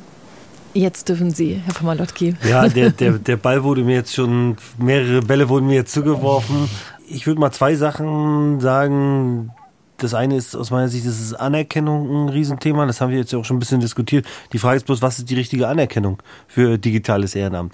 Jetzt 0.74 1.10
dürfen 1.10 1.32
Sie, 1.32 1.62
Herr 1.66 1.74
von 1.74 1.88
Malotki. 1.88 2.36
Ja, 2.48 2.68
der, 2.70 2.92
der, 2.92 3.14
der 3.14 3.38
Ball 3.38 3.64
wurde 3.64 3.84
mir 3.84 3.96
jetzt 3.96 4.14
schon, 4.14 4.58
mehrere 4.78 5.22
Bälle 5.22 5.50
wurden 5.50 5.68
mir 5.68 5.76
jetzt 5.76 5.94
zugeworfen. 5.94 6.70
Ich 7.08 7.28
würde 7.28 7.40
mal 7.40 7.52
zwei 7.52 7.76
Sachen 7.76 8.60
sagen. 8.60 9.52
Das 9.98 10.16
eine 10.16 10.36
ist 10.36 10.56
aus 10.56 10.72
meiner 10.72 10.88
Sicht, 10.88 11.06
das 11.06 11.20
ist 11.20 11.36
Anerkennung 11.36 12.26
ein 12.26 12.30
Riesenthema. 12.30 12.88
Das 12.88 13.02
haben 13.02 13.12
wir 13.12 13.20
jetzt 13.20 13.32
ja 13.32 13.38
auch 13.38 13.46
schon 13.46 13.58
ein 13.58 13.60
bisschen 13.60 13.82
diskutiert. 13.82 14.26
Die 14.52 14.58
Frage 14.58 14.78
ist 14.78 14.88
bloß, 14.88 15.02
was 15.04 15.20
ist 15.20 15.30
die 15.30 15.36
richtige 15.36 15.68
Anerkennung 15.68 16.24
für 16.48 16.80
digitales 16.80 17.36
Ehrenamt? 17.36 17.74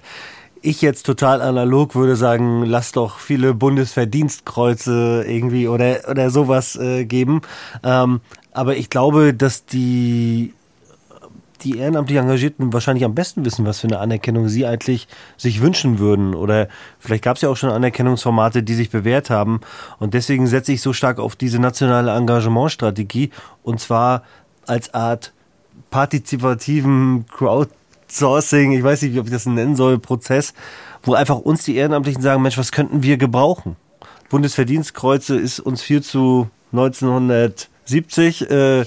ich 0.62 0.82
jetzt 0.82 1.06
total 1.06 1.42
analog 1.42 1.96
würde 1.96 2.16
sagen, 2.16 2.64
lass 2.66 2.92
doch 2.92 3.20
viele 3.20 3.54
Bundesverdienstkreuze 3.54 5.24
irgendwie 5.28 5.68
oder, 5.68 6.10
oder 6.10 6.30
sowas 6.30 6.76
äh, 6.76 7.06
geben. 7.06 7.42
Ähm, 7.84 8.22
aber 8.52 8.76
ich 8.76 8.90
glaube, 8.90 9.34
dass 9.34 9.66
die, 9.66 10.54
die 11.64 11.78
ehrenamtlich 11.78 12.18
Engagierten 12.18 12.74
wahrscheinlich 12.74 13.06
am 13.06 13.16
besten 13.16 13.46
wissen, 13.46 13.66
was 13.66 13.80
für 13.80 13.88
eine 13.88 14.00
Anerkennung 14.00 14.48
sie 14.48 14.66
eigentlich 14.66 15.08
sich 15.38 15.62
wünschen 15.62 16.00
würden. 16.00 16.36
Oder 16.36 16.68
vielleicht 17.00 17.24
gab 17.24 17.36
es 17.36 17.42
ja 17.42 17.50
auch 17.50 17.58
schon 17.58 17.70
Anerkennungsformate, 17.70 18.64
die 18.64 18.74
sich 18.74 18.90
bewährt 18.90 19.30
haben. 19.30 19.62
Und 20.00 20.14
deswegen 20.14 20.48
setze 20.48 20.72
ich 20.72 20.82
so 20.82 20.94
stark 20.94 21.20
auf 21.20 21.36
diese 21.36 21.60
nationale 21.60 22.12
Engagementstrategie 22.12 23.32
und 23.64 23.80
zwar 23.80 24.24
als 24.66 24.94
Art 24.94 25.34
partizipativen 25.90 27.26
Crowd 27.28 27.72
Sourcing, 28.10 28.72
ich 28.72 28.84
weiß 28.84 29.02
nicht, 29.02 29.20
ob 29.20 29.26
ich 29.26 29.32
das 29.32 29.46
nennen 29.46 29.76
soll, 29.76 30.00
Prozess, 30.00 30.54
wo 31.04 31.14
einfach 31.14 31.38
uns 31.38 31.66
die 31.66 31.76
Ehrenamtlichen 31.76 32.22
sagen, 32.22 32.42
Mensch, 32.42 32.58
was 32.58 32.72
könnten 32.72 33.04
wir 33.04 33.18
gebrauchen? 33.18 33.76
Bundesverdienstkreuze 34.30 35.38
ist 35.38 35.60
uns 35.60 35.82
viel 35.82 36.02
zu 36.02 36.50
1970. 37.90 38.50
Äh, 38.50 38.86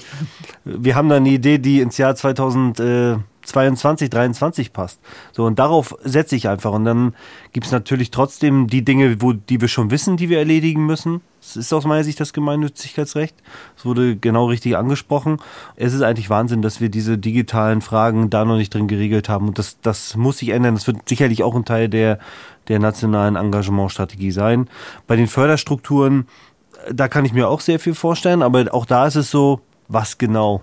wir 0.65 0.95
haben 0.95 1.09
da 1.09 1.17
eine 1.17 1.29
Idee, 1.29 1.57
die 1.57 1.81
ins 1.81 1.97
Jahr 1.97 2.15
2000 2.15 3.21
22, 3.43 4.09
23 4.09 4.73
passt. 4.73 4.99
So, 5.31 5.45
und 5.45 5.59
darauf 5.59 5.95
setze 6.03 6.35
ich 6.35 6.47
einfach. 6.47 6.71
Und 6.71 6.85
dann 6.85 7.15
gibt 7.53 7.65
es 7.65 7.71
natürlich 7.71 8.11
trotzdem 8.11 8.67
die 8.67 8.83
Dinge, 8.83 9.21
wo, 9.21 9.33
die 9.33 9.61
wir 9.61 9.67
schon 9.67 9.91
wissen, 9.91 10.17
die 10.17 10.29
wir 10.29 10.39
erledigen 10.39 10.85
müssen. 10.85 11.21
Das 11.39 11.55
ist 11.55 11.73
aus 11.73 11.85
meiner 11.85 12.03
Sicht 12.03 12.19
das 12.19 12.33
Gemeinnützigkeitsrecht. 12.33 13.35
Es 13.75 13.83
wurde 13.83 14.15
genau 14.15 14.45
richtig 14.45 14.77
angesprochen. 14.77 15.37
Es 15.75 15.93
ist 15.93 16.03
eigentlich 16.03 16.29
Wahnsinn, 16.29 16.61
dass 16.61 16.81
wir 16.81 16.89
diese 16.89 17.17
digitalen 17.17 17.81
Fragen 17.81 18.29
da 18.29 18.45
noch 18.45 18.57
nicht 18.57 18.73
drin 18.73 18.87
geregelt 18.87 19.27
haben. 19.27 19.47
Und 19.47 19.57
das, 19.57 19.79
das 19.81 20.15
muss 20.15 20.37
sich 20.37 20.49
ändern. 20.49 20.75
Das 20.75 20.85
wird 20.85 21.09
sicherlich 21.09 21.41
auch 21.41 21.55
ein 21.55 21.65
Teil 21.65 21.89
der, 21.89 22.19
der 22.67 22.77
nationalen 22.79 23.35
Engagementstrategie 23.35 24.31
sein. 24.31 24.69
Bei 25.07 25.15
den 25.15 25.27
Förderstrukturen, 25.27 26.27
da 26.91 27.07
kann 27.07 27.25
ich 27.25 27.33
mir 27.33 27.49
auch 27.49 27.61
sehr 27.61 27.79
viel 27.79 27.95
vorstellen. 27.95 28.41
Aber 28.41 28.73
auch 28.73 28.85
da 28.85 29.05
ist 29.07 29.15
es 29.15 29.31
so, 29.31 29.61
was 29.87 30.17
genau? 30.17 30.61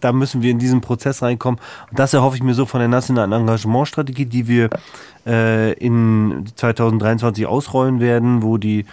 da 0.00 0.12
müssen 0.12 0.42
wir 0.42 0.50
in 0.50 0.58
diesen 0.58 0.80
Prozess 0.80 1.22
reinkommen. 1.22 1.60
Und 1.90 1.98
das 1.98 2.14
erhoffe 2.14 2.36
ich 2.36 2.42
mir 2.42 2.54
so 2.54 2.66
von 2.66 2.80
der 2.80 2.88
nationalen 2.88 3.32
Engagementstrategie, 3.32 4.26
die 4.26 4.48
wir 4.48 4.70
äh, 5.26 5.72
in 5.74 6.44
2023 6.54 7.46
ausrollen 7.46 8.00
werden, 8.00 8.42
wo 8.42 8.58
die 8.58 8.86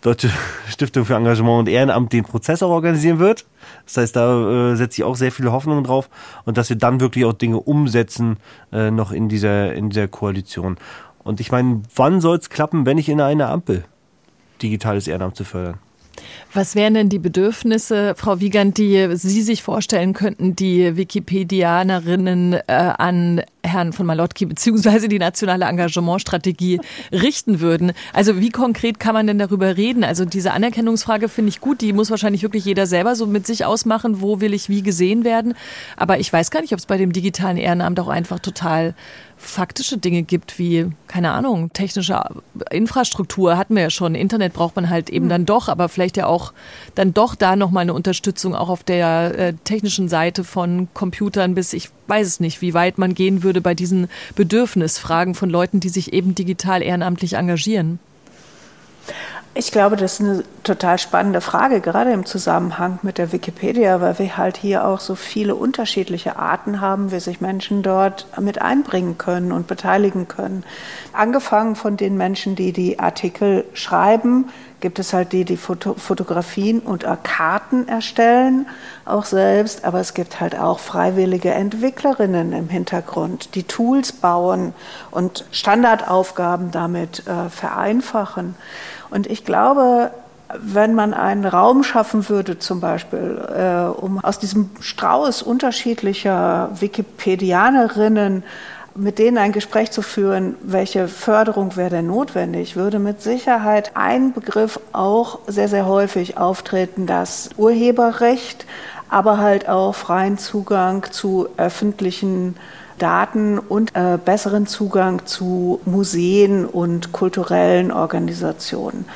Deutsche 0.00 0.30
Stiftung 0.68 1.04
für 1.04 1.14
Engagement 1.14 1.60
und 1.60 1.68
Ehrenamt 1.68 2.12
den 2.12 2.24
Prozess 2.24 2.62
auch 2.62 2.70
organisieren 2.70 3.18
wird. 3.18 3.44
Das 3.84 3.96
heißt, 3.98 4.16
da 4.16 4.72
äh, 4.72 4.76
setze 4.76 5.02
ich 5.02 5.04
auch 5.04 5.16
sehr 5.16 5.32
viele 5.32 5.52
Hoffnungen 5.52 5.84
drauf 5.84 6.08
und 6.44 6.56
dass 6.56 6.68
wir 6.68 6.76
dann 6.76 7.00
wirklich 7.00 7.24
auch 7.24 7.32
Dinge 7.32 7.58
umsetzen 7.58 8.38
äh, 8.72 8.90
noch 8.90 9.12
in 9.12 9.28
dieser 9.28 9.74
in 9.74 9.90
dieser 9.90 10.08
Koalition. 10.08 10.78
Und 11.22 11.40
ich 11.40 11.52
meine, 11.52 11.82
wann 11.94 12.20
soll 12.20 12.38
es 12.38 12.48
klappen, 12.48 12.86
wenn 12.86 12.96
ich 12.96 13.08
in 13.08 13.20
einer 13.20 13.50
Ampel 13.50 13.84
digitales 14.62 15.08
Ehrenamt 15.08 15.36
zu 15.36 15.44
fördern? 15.44 15.78
Was 16.52 16.74
wären 16.74 16.94
denn 16.94 17.08
die 17.08 17.18
Bedürfnisse, 17.18 18.14
Frau 18.16 18.40
Wiegand, 18.40 18.76
die 18.76 19.08
Sie 19.16 19.42
sich 19.42 19.62
vorstellen 19.62 20.12
könnten, 20.12 20.56
die 20.56 20.96
Wikipedianerinnen 20.96 22.54
äh, 22.54 22.60
an 22.66 23.42
Herrn 23.62 23.92
von 23.92 24.06
Malotki 24.06 24.46
beziehungsweise 24.46 25.08
die 25.08 25.18
nationale 25.18 25.64
Engagementstrategie 25.64 26.80
richten 27.12 27.60
würden? 27.60 27.92
Also 28.12 28.40
wie 28.40 28.50
konkret 28.50 29.00
kann 29.00 29.14
man 29.14 29.26
denn 29.26 29.38
darüber 29.38 29.76
reden? 29.76 30.04
Also 30.04 30.24
diese 30.24 30.52
Anerkennungsfrage 30.52 31.28
finde 31.28 31.50
ich 31.50 31.60
gut, 31.60 31.80
die 31.80 31.92
muss 31.92 32.10
wahrscheinlich 32.10 32.42
wirklich 32.42 32.64
jeder 32.64 32.86
selber 32.86 33.14
so 33.14 33.26
mit 33.26 33.46
sich 33.46 33.64
ausmachen, 33.64 34.20
wo 34.20 34.40
will 34.40 34.54
ich 34.54 34.68
wie 34.68 34.82
gesehen 34.82 35.24
werden. 35.24 35.54
Aber 35.96 36.18
ich 36.18 36.32
weiß 36.32 36.50
gar 36.50 36.60
nicht, 36.60 36.72
ob 36.72 36.78
es 36.78 36.86
bei 36.86 36.98
dem 36.98 37.12
digitalen 37.12 37.56
Ehrenamt 37.56 38.00
auch 38.00 38.08
einfach 38.08 38.38
total 38.38 38.94
faktische 39.40 39.96
Dinge 39.96 40.22
gibt, 40.22 40.58
wie, 40.58 40.90
keine 41.06 41.32
Ahnung, 41.32 41.72
technische 41.72 42.22
Infrastruktur 42.70 43.56
hatten 43.56 43.74
wir 43.74 43.82
ja 43.82 43.90
schon. 43.90 44.14
Internet 44.14 44.52
braucht 44.52 44.76
man 44.76 44.90
halt 44.90 45.08
eben 45.08 45.24
hm. 45.24 45.30
dann 45.30 45.46
doch, 45.46 45.68
aber 45.68 45.88
vielleicht 45.88 46.18
ja 46.18 46.26
auch 46.26 46.52
dann 46.94 47.14
doch 47.14 47.34
da 47.34 47.56
nochmal 47.56 47.82
eine 47.82 47.94
Unterstützung 47.94 48.54
auch 48.54 48.68
auf 48.68 48.84
der 48.84 49.38
äh, 49.38 49.54
technischen 49.64 50.08
Seite 50.08 50.44
von 50.44 50.88
Computern 50.92 51.54
bis, 51.54 51.72
ich 51.72 51.88
weiß 52.06 52.26
es 52.26 52.40
nicht, 52.40 52.60
wie 52.60 52.74
weit 52.74 52.98
man 52.98 53.14
gehen 53.14 53.42
würde 53.42 53.49
bei 53.60 53.74
diesen 53.74 54.08
Bedürfnisfragen 54.36 55.34
von 55.34 55.50
Leuten, 55.50 55.80
die 55.80 55.88
sich 55.88 56.12
eben 56.12 56.34
digital 56.36 56.82
ehrenamtlich 56.82 57.32
engagieren. 57.32 57.98
Ich 59.52 59.72
glaube, 59.72 59.96
das 59.96 60.14
ist 60.14 60.20
eine 60.20 60.44
total 60.62 60.96
spannende 60.96 61.40
Frage, 61.40 61.80
gerade 61.80 62.12
im 62.12 62.24
Zusammenhang 62.24 63.00
mit 63.02 63.18
der 63.18 63.32
Wikipedia, 63.32 64.00
weil 64.00 64.16
wir 64.20 64.36
halt 64.36 64.56
hier 64.56 64.86
auch 64.86 65.00
so 65.00 65.16
viele 65.16 65.56
unterschiedliche 65.56 66.36
Arten 66.36 66.80
haben, 66.80 67.10
wie 67.10 67.18
sich 67.18 67.40
Menschen 67.40 67.82
dort 67.82 68.28
mit 68.40 68.62
einbringen 68.62 69.18
können 69.18 69.50
und 69.50 69.66
beteiligen 69.66 70.28
können. 70.28 70.62
Angefangen 71.12 71.74
von 71.74 71.96
den 71.96 72.16
Menschen, 72.16 72.54
die 72.54 72.72
die 72.72 73.00
Artikel 73.00 73.64
schreiben, 73.74 74.50
gibt 74.80 74.98
es 74.98 75.12
halt 75.12 75.32
die, 75.32 75.44
die 75.44 75.56
Foto 75.56 75.94
Fotografien 75.94 76.80
und 76.80 77.06
Karten 77.22 77.88
erstellen, 77.88 78.66
auch 79.04 79.24
selbst, 79.24 79.84
aber 79.84 80.00
es 80.00 80.14
gibt 80.14 80.40
halt 80.40 80.58
auch 80.58 80.78
freiwillige 80.78 81.52
Entwicklerinnen 81.52 82.52
im 82.52 82.68
Hintergrund, 82.68 83.54
die 83.54 83.64
Tools 83.64 84.12
bauen 84.12 84.74
und 85.10 85.44
Standardaufgaben 85.52 86.70
damit 86.70 87.26
äh, 87.26 87.48
vereinfachen. 87.48 88.54
Und 89.10 89.26
ich 89.26 89.44
glaube, 89.44 90.10
wenn 90.58 90.94
man 90.94 91.14
einen 91.14 91.44
Raum 91.44 91.84
schaffen 91.84 92.28
würde, 92.28 92.58
zum 92.58 92.80
Beispiel, 92.80 93.40
äh, 93.54 94.00
um 94.00 94.18
aus 94.22 94.38
diesem 94.38 94.70
Strauß 94.80 95.42
unterschiedlicher 95.42 96.70
Wikipedianerinnen 96.78 98.42
mit 98.94 99.18
denen 99.18 99.38
ein 99.38 99.52
Gespräch 99.52 99.90
zu 99.90 100.02
führen, 100.02 100.56
welche 100.62 101.08
Förderung 101.08 101.76
wäre 101.76 101.90
denn 101.90 102.06
notwendig, 102.06 102.76
würde 102.76 102.98
mit 102.98 103.22
Sicherheit 103.22 103.92
ein 103.94 104.32
Begriff 104.32 104.80
auch 104.92 105.40
sehr, 105.46 105.68
sehr 105.68 105.86
häufig 105.86 106.36
auftreten, 106.38 107.06
das 107.06 107.50
Urheberrecht, 107.56 108.66
aber 109.08 109.38
halt 109.38 109.68
auch 109.68 109.94
freien 109.94 110.38
Zugang 110.38 111.06
zu 111.10 111.48
öffentlichen 111.56 112.56
Daten 113.00 113.58
und 113.58 113.96
äh, 113.96 114.18
besseren 114.24 114.66
Zugang 114.66 115.26
zu 115.26 115.80
Museen 115.84 116.66
und 116.66 117.12
kulturellen 117.12 117.90
Organisationen. 117.90 119.06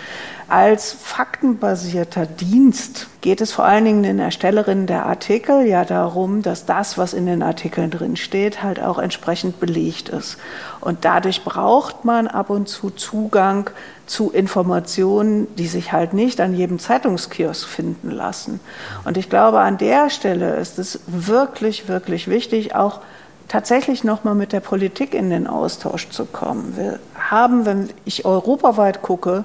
Als 0.46 0.92
faktenbasierter 0.92 2.26
Dienst 2.26 3.08
geht 3.22 3.40
es 3.40 3.50
vor 3.50 3.64
allen 3.64 3.86
Dingen 3.86 4.02
den 4.02 4.18
Erstellerinnen 4.18 4.86
der 4.86 5.06
Artikel 5.06 5.66
ja 5.66 5.86
darum, 5.86 6.42
dass 6.42 6.66
das, 6.66 6.98
was 6.98 7.14
in 7.14 7.24
den 7.24 7.42
Artikeln 7.42 7.90
drin 7.90 8.16
steht, 8.16 8.62
halt 8.62 8.78
auch 8.78 8.98
entsprechend 8.98 9.58
belegt 9.58 10.10
ist. 10.10 10.36
Und 10.80 11.06
dadurch 11.06 11.44
braucht 11.44 12.04
man 12.04 12.28
ab 12.28 12.50
und 12.50 12.68
zu 12.68 12.90
Zugang 12.90 13.70
zu 14.06 14.30
Informationen, 14.30 15.46
die 15.56 15.66
sich 15.66 15.92
halt 15.92 16.12
nicht 16.12 16.40
an 16.42 16.54
jedem 16.54 16.78
Zeitungskiosk 16.78 17.66
finden 17.66 18.10
lassen. 18.10 18.60
Und 19.04 19.16
ich 19.16 19.30
glaube, 19.30 19.60
an 19.60 19.78
der 19.78 20.10
Stelle 20.10 20.56
ist 20.56 20.78
es 20.78 21.00
wirklich, 21.06 21.88
wirklich 21.88 22.28
wichtig, 22.28 22.74
auch 22.74 23.00
tatsächlich 23.48 24.04
nochmal 24.04 24.34
mit 24.34 24.52
der 24.52 24.60
Politik 24.60 25.14
in 25.14 25.30
den 25.30 25.46
Austausch 25.46 26.08
zu 26.10 26.26
kommen. 26.26 26.76
Wir 26.76 26.98
haben, 27.18 27.66
wenn 27.66 27.90
ich 28.04 28.24
europaweit 28.24 29.02
gucke, 29.02 29.44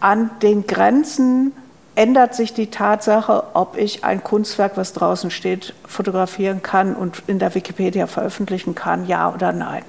an 0.00 0.30
den 0.42 0.66
Grenzen 0.66 1.52
ändert 1.94 2.34
sich 2.34 2.54
die 2.54 2.68
Tatsache, 2.68 3.42
ob 3.52 3.76
ich 3.76 4.04
ein 4.04 4.24
Kunstwerk, 4.24 4.76
was 4.76 4.92
draußen 4.92 5.30
steht, 5.30 5.74
fotografieren 5.86 6.62
kann 6.62 6.94
und 6.94 7.22
in 7.26 7.38
der 7.38 7.54
Wikipedia 7.54 8.06
veröffentlichen 8.06 8.74
kann, 8.74 9.06
ja 9.06 9.32
oder 9.32 9.52
nein. 9.52 9.82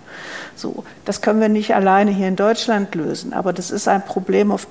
So, 0.56 0.84
das 1.06 1.22
können 1.22 1.39
wir 1.39 1.48
nicht 1.48 1.74
alleine 1.74 2.12
hier 2.12 2.28
in 2.28 2.36
Deutschland 2.36 2.94
lösen, 2.96 3.34
aber 3.34 3.54
das 3.54 3.72
ist 3.72 3.88
ein 3.88 4.04
Problem, 4.04 4.52
auf, 4.52 4.68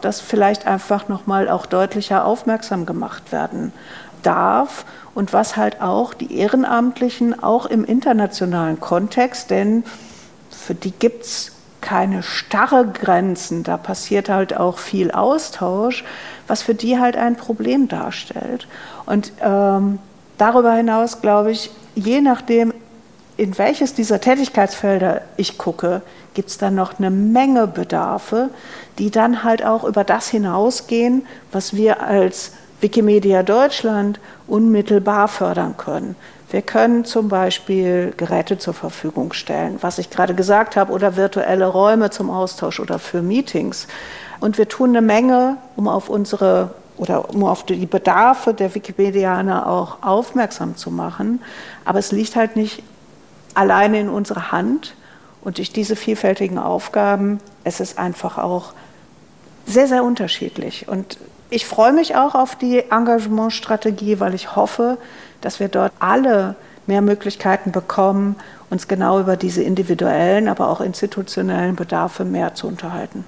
das 0.00 0.20
vielleicht 0.20 0.66
einfach 0.66 1.08
noch 1.08 1.26
mal 1.26 1.48
auch 1.48 1.66
deutlicher 1.66 2.24
aufmerksam 2.24 2.86
gemacht 2.86 3.30
werden 3.30 3.72
darf 4.22 4.84
und 5.14 5.32
was 5.32 5.56
halt 5.56 5.80
auch 5.80 6.14
die 6.14 6.36
Ehrenamtlichen 6.36 7.42
auch 7.42 7.66
im 7.66 7.84
internationalen 7.84 8.80
Kontext, 8.80 9.50
denn 9.50 9.84
für 10.50 10.74
die 10.74 10.92
gibt 10.92 11.24
es 11.24 11.52
keine 11.80 12.22
starre 12.22 12.86
Grenzen, 12.86 13.62
da 13.62 13.76
passiert 13.76 14.28
halt 14.28 14.56
auch 14.56 14.78
viel 14.78 15.10
Austausch. 15.10 16.04
was 16.46 16.62
für 16.62 16.74
die 16.74 16.98
halt 16.98 17.16
ein 17.16 17.36
Problem 17.36 17.86
darstellt. 17.86 18.66
Und 19.06 19.32
ähm, 19.40 20.00
darüber 20.36 20.72
hinaus 20.72 21.20
glaube 21.20 21.52
ich, 21.52 21.70
je 21.94 22.20
nachdem, 22.20 22.74
in 23.36 23.56
welches 23.56 23.94
dieser 23.94 24.20
Tätigkeitsfelder 24.20 25.22
ich 25.36 25.58
gucke, 25.58 26.02
gibt 26.34 26.50
es 26.50 26.58
dann 26.58 26.74
noch 26.74 26.98
eine 26.98 27.10
Menge 27.10 27.68
Bedarfe, 27.68 28.50
die 28.98 29.10
dann 29.10 29.44
halt 29.44 29.64
auch 29.64 29.84
über 29.84 30.02
das 30.02 30.28
hinausgehen, 30.28 31.24
was 31.52 31.74
wir 31.74 32.02
als 32.02 32.52
Wikimedia 32.80 33.42
Deutschland 33.42 34.20
unmittelbar 34.46 35.28
fördern 35.28 35.76
können. 35.76 36.16
Wir 36.50 36.62
können 36.62 37.04
zum 37.04 37.28
Beispiel 37.28 38.12
Geräte 38.16 38.58
zur 38.58 38.74
Verfügung 38.74 39.32
stellen, 39.32 39.78
was 39.82 39.98
ich 39.98 40.10
gerade 40.10 40.34
gesagt 40.34 40.76
habe, 40.76 40.92
oder 40.92 41.16
virtuelle 41.16 41.66
Räume 41.66 42.10
zum 42.10 42.28
Austausch 42.28 42.80
oder 42.80 42.98
für 42.98 43.22
Meetings. 43.22 43.86
Und 44.40 44.58
wir 44.58 44.68
tun 44.68 44.90
eine 44.90 45.02
Menge, 45.02 45.58
um 45.76 45.86
auf 45.86 46.08
unsere 46.08 46.74
oder 46.96 47.30
um 47.30 47.44
auf 47.44 47.64
die 47.64 47.86
Bedarfe 47.86 48.52
der 48.52 48.74
Wikipedianer 48.74 49.66
auch 49.66 50.02
aufmerksam 50.02 50.76
zu 50.76 50.90
machen. 50.90 51.40
Aber 51.84 51.98
es 51.98 52.12
liegt 52.12 52.36
halt 52.36 52.56
nicht 52.56 52.82
alleine 53.54 54.00
in 54.00 54.08
unserer 54.08 54.52
Hand. 54.52 54.94
Und 55.42 55.56
durch 55.56 55.72
diese 55.72 55.96
vielfältigen 55.96 56.58
Aufgaben, 56.58 57.40
es 57.64 57.80
ist 57.80 57.98
einfach 57.98 58.36
auch 58.36 58.72
sehr, 59.66 59.86
sehr 59.86 60.04
unterschiedlich. 60.04 60.88
Und 60.88 61.16
ich 61.50 61.66
freue 61.66 61.92
mich 61.92 62.16
auch 62.16 62.34
auf 62.34 62.56
die 62.56 62.90
Engagementstrategie, 62.90 64.20
weil 64.20 64.34
ich 64.34 64.56
hoffe, 64.56 64.98
dass 65.40 65.60
wir 65.60 65.68
dort 65.68 65.92
alle 65.98 66.54
mehr 66.86 67.02
Möglichkeiten 67.02 67.72
bekommen, 67.72 68.36
uns 68.70 68.88
genau 68.88 69.20
über 69.20 69.36
diese 69.36 69.62
individuellen, 69.62 70.48
aber 70.48 70.68
auch 70.68 70.80
institutionellen 70.80 71.76
Bedarfe 71.76 72.24
mehr 72.24 72.54
zu 72.54 72.66
unterhalten 72.66 73.24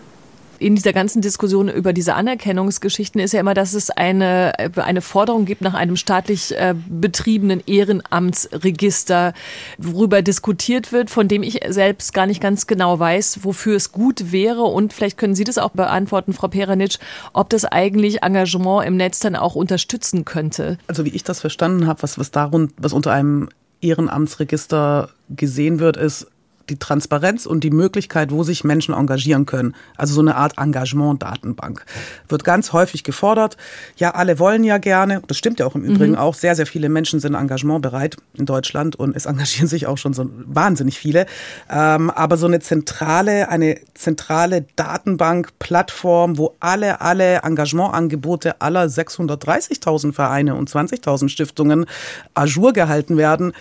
in 0.63 0.75
dieser 0.75 0.93
ganzen 0.93 1.21
Diskussion 1.21 1.69
über 1.69 1.93
diese 1.93 2.15
Anerkennungsgeschichten 2.15 3.21
ist 3.21 3.33
ja 3.33 3.41
immer, 3.41 3.55
dass 3.55 3.75
es 3.75 3.91
eine, 3.91 4.53
eine 4.77 5.01
Forderung 5.01 5.45
gibt 5.45 5.61
nach 5.61 5.75
einem 5.75 5.97
staatlich 5.97 6.57
äh, 6.57 6.75
betriebenen 6.89 7.63
Ehrenamtsregister, 7.67 9.35
worüber 9.79 10.23
diskutiert 10.23 10.93
wird, 10.93 11.11
von 11.11 11.29
dem 11.29 11.43
ich 11.43 11.61
selbst 11.69 12.15
gar 12.15 12.27
nicht 12.27 12.41
ganz 12.41 12.67
genau 12.67 12.99
weiß, 12.99 13.41
wofür 13.43 13.77
es 13.77 13.93
gut 13.93 14.33
wäre. 14.33 14.63
Und 14.63 14.93
vielleicht 14.93 15.19
können 15.19 15.35
Sie 15.35 15.45
das 15.45 15.59
auch 15.59 15.71
beantworten, 15.71 16.33
Frau 16.33 16.49
Peranitsch, 16.49 16.99
ob 17.33 17.51
das 17.51 17.65
eigentlich 17.65 18.23
Engagement 18.23 18.87
im 18.87 18.97
Netz 18.97 19.19
dann 19.21 19.37
auch 19.37 19.55
unterstützen 19.55 20.25
könnte. 20.25 20.79
Also 20.87 21.05
wie 21.05 21.11
ich 21.11 21.25
das 21.25 21.41
verstanden 21.41 21.87
habe, 21.87 22.03
was, 22.03 22.19
was, 22.19 22.31
darun, 22.31 22.73
was 22.77 22.93
unter 22.93 23.13
einem 23.13 23.49
Ehrenamtsregister 23.81 25.11
gesehen 25.29 25.81
wird, 25.81 25.97
ist 25.97 26.29
die 26.69 26.79
Transparenz 26.79 27.47
und 27.47 27.65
die 27.65 27.71
Möglichkeit, 27.71 28.31
wo 28.31 28.43
sich 28.43 28.65
Menschen 28.65 28.95
engagieren 28.95 29.47
können. 29.47 29.75
Also 29.97 30.15
so 30.15 30.21
eine 30.21 30.37
Art 30.37 30.59
Engagement-Datenbank. 30.59 31.85
Wird 32.29 32.45
ganz 32.45 32.73
häufig 32.73 33.05
gefordert. 33.05 33.57
Ja, 33.97 34.13
alle 34.13 34.39
wollen 34.39 34.65
ja 34.65 34.79
gerne. 34.79 35.23
Das 35.27 35.39
stimmt 35.39 35.61
ja 35.61 35.67
auch 35.67 35.75
im 35.75 35.83
Übrigen 35.85 36.13
mhm. 36.13 36.19
auch. 36.19 36.35
Sehr, 36.35 36.55
sehr 36.55 36.67
viele 36.67 36.89
Menschen 36.89 37.21
sind 37.21 37.35
engagementbereit 37.35 38.17
in 38.35 38.47
Deutschland 38.47 38.97
und 38.97 39.17
es 39.17 39.27
engagieren 39.27 39.69
sich 39.69 39.87
auch 39.87 39.99
schon 39.99 40.15
so 40.15 40.29
wahnsinnig 40.31 40.99
viele. 40.99 41.27
Ähm, 41.71 42.11
aber 42.11 42.37
so 42.37 42.47
eine 42.47 42.61
zentrale, 42.61 43.49
eine 43.49 43.79
zentrale 43.95 44.65
Datenbank, 44.77 45.59
Plattform, 45.59 46.39
wo 46.39 46.57
alle, 46.61 47.01
alle 47.01 47.43
Engagementangebote 47.43 48.61
aller 48.61 48.87
630.000 48.87 50.13
Vereine 50.13 50.55
und 50.55 50.71
20.000 50.71 51.29
Stiftungen 51.29 51.87
ajour 52.35 52.73
gehalten 52.73 53.17
werden, 53.17 53.53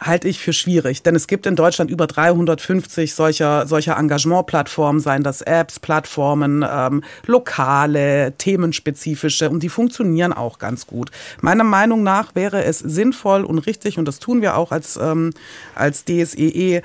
halte 0.00 0.28
ich 0.28 0.40
für 0.40 0.52
schwierig, 0.52 1.02
denn 1.02 1.14
es 1.14 1.26
gibt 1.26 1.46
in 1.46 1.56
Deutschland 1.56 1.90
über 1.90 2.06
350 2.06 3.14
solcher, 3.14 3.66
solcher 3.66 3.96
Engagementplattformen, 3.96 5.00
seien 5.00 5.22
das 5.22 5.42
Apps, 5.42 5.80
Plattformen, 5.80 6.64
ähm, 6.68 7.02
lokale, 7.26 8.32
themenspezifische 8.38 9.50
und 9.50 9.62
die 9.62 9.68
funktionieren 9.68 10.32
auch 10.32 10.58
ganz 10.58 10.86
gut. 10.86 11.10
Meiner 11.40 11.64
Meinung 11.64 12.02
nach 12.02 12.34
wäre 12.34 12.64
es 12.64 12.78
sinnvoll 12.78 13.44
und 13.44 13.58
richtig, 13.58 13.98
und 13.98 14.06
das 14.06 14.18
tun 14.18 14.42
wir 14.42 14.56
auch 14.56 14.72
als, 14.72 14.96
ähm, 14.96 15.32
als 15.74 16.04
DSEE, 16.04 16.82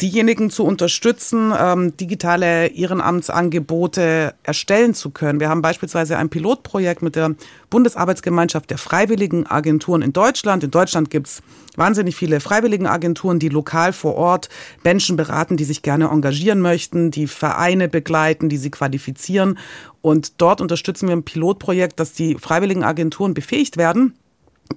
diejenigen 0.00 0.50
zu 0.50 0.64
unterstützen, 0.64 1.52
ähm, 1.56 1.96
digitale 1.96 2.66
Ehrenamtsangebote 2.66 4.34
erstellen 4.42 4.92
zu 4.92 5.10
können. 5.10 5.38
Wir 5.38 5.48
haben 5.48 5.62
beispielsweise 5.62 6.16
ein 6.16 6.30
Pilotprojekt 6.30 7.00
mit 7.00 7.14
der 7.14 7.34
Bundesarbeitsgemeinschaft 7.70 8.70
der 8.70 8.78
Freiwilligen 8.78 9.46
Agenturen 9.46 10.02
in 10.02 10.12
Deutschland. 10.12 10.64
In 10.64 10.72
Deutschland 10.72 11.10
gibt's 11.10 11.42
wahnsinnig 11.76 12.16
viele 12.16 12.40
Freiwilligenagenturen, 12.40 13.38
die 13.38 13.48
lokal 13.48 13.92
vor 13.92 14.16
Ort 14.16 14.48
Menschen 14.82 15.16
beraten, 15.16 15.56
die 15.56 15.64
sich 15.64 15.82
gerne 15.82 16.08
engagieren 16.08 16.60
möchten, 16.60 17.12
die 17.12 17.28
Vereine 17.28 17.88
begleiten, 17.88 18.48
die 18.48 18.58
sie 18.58 18.70
qualifizieren. 18.70 19.58
Und 20.02 20.40
dort 20.40 20.60
unterstützen 20.60 21.08
wir 21.08 21.14
ein 21.14 21.24
Pilotprojekt, 21.24 22.00
dass 22.00 22.12
die 22.12 22.34
Freiwilligenagenturen 22.34 23.32
befähigt 23.32 23.76
werden, 23.76 24.14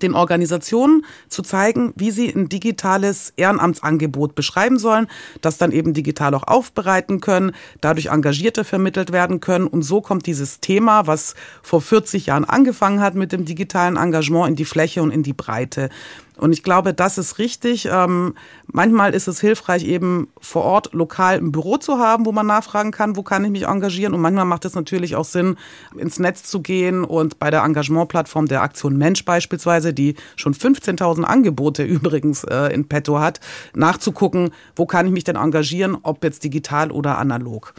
den 0.02 0.14
Organisationen 0.14 1.06
zu 1.30 1.42
zeigen, 1.42 1.94
wie 1.96 2.12
sie 2.12 2.30
ein 2.30 2.50
digitales 2.50 3.34
Ehrenamtsangebot 3.36 4.36
beschreiben 4.36 4.78
sollen, 4.78 5.08
das 5.42 5.58
dann 5.58 5.72
eben 5.72 5.94
digital 5.94 6.34
auch 6.36 6.44
aufbereiten 6.44 7.22
können, 7.22 7.54
dadurch 7.82 8.08
Engagierte 8.08 8.64
vermittelt 8.64 9.12
werden 9.12 9.40
können. 9.40 9.68
Und 9.68 9.84
so 9.84 10.02
kommt 10.02 10.26
dieses 10.26 10.60
Thema, 10.60 11.08
was 11.08 11.36
vor 11.62 11.82
40 11.82 12.28
Jahren 12.28 12.46
angefangen 12.46 13.00
hat 13.00 13.16
mit 13.16 13.32
dem 13.32 13.46
digitalen 13.46 13.98
Engagement, 13.98 14.50
in 14.50 14.56
die 14.56 14.66
Fläche 14.66 15.02
und 15.02 15.12
in 15.12 15.24
die 15.24 15.34
Breite. 15.34 15.90
Und 16.38 16.54
ich 16.54 16.64
glaube, 16.64 16.94
das 16.94 17.18
ist 17.18 17.40
richtig. 17.40 17.88
Ähm, 17.92 18.36
manchmal 18.68 19.14
ist 19.14 19.28
es 19.28 19.42
hilfreich, 19.42 19.84
eben 19.86 20.28
vor 20.40 20.64
Ort 20.64 20.94
lokal 20.94 21.38
ein 21.38 21.52
Büro 21.52 21.78
zu 21.78 21.98
haben, 21.98 22.26
wo 22.26 22.32
man 22.32 22.46
nachfragen 22.46 22.92
kann, 22.92 23.16
wo 23.16 23.24
kann 23.24 23.44
ich 23.44 23.52
mich 23.52 23.66
engagieren. 23.66 24.14
Und 24.14 24.22
manchmal 24.22 24.46
macht 24.46 24.66
es 24.66 24.76
natürlich 24.76 25.16
auch 25.16 25.26
Sinn, 25.26 25.58
ins 25.98 26.20
Netz 26.20 26.44
zu 26.44 26.62
gehen 26.62 27.04
und 27.04 27.40
bei 27.40 27.50
der 27.50 27.64
Engagementplattform 27.64 28.48
der 28.48 28.62
Aktion 28.62 28.98
Mensch 28.98 29.26
beispielsweise, 29.26 29.94
die 29.94 30.16
schon 30.36 30.54
15.000 30.54 31.24
Angebote 31.24 31.84
übrigens 31.86 32.44
äh, 32.44 32.74
in 32.74 32.88
petto 32.88 33.20
hat, 33.20 33.40
nachzugucken, 33.74 34.52
wo 34.76 34.86
kann 34.86 35.08
ich 35.08 35.12
mich 35.12 35.24
denn 35.24 35.36
engagieren, 35.36 35.98
ob 36.04 36.24
jetzt 36.24 36.44
digital 36.44 36.92
oder 36.92 37.18
analog. 37.18 37.74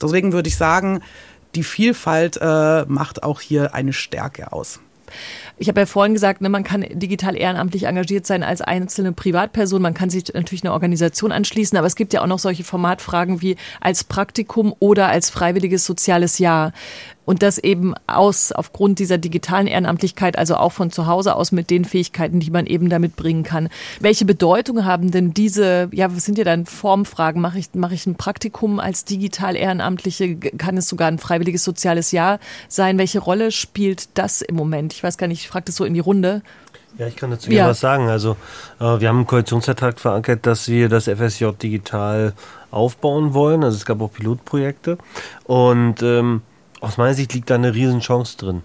Deswegen 0.00 0.32
würde 0.32 0.48
ich 0.48 0.56
sagen, 0.56 1.00
die 1.54 1.64
Vielfalt 1.64 2.38
äh, 2.40 2.84
macht 2.86 3.22
auch 3.22 3.40
hier 3.40 3.74
eine 3.74 3.92
Stärke 3.92 4.52
aus. 4.52 4.80
Ich 5.58 5.68
habe 5.68 5.80
ja 5.80 5.86
vorhin 5.86 6.12
gesagt, 6.12 6.42
ne, 6.42 6.50
man 6.50 6.64
kann 6.64 6.84
digital 6.90 7.34
ehrenamtlich 7.34 7.84
engagiert 7.84 8.26
sein 8.26 8.42
als 8.42 8.60
einzelne 8.60 9.12
Privatperson. 9.12 9.80
Man 9.80 9.94
kann 9.94 10.10
sich 10.10 10.32
natürlich 10.34 10.64
eine 10.64 10.72
Organisation 10.72 11.32
anschließen, 11.32 11.78
aber 11.78 11.86
es 11.86 11.96
gibt 11.96 12.12
ja 12.12 12.20
auch 12.20 12.26
noch 12.26 12.38
solche 12.38 12.62
Formatfragen 12.62 13.40
wie 13.40 13.56
als 13.80 14.04
Praktikum 14.04 14.74
oder 14.80 15.08
als 15.08 15.30
freiwilliges 15.30 15.86
soziales 15.86 16.38
Jahr 16.38 16.72
und 17.26 17.42
das 17.42 17.58
eben 17.58 17.92
aus 18.06 18.52
aufgrund 18.52 18.98
dieser 18.98 19.18
digitalen 19.18 19.66
Ehrenamtlichkeit, 19.66 20.38
also 20.38 20.56
auch 20.56 20.72
von 20.72 20.90
zu 20.90 21.06
Hause 21.06 21.34
aus 21.34 21.52
mit 21.52 21.68
den 21.68 21.84
Fähigkeiten, 21.84 22.40
die 22.40 22.50
man 22.50 22.64
eben 22.64 22.88
damit 22.88 23.16
bringen 23.16 23.42
kann. 23.42 23.68
Welche 24.00 24.24
Bedeutung 24.24 24.86
haben 24.86 25.10
denn 25.10 25.34
diese, 25.34 25.90
ja, 25.92 26.14
was 26.14 26.24
sind 26.24 26.38
ja 26.38 26.44
dann 26.44 26.64
Formfragen? 26.64 27.42
Mache 27.42 27.58
ich, 27.58 27.74
mache 27.74 27.94
ich 27.94 28.06
ein 28.06 28.14
Praktikum 28.14 28.80
als 28.80 29.04
digital 29.04 29.56
Ehrenamtliche? 29.56 30.36
Kann 30.36 30.78
es 30.78 30.88
sogar 30.88 31.08
ein 31.08 31.18
freiwilliges 31.18 31.64
soziales 31.64 32.12
Jahr 32.12 32.38
sein? 32.68 32.96
Welche 32.96 33.18
Rolle 33.18 33.50
spielt 33.50 34.08
das 34.14 34.40
im 34.40 34.54
Moment? 34.54 34.94
Ich 34.94 35.02
weiß 35.02 35.18
gar 35.18 35.26
nicht, 35.26 35.42
ich 35.42 35.48
frage 35.48 35.66
das 35.66 35.76
so 35.76 35.84
in 35.84 35.94
die 35.94 36.00
Runde. 36.00 36.42
Ja, 36.98 37.06
ich 37.06 37.16
kann 37.16 37.30
dazu 37.30 37.50
ja. 37.50 37.68
was 37.68 37.80
sagen. 37.80 38.08
Also 38.08 38.36
äh, 38.80 39.00
wir 39.00 39.08
haben 39.08 39.16
einen 39.16 39.26
Koalitionsvertrag 39.26 40.00
verankert, 40.00 40.46
dass 40.46 40.68
wir 40.68 40.88
das 40.88 41.08
FSJ 41.08 41.50
digital 41.60 42.32
aufbauen 42.70 43.34
wollen. 43.34 43.64
Also 43.64 43.76
es 43.76 43.84
gab 43.84 44.00
auch 44.00 44.12
Pilotprojekte 44.12 44.96
und 45.44 46.02
ähm, 46.02 46.42
aus 46.86 46.96
meiner 46.98 47.14
Sicht 47.14 47.34
liegt 47.34 47.50
da 47.50 47.56
eine 47.56 47.74
Riesenchance 47.74 48.36
drin. 48.36 48.62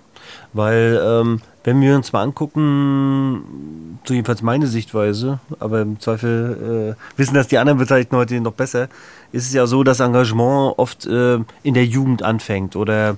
Weil, 0.54 1.02
ähm, 1.04 1.42
wenn 1.64 1.82
wir 1.82 1.96
uns 1.96 2.14
mal 2.14 2.22
angucken, 2.22 4.00
so 4.06 4.14
jedenfalls 4.14 4.42
meine 4.42 4.68
Sichtweise, 4.68 5.40
aber 5.60 5.82
im 5.82 6.00
Zweifel 6.00 6.96
äh, 6.96 7.18
wissen 7.18 7.34
das 7.34 7.48
die 7.48 7.58
anderen 7.58 7.80
Beteiligten 7.80 8.16
heute 8.16 8.40
noch 8.40 8.54
besser, 8.54 8.88
ist 9.32 9.48
es 9.48 9.54
ja 9.54 9.66
so, 9.66 9.84
dass 9.84 10.00
Engagement 10.00 10.78
oft 10.78 11.06
äh, 11.06 11.40
in 11.64 11.74
der 11.74 11.86
Jugend 11.86 12.24
anfängt 12.24 12.76
oder 12.76 13.18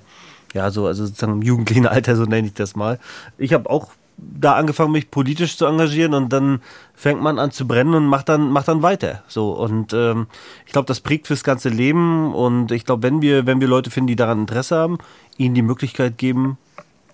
ja, 0.53 0.71
so, 0.71 0.87
also 0.87 1.05
sozusagen 1.05 1.33
im 1.33 1.41
jugendlichen 1.41 1.87
Alter, 1.87 2.15
so 2.15 2.23
nenne 2.23 2.47
ich 2.47 2.53
das 2.53 2.75
mal. 2.75 2.99
Ich 3.37 3.53
habe 3.53 3.69
auch 3.69 3.89
da 4.17 4.53
angefangen, 4.53 4.91
mich 4.91 5.11
politisch 5.11 5.57
zu 5.57 5.65
engagieren 5.65 6.13
und 6.13 6.29
dann 6.31 6.61
fängt 6.93 7.21
man 7.21 7.39
an 7.39 7.51
zu 7.51 7.67
brennen 7.67 7.93
und 7.93 8.05
macht 8.05 8.29
dann, 8.29 8.49
macht 8.49 8.67
dann 8.67 8.81
weiter. 8.81 9.23
So. 9.27 9.51
Und 9.51 9.93
ähm, 9.93 10.27
ich 10.65 10.71
glaube, 10.71 10.85
das 10.85 10.99
prägt 10.99 11.27
fürs 11.27 11.43
ganze 11.43 11.69
Leben. 11.69 12.33
Und 12.33 12.71
ich 12.71 12.85
glaube, 12.85 13.03
wenn 13.03 13.21
wir, 13.21 13.45
wenn 13.45 13.59
wir 13.59 13.67
Leute 13.67 13.89
finden, 13.89 14.07
die 14.07 14.15
daran 14.15 14.41
Interesse 14.41 14.75
haben, 14.75 14.97
ihnen 15.37 15.55
die 15.55 15.61
Möglichkeit 15.61 16.17
geben, 16.17 16.57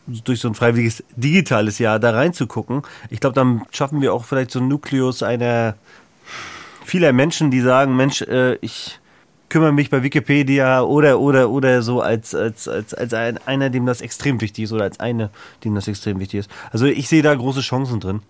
durch 0.08 0.40
so 0.40 0.48
ein 0.48 0.56
freiwilliges 0.56 1.04
digitales 1.16 1.80
Jahr 1.80 2.00
da 2.00 2.12
reinzugucken, 2.12 2.82
ich 3.10 3.20
glaube, 3.20 3.36
dann 3.36 3.64
schaffen 3.72 4.02
wir 4.02 4.14
auch 4.14 4.26
vielleicht 4.26 4.52
so 4.52 4.60
einen 4.60 4.68
Nukleus 4.68 5.24
einer 5.24 5.76
vieler 6.84 7.14
Menschen, 7.14 7.52
die 7.52 7.62
sagen, 7.62 7.96
Mensch, 7.96 8.22
äh, 8.24 8.56
ich 8.62 8.99
kümmere 9.50 9.72
mich 9.72 9.90
bei 9.90 10.04
Wikipedia 10.04 10.82
oder 10.82 11.20
oder 11.20 11.50
oder 11.50 11.82
so 11.82 12.02
als 12.02 12.34
als 12.36 12.68
als 12.68 12.94
als 12.94 13.14
ein, 13.14 13.40
einer, 13.46 13.70
dem 13.70 13.86
das 13.86 14.02
extrem 14.02 14.40
wichtig 14.42 14.66
ist 14.66 14.72
oder 14.72 14.84
als 14.84 15.00
eine, 15.00 15.30
dem 15.64 15.76
das 15.76 15.88
extrem 15.88 16.20
wichtig 16.20 16.42
ist. 16.42 16.52
Also 16.72 16.86
ich 16.86 17.10
sehe 17.10 17.22
da 17.22 17.34
große 17.34 17.62
Chancen 17.62 18.00
drin. 18.00 18.22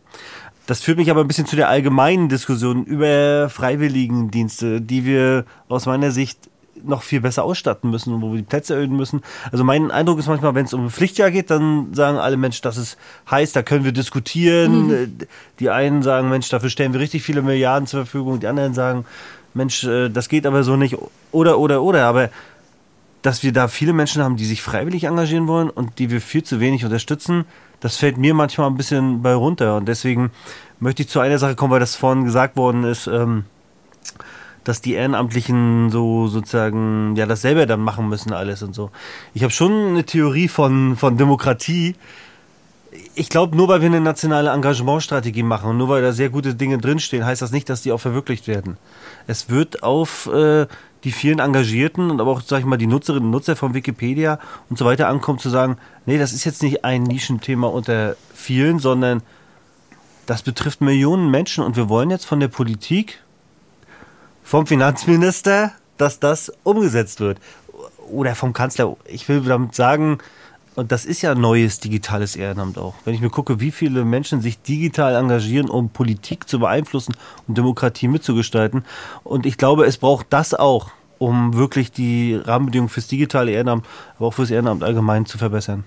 Das 0.65 0.81
führt 0.81 0.97
mich 0.97 1.09
aber 1.09 1.21
ein 1.21 1.27
bisschen 1.27 1.47
zu 1.47 1.55
der 1.55 1.67
allgemeinen 1.67 2.29
Diskussion 2.29 2.85
über 2.85 3.49
Freiwilligendienste, 3.49 4.81
die 4.81 5.03
wir 5.03 5.45
aus 5.67 5.87
meiner 5.87 6.11
Sicht 6.11 6.49
noch 6.83 7.01
viel 7.01 7.21
besser 7.21 7.43
ausstatten 7.43 7.89
müssen, 7.89 8.21
wo 8.21 8.31
wir 8.31 8.37
die 8.37 8.43
Plätze 8.43 8.75
erhöhen 8.75 8.95
müssen. 8.95 9.21
Also 9.51 9.63
mein 9.63 9.91
Eindruck 9.91 10.19
ist 10.19 10.27
manchmal, 10.27 10.55
wenn 10.55 10.65
es 10.65 10.73
um 10.73 10.85
ein 10.85 10.89
Pflichtjahr 10.89 11.31
geht, 11.31 11.49
dann 11.49 11.93
sagen 11.93 12.17
alle 12.17 12.37
Mensch, 12.37 12.61
das 12.61 12.77
ist 12.77 12.97
heiß, 13.29 13.51
da 13.51 13.63
können 13.63 13.85
wir 13.85 13.91
diskutieren. 13.91 14.87
Mhm. 14.87 15.17
Die 15.59 15.69
einen 15.69 16.03
sagen, 16.03 16.29
Mensch, 16.29 16.49
dafür 16.49 16.69
stellen 16.69 16.93
wir 16.93 16.99
richtig 16.99 17.23
viele 17.23 17.41
Milliarden 17.41 17.87
zur 17.87 18.05
Verfügung. 18.05 18.39
Die 18.39 18.47
anderen 18.47 18.73
sagen, 18.73 19.05
Mensch, 19.53 19.83
äh, 19.83 20.09
das 20.09 20.29
geht 20.29 20.45
aber 20.45 20.63
so 20.63 20.75
nicht. 20.75 20.97
Oder, 21.31 21.59
oder, 21.59 21.81
oder. 21.81 22.05
Aber 22.05 22.29
dass 23.21 23.43
wir 23.43 23.51
da 23.51 23.67
viele 23.67 23.93
Menschen 23.93 24.23
haben, 24.23 24.37
die 24.37 24.45
sich 24.45 24.61
freiwillig 24.61 25.03
engagieren 25.03 25.47
wollen 25.47 25.69
und 25.69 25.99
die 25.99 26.09
wir 26.09 26.21
viel 26.21 26.43
zu 26.43 26.59
wenig 26.59 26.85
unterstützen, 26.85 27.45
das 27.79 27.97
fällt 27.97 28.17
mir 28.17 28.33
manchmal 28.33 28.69
ein 28.69 28.77
bisschen 28.77 29.21
bei 29.21 29.33
runter. 29.33 29.77
Und 29.77 29.87
deswegen 29.87 30.31
möchte 30.79 31.01
ich 31.01 31.09
zu 31.09 31.19
einer 31.19 31.37
Sache 31.37 31.55
kommen, 31.55 31.71
weil 31.71 31.79
das 31.79 31.95
vorhin 31.95 32.23
gesagt 32.23 32.57
worden 32.57 32.83
ist, 32.83 33.07
ähm, 33.07 33.45
dass 34.63 34.81
die 34.81 34.93
Ehrenamtlichen 34.93 35.89
so 35.89 36.27
sozusagen 36.27 37.15
ja 37.15 37.25
das 37.25 37.41
selber 37.41 37.65
dann 37.65 37.81
machen 37.81 38.07
müssen 38.09 38.33
alles 38.33 38.61
und 38.63 38.73
so. 38.73 38.91
Ich 39.33 39.43
habe 39.43 39.51
schon 39.51 39.71
eine 39.71 40.03
Theorie 40.03 40.47
von, 40.47 40.95
von 40.95 41.17
Demokratie. 41.17 41.95
Ich 43.13 43.29
glaube, 43.29 43.55
nur 43.55 43.67
weil 43.67 43.81
wir 43.81 43.87
eine 43.87 44.01
nationale 44.01 44.49
Engagementstrategie 44.49 45.43
machen 45.43 45.69
und 45.69 45.77
nur 45.77 45.89
weil 45.89 46.01
da 46.01 46.11
sehr 46.11 46.29
gute 46.29 46.55
Dinge 46.55 46.77
drinstehen, 46.79 47.25
heißt 47.25 47.41
das 47.41 47.51
nicht, 47.51 47.69
dass 47.69 47.81
die 47.81 47.91
auch 47.91 47.99
verwirklicht 47.99 48.47
werden. 48.47 48.77
Es 49.27 49.49
wird 49.49 49.83
auf 49.83 50.27
äh, 50.27 50.65
die 51.03 51.11
vielen 51.11 51.39
Engagierten 51.39 52.09
und 52.09 52.19
aber 52.19 52.31
auch, 52.31 52.41
sag 52.41 52.59
ich 52.59 52.65
mal, 52.65 52.77
die 52.77 52.87
Nutzerinnen 52.87 53.25
und 53.25 53.31
Nutzer 53.31 53.55
von 53.55 53.73
Wikipedia 53.73 54.39
und 54.69 54.77
so 54.77 54.85
weiter 54.85 55.07
ankommen, 55.07 55.39
zu 55.39 55.49
sagen, 55.49 55.77
nee, 56.05 56.17
das 56.17 56.33
ist 56.33 56.45
jetzt 56.45 56.63
nicht 56.63 56.83
ein 56.83 57.03
Nischenthema 57.03 57.67
unter 57.67 58.15
vielen, 58.33 58.79
sondern 58.79 59.21
das 60.25 60.41
betrifft 60.41 60.81
Millionen 60.81 61.31
Menschen 61.31 61.63
und 61.63 61.75
wir 61.75 61.89
wollen 61.89 62.09
jetzt 62.09 62.25
von 62.25 62.39
der 62.39 62.49
Politik, 62.49 63.19
vom 64.43 64.67
Finanzminister, 64.67 65.73
dass 65.97 66.19
das 66.19 66.51
umgesetzt 66.63 67.19
wird. 67.19 67.39
Oder 68.11 68.33
vom 68.33 68.53
Kanzler. 68.53 68.95
Ich 69.05 69.29
will 69.29 69.41
damit 69.41 69.75
sagen, 69.75 70.17
und 70.79 70.93
das 70.93 71.05
ist 71.05 71.21
ja 71.21 71.35
neues 71.35 71.79
digitales 71.79 72.35
Ehrenamt 72.35 72.77
auch. 72.77 72.95
Wenn 73.03 73.13
ich 73.13 73.19
mir 73.19 73.29
gucke, 73.29 73.59
wie 73.59 73.71
viele 73.71 74.05
Menschen 74.05 74.41
sich 74.41 74.61
digital 74.61 75.15
engagieren, 75.15 75.69
um 75.69 75.89
Politik 75.89 76.47
zu 76.47 76.59
beeinflussen 76.59 77.15
und 77.47 77.57
Demokratie 77.57 78.07
mitzugestalten. 78.07 78.85
Und 79.23 79.45
ich 79.45 79.57
glaube, 79.57 79.85
es 79.85 79.97
braucht 79.97 80.27
das 80.29 80.53
auch, 80.53 80.89
um 81.17 81.53
wirklich 81.53 81.91
die 81.91 82.35
Rahmenbedingungen 82.35 82.89
fürs 82.89 83.07
digitale 83.07 83.51
Ehrenamt, 83.51 83.85
aber 84.17 84.27
auch 84.27 84.33
fürs 84.33 84.51
Ehrenamt 84.51 84.83
allgemein 84.83 85.25
zu 85.25 85.37
verbessern. 85.37 85.83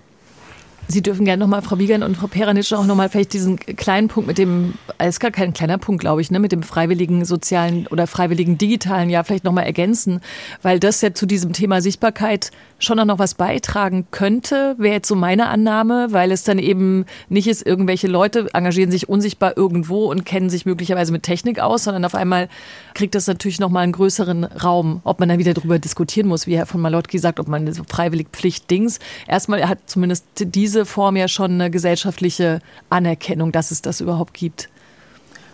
Sie 0.88 1.00
dürfen 1.00 1.24
gerne 1.24 1.40
nochmal, 1.40 1.62
Frau 1.62 1.78
Wiegand 1.78 2.04
und 2.04 2.16
Frau 2.16 2.26
Peranitsch, 2.26 2.72
auch 2.72 2.84
nochmal 2.84 3.08
vielleicht 3.08 3.32
diesen 3.32 3.56
kleinen 3.58 4.08
Punkt 4.08 4.26
mit 4.26 4.36
dem, 4.36 4.74
ist 5.02 5.20
gar 5.20 5.30
kein 5.30 5.52
kleiner 5.52 5.78
Punkt, 5.78 6.00
glaube 6.00 6.20
ich, 6.20 6.30
ne, 6.30 6.38
mit 6.38 6.52
dem 6.52 6.62
freiwilligen 6.62 7.24
sozialen 7.24 7.86
oder 7.86 8.06
freiwilligen 8.06 8.58
digitalen 8.58 9.08
Jahr 9.08 9.24
vielleicht 9.24 9.44
nochmal 9.44 9.64
ergänzen, 9.64 10.20
weil 10.60 10.80
das 10.80 11.00
ja 11.00 11.14
zu 11.14 11.24
diesem 11.24 11.52
Thema 11.52 11.80
Sichtbarkeit 11.80 12.50
schon 12.78 12.98
auch 12.98 13.04
noch 13.04 13.18
was 13.18 13.34
beitragen 13.34 14.06
könnte, 14.10 14.74
wäre 14.76 14.96
jetzt 14.96 15.08
so 15.08 15.14
meine 15.14 15.48
Annahme, 15.48 16.08
weil 16.10 16.32
es 16.32 16.42
dann 16.42 16.58
eben 16.58 17.06
nicht 17.28 17.46
ist, 17.46 17.64
irgendwelche 17.64 18.08
Leute 18.08 18.48
engagieren 18.52 18.90
sich 18.90 19.08
unsichtbar 19.08 19.56
irgendwo 19.56 20.10
und 20.10 20.26
kennen 20.26 20.50
sich 20.50 20.66
möglicherweise 20.66 21.12
mit 21.12 21.22
Technik 21.22 21.60
aus, 21.60 21.84
sondern 21.84 22.04
auf 22.04 22.14
einmal 22.14 22.48
kriegt 22.94 23.14
das 23.14 23.28
natürlich 23.28 23.60
nochmal 23.60 23.84
einen 23.84 23.92
größeren 23.92 24.44
Raum, 24.44 25.00
ob 25.04 25.20
man 25.20 25.28
dann 25.28 25.38
wieder 25.38 25.54
darüber 25.54 25.78
diskutieren 25.78 26.26
muss, 26.26 26.46
wie 26.46 26.56
Herr 26.56 26.66
von 26.66 26.80
Malotki 26.80 27.18
sagt, 27.18 27.38
ob 27.38 27.48
man 27.48 27.72
freiwillig 27.88 28.28
Pflicht-Dings. 28.32 28.98
Erstmal 29.28 29.68
hat 29.68 29.78
zumindest 29.86 30.24
diese 30.38 30.71
Form 30.84 31.16
ja 31.16 31.28
schon 31.28 31.52
eine 31.52 31.70
gesellschaftliche 31.70 32.60
Anerkennung, 32.90 33.52
dass 33.52 33.70
es 33.70 33.82
das 33.82 34.00
überhaupt 34.00 34.34
gibt. 34.34 34.68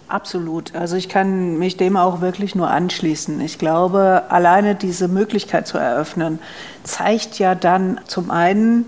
Absolut. 0.08 0.74
Also 0.74 0.96
ich 0.96 1.10
kann 1.10 1.58
mich 1.58 1.76
dem 1.76 1.96
auch 1.96 2.22
wirklich 2.22 2.54
nur 2.54 2.70
anschließen. 2.70 3.40
Ich 3.42 3.58
glaube, 3.58 4.24
alleine 4.30 4.74
diese 4.74 5.06
Möglichkeit 5.06 5.66
zu 5.66 5.76
eröffnen, 5.76 6.38
zeigt 6.82 7.38
ja 7.38 7.54
dann 7.54 8.00
zum 8.06 8.30
einen 8.30 8.86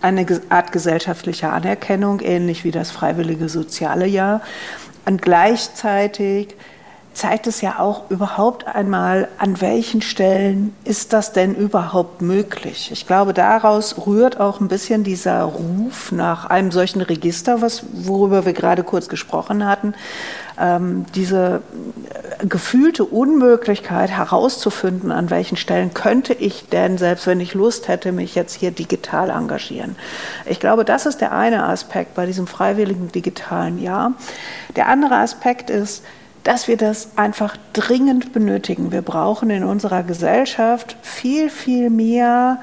eine 0.00 0.24
Art 0.48 0.70
gesellschaftlicher 0.70 1.52
Anerkennung, 1.52 2.20
ähnlich 2.20 2.64
wie 2.64 2.70
das 2.70 2.90
freiwillige 2.90 3.48
soziale 3.48 4.06
Jahr, 4.06 4.42
und 5.06 5.22
gleichzeitig 5.22 6.54
zeigt 7.12 7.46
es 7.46 7.60
ja 7.60 7.78
auch 7.78 8.10
überhaupt 8.10 8.66
einmal, 8.66 9.28
an 9.38 9.60
welchen 9.60 10.00
Stellen 10.00 10.74
ist 10.84 11.12
das 11.12 11.32
denn 11.32 11.54
überhaupt 11.54 12.22
möglich. 12.22 12.90
Ich 12.92 13.06
glaube, 13.06 13.34
daraus 13.34 14.06
rührt 14.06 14.38
auch 14.38 14.60
ein 14.60 14.68
bisschen 14.68 15.02
dieser 15.02 15.42
Ruf 15.42 16.12
nach 16.12 16.46
einem 16.46 16.70
solchen 16.70 17.00
Register, 17.00 17.60
was, 17.60 17.84
worüber 17.92 18.46
wir 18.46 18.52
gerade 18.52 18.84
kurz 18.84 19.08
gesprochen 19.08 19.66
hatten, 19.66 19.94
ähm, 20.58 21.04
diese 21.14 21.62
gefühlte 22.48 23.04
Unmöglichkeit 23.04 24.10
herauszufinden, 24.10 25.10
an 25.10 25.30
welchen 25.30 25.56
Stellen 25.56 25.92
könnte 25.94 26.32
ich 26.34 26.68
denn, 26.68 26.96
selbst 26.96 27.26
wenn 27.26 27.40
ich 27.40 27.54
Lust 27.54 27.88
hätte, 27.88 28.12
mich 28.12 28.34
jetzt 28.34 28.54
hier 28.54 28.70
digital 28.70 29.30
engagieren. 29.30 29.96
Ich 30.46 30.60
glaube, 30.60 30.84
das 30.84 31.06
ist 31.06 31.20
der 31.20 31.32
eine 31.32 31.64
Aspekt 31.64 32.14
bei 32.14 32.26
diesem 32.26 32.46
freiwilligen 32.46 33.10
digitalen 33.10 33.82
Jahr. 33.82 34.12
Der 34.76 34.88
andere 34.88 35.16
Aspekt 35.16 35.70
ist, 35.70 36.04
dass 36.44 36.68
wir 36.68 36.76
das 36.76 37.10
einfach 37.16 37.56
dringend 37.72 38.32
benötigen. 38.32 38.92
Wir 38.92 39.02
brauchen 39.02 39.50
in 39.50 39.64
unserer 39.64 40.02
Gesellschaft 40.02 40.96
viel, 41.02 41.50
viel 41.50 41.90
mehr, 41.90 42.60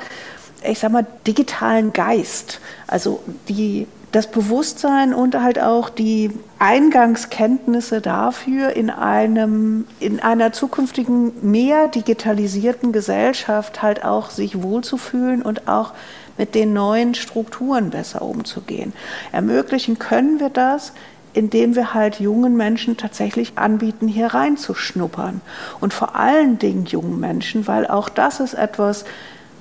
ich 0.64 0.80
sag 0.80 0.92
mal, 0.92 1.06
digitalen 1.26 1.94
Geist. 1.94 2.60
Also 2.88 3.22
die, 3.48 3.88
das 4.12 4.32
Bewusstsein 4.32 5.14
und 5.14 5.40
halt 5.42 5.62
auch 5.62 5.90
die 5.90 6.32
Eingangskenntnisse 6.60 8.02
dafür, 8.02 8.76
in, 8.76 8.90
einem, 8.90 9.86
in 10.00 10.20
einer 10.22 10.54
zukünftigen 10.54 11.34
mehr 11.50 11.88
digitalisierten 11.88 12.92
Gesellschaft 12.92 13.82
halt 13.84 14.04
auch 14.04 14.32
sich 14.32 14.64
wohlzufühlen 14.64 15.44
und 15.44 15.68
auch 15.68 15.94
mit 16.38 16.56
den 16.56 16.74
neuen 16.74 17.16
Strukturen 17.16 17.90
besser 17.90 18.22
umzugehen. 18.22 18.94
Ermöglichen 19.32 20.00
können 20.00 20.40
wir 20.40 20.50
das, 20.50 20.94
indem 21.38 21.76
wir 21.76 21.94
halt 21.94 22.20
jungen 22.20 22.58
Menschen 22.58 22.98
tatsächlich 22.98 23.54
anbieten, 23.60 24.08
hier 24.08 24.28
reinzuschnuppern. 24.28 25.42
Und 25.80 25.94
vor 25.94 26.16
allen 26.16 26.58
Dingen 26.58 26.86
jungen 26.88 27.20
Menschen, 27.20 27.68
weil 27.68 27.86
auch 27.86 28.10
das 28.10 28.40
ist 28.40 28.56
etwas, 28.56 29.06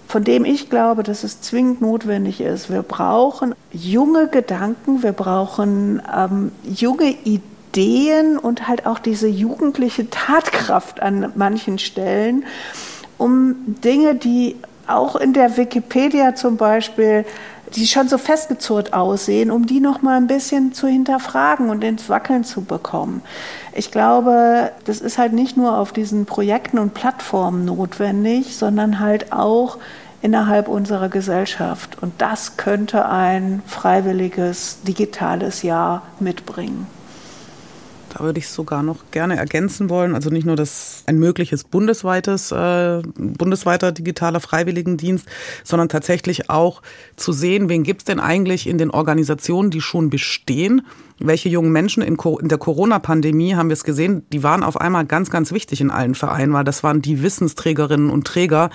von 0.09 0.25
dem 0.25 0.47
ich 0.47 0.71
glaube, 0.71 1.03
dass 1.03 1.23
es 1.23 1.43
zwingend 1.43 1.83
notwendig 1.83 2.41
ist. 2.41 2.71
Wir 2.71 2.81
brauchen 2.81 3.55
junge 3.73 4.29
Gedanken, 4.29 5.03
wir 5.03 5.13
brauchen 5.13 6.01
ähm, 6.17 6.53
junge 6.65 7.15
Ideen 7.25 8.39
und 8.39 8.69
halt 8.69 8.87
auch 8.87 8.99
diese 8.99 9.29
jugendliche 9.29 10.09
Tatkraft 10.09 11.03
an 11.03 11.33
manchen 11.35 11.79
Stellen, 11.79 12.47
um 13.19 13.55
Dinge, 13.85 14.15
die 14.15 14.57
auch 14.87 15.17
in 15.17 15.35
der 15.35 15.59
Wikipedia 15.59 16.35
zum 16.35 16.57
Beispiel 16.57 17.27
die 17.77 17.87
schon 17.87 18.09
so 18.09 18.19
festgezurrt 18.19 18.93
aussehen, 18.95 19.51
um 19.51 19.67
die 19.67 19.81
noch 19.81 20.03
mal 20.03 20.17
ein 20.17 20.27
bisschen 20.27 20.73
zu 20.73 20.87
hinterfragen 20.87 21.69
und 21.69 21.85
ins 21.85 22.09
Wackeln 22.09 22.43
zu 22.43 22.63
bekommen. 22.63 23.23
Ich 23.75 23.91
glaube, 23.91 24.73
das 24.85 25.01
ist 25.01 25.19
halt 25.19 25.35
nicht 25.35 25.57
nur 25.57 25.77
auf 25.77 25.93
diesen 25.93 26.25
Projekten 26.25 26.79
und 26.79 26.95
Plattformen 26.95 27.67
notwendig, 27.67 28.57
sondern 28.57 29.01
halt 29.01 29.33
auch 29.33 29.79
innerhalb 30.23 30.69
unserer 30.69 31.11
Gesellschaft. 31.11 31.99
Und 32.01 32.15
das 32.19 32.57
könnte 32.57 33.07
ein 33.07 33.63
freiwilliges 33.67 34.83
digitales 34.83 35.63
Jahr 35.63 36.03
mitbringen. 36.19 36.87
Da 38.17 38.25
würde 38.25 38.39
ich 38.39 38.49
sogar 38.49 38.83
noch 38.83 39.11
gerne 39.11 39.37
ergänzen 39.37 39.91
wollen. 39.91 40.15
Also 40.15 40.31
nicht 40.31 40.47
nur 40.47 40.57
das 40.57 41.03
ein 41.07 41.19
mögliches 41.19 41.65
bundesweites, 41.65 42.51
äh, 42.51 43.03
bundesweiter 43.19 43.93
digitaler 43.93 44.41
Freiwilligendienst, 44.41 45.27
sondern 45.65 45.91
tatsächlich 45.91 46.49
auch 46.49 46.81
zu 47.17 47.33
sehen, 47.33 47.69
wen 47.69 47.83
gibt 47.83 48.03
es 48.03 48.05
denn 48.07 48.19
eigentlich 48.19 48.69
in 48.69 48.79
den 48.79 48.91
Organisationen, 48.91 49.71
die 49.71 49.83
schon 49.83 50.09
bestehen 50.09 50.87
welche 51.19 51.49
jungen 51.49 51.73
Menschen 51.73 52.03
in, 52.03 52.17
der 52.17 52.59
Corona-Pandemie, 52.59 53.55
haben 53.55 53.69
wir 53.69 53.75
es 53.75 53.85
gesehen, 53.85 54.27
die 54.33 54.43
waren 54.43 54.63
auf 54.63 54.81
einmal 54.81 55.07
ganz, 55.07 55.31
ganz 55.31 55.53
wichtig 55.53 55.81
in 55.81 55.91
allen 55.91 56.15
Vereinen, 56.15 56.53
weil 56.53 56.65
das 56.65 56.83
waren 56.83 57.01
die 57.01 57.23
Wissensträgerinnen 57.23 58.11
und 58.11 58.27
Träger, 58.27 58.71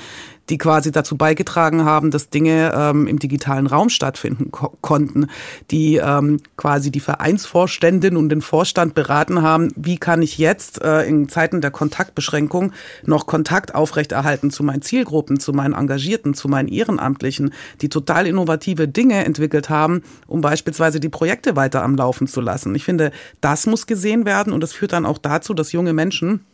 die 0.49 0.57
quasi 0.57 0.91
dazu 0.91 1.17
beigetragen 1.17 1.85
haben, 1.85 2.11
dass 2.11 2.29
Dinge 2.29 2.73
ähm, 2.75 3.07
im 3.07 3.19
digitalen 3.19 3.67
Raum 3.67 3.89
stattfinden 3.89 4.51
ko 4.51 4.77
konnten, 4.81 5.27
die 5.69 5.95
ähm, 5.95 6.39
quasi 6.57 6.91
die 6.91 6.99
Vereinsvorständin 6.99 8.17
und 8.17 8.29
den 8.29 8.41
Vorstand 8.41 8.93
beraten 8.93 9.41
haben, 9.41 9.69
wie 9.75 9.97
kann 9.97 10.21
ich 10.21 10.37
jetzt 10.37 10.81
äh, 10.81 11.03
in 11.03 11.29
Zeiten 11.29 11.61
der 11.61 11.71
Kontaktbeschränkung 11.71 12.73
noch 13.05 13.27
Kontakt 13.27 13.75
aufrechterhalten 13.75 14.51
zu 14.51 14.63
meinen 14.63 14.81
Zielgruppen, 14.81 15.39
zu 15.39 15.53
meinen 15.53 15.73
Engagierten, 15.73 16.33
zu 16.33 16.49
meinen 16.49 16.67
Ehrenamtlichen, 16.67 17.53
die 17.81 17.89
total 17.89 18.27
innovative 18.27 18.87
Dinge 18.87 19.23
entwickelt 19.23 19.69
haben, 19.69 20.01
um 20.27 20.41
beispielsweise 20.41 20.99
die 20.99 21.09
Projekte 21.09 21.55
weiter 21.55 21.83
am 21.83 21.95
Laufen 21.95 22.27
zu 22.31 22.41
lassen. 22.41 22.73
Ich 22.75 22.83
finde, 22.83 23.11
das 23.41 23.67
muss 23.67 23.87
gesehen 23.87 24.25
werden 24.25 24.53
und 24.53 24.61
das 24.61 24.73
führt 24.73 24.93
dann 24.93 25.05
auch 25.05 25.17
dazu, 25.17 25.53
dass 25.53 25.71
junge 25.71 25.93
Menschen 25.93 26.45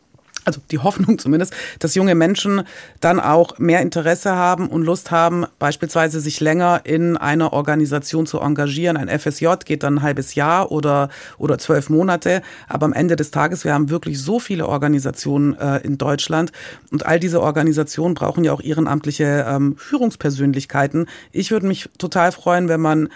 also 0.47 0.61
die 0.71 0.79
Hoffnung 0.79 1.19
zumindest, 1.19 1.53
dass 1.79 1.93
junge 1.93 2.15
Menschen 2.15 2.63
dann 3.01 3.19
auch 3.19 3.59
mehr 3.59 3.81
Interesse 3.81 4.35
haben 4.35 4.69
und 4.69 4.83
Lust 4.83 5.11
haben, 5.11 5.45
beispielsweise 5.59 6.21
sich 6.21 6.39
länger 6.39 6.81
in 6.85 7.17
einer 7.17 7.53
Organisation 7.53 8.25
zu 8.25 8.39
engagieren. 8.39 8.97
Ein 8.97 9.09
FSJ 9.19 9.47
geht 9.65 9.83
dann 9.83 9.95
ein 9.95 10.01
halbes 10.01 10.35
Jahr 10.35 10.71
oder, 10.71 11.09
oder 11.37 11.57
zwölf 11.59 11.89
Monate. 11.89 12.41
Aber 12.67 12.85
am 12.85 12.93
Ende 12.93 13.15
des 13.15 13.31
Tages, 13.31 13.65
wir 13.65 13.73
haben 13.73 13.89
wirklich 13.89 14.21
so 14.21 14.39
viele 14.39 14.67
Organisationen 14.67 15.57
äh, 15.57 15.79
in 15.79 15.97
Deutschland 15.97 16.51
und 16.91 17.05
all 17.05 17.19
diese 17.19 17.41
Organisationen 17.41 18.15
brauchen 18.15 18.43
ja 18.45 18.53
auch 18.53 18.61
ehrenamtliche 18.61 19.45
ähm, 19.47 19.75
Führungspersönlichkeiten. 19.77 21.07
Ich 21.33 21.51
würde 21.51 21.67
mich 21.67 21.89
total 21.97 22.31
freuen, 22.31 22.69
wenn 22.69 22.79
man 22.79 23.09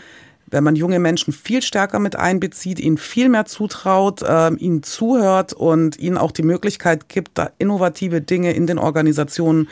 wenn 0.51 0.63
man 0.63 0.75
junge 0.75 0.99
Menschen 0.99 1.33
viel 1.33 1.61
stärker 1.61 1.99
mit 1.99 2.15
einbezieht, 2.15 2.79
ihnen 2.79 2.97
viel 2.97 3.29
mehr 3.29 3.45
zutraut, 3.45 4.21
äh, 4.21 4.53
ihnen 4.53 4.83
zuhört 4.83 5.53
und 5.53 5.97
ihnen 5.97 6.17
auch 6.17 6.31
die 6.31 6.43
Möglichkeit 6.43 7.09
gibt, 7.09 7.37
da 7.37 7.49
innovative 7.57 8.21
Dinge 8.21 8.53
in 8.53 8.67
den 8.67 8.77
Organisationen 8.77 9.69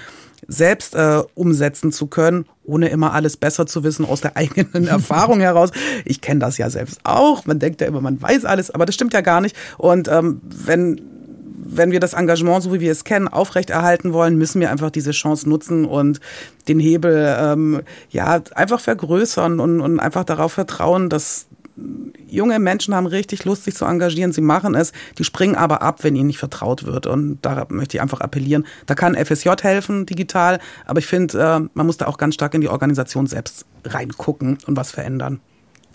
selbst 0.48 0.96
äh, 0.96 1.22
umsetzen 1.36 1.92
zu 1.92 2.08
können, 2.08 2.46
ohne 2.64 2.90
immer 2.90 3.14
alles 3.14 3.38
besser 3.38 3.68
zu 3.68 3.84
wissen 3.84 4.06
aus 4.06 4.22
der 4.22 4.38
eigenen 4.38 4.88
Erfahrung 4.88 5.42
heraus. 5.42 5.72
Ich 6.06 6.22
kenne 6.22 6.40
das 6.40 6.58
ja 6.58 6.70
selbst 6.70 7.02
auch. 7.04 7.46
Man 7.46 7.60
denkt 7.60 7.82
ja 7.82 7.88
immer, 7.88 8.02
man 8.02 8.22
weiß 8.22 8.46
alles, 8.46 8.72
aber 8.72 8.86
das 8.86 8.96
stimmt 8.96 9.14
ja 9.14 9.22
gar 9.22 9.42
nicht. 9.42 9.56
Und 9.78 10.08
ähm, 10.08 10.42
wenn 10.44 11.19
wenn 11.72 11.92
wir 11.92 12.00
das 12.00 12.14
Engagement, 12.14 12.64
so 12.64 12.74
wie 12.74 12.80
wir 12.80 12.92
es 12.92 13.04
kennen, 13.04 13.28
aufrechterhalten 13.28 14.14
wollen, 14.14 14.38
müssen 14.38 14.60
wir 14.60 14.72
einfach 14.72 14.90
diese 14.90 15.12
Chance 15.12 15.48
nutzen 15.48 15.86
und 15.86 16.20
den 16.68 16.80
Hebel 16.80 17.36
ähm, 17.40 17.82
ja 18.10 18.42
einfach 18.56 18.80
vergrößern 18.80 19.60
und, 19.60 19.82
und 19.82 20.00
einfach 20.00 20.24
darauf 20.24 20.54
vertrauen, 20.54 21.10
dass 21.10 21.48
junge 22.28 22.60
Menschen 22.60 22.94
haben 22.94 23.06
richtig 23.06 23.46
Lust, 23.46 23.64
sich 23.64 23.76
zu 23.76 23.86
engagieren. 23.86 24.32
Sie 24.32 24.42
machen 24.42 24.76
es, 24.76 24.92
die 25.18 25.24
springen 25.24 25.56
aber 25.56 25.82
ab, 25.82 26.04
wenn 26.04 26.16
ihnen 26.16 26.28
nicht 26.28 26.38
vertraut 26.38 26.86
wird. 26.86 27.08
Und 27.08 27.40
da 27.42 27.66
möchte 27.70 27.98
ich 27.98 28.02
einfach 28.02 28.22
appellieren. 28.22 28.66
Da 28.86 28.96
kann 28.96 29.16
FSJ 29.16 29.50
helfen, 29.62 30.06
digital. 30.06 30.60
Aber 30.86 31.00
ich 31.00 31.08
finde, 31.08 31.40
äh, 31.40 31.70
man 31.74 31.86
muss 31.86 31.98
da 31.98 32.08
auch 32.08 32.18
ganz 32.18 32.36
stark 32.36 32.54
in 32.54 32.62
die 32.62 32.70
Organisation 32.70 33.28
selbst 33.28 33.66
reingucken 33.86 34.58
und 34.66 34.76
was 34.76 34.92
verändern. 34.92 35.40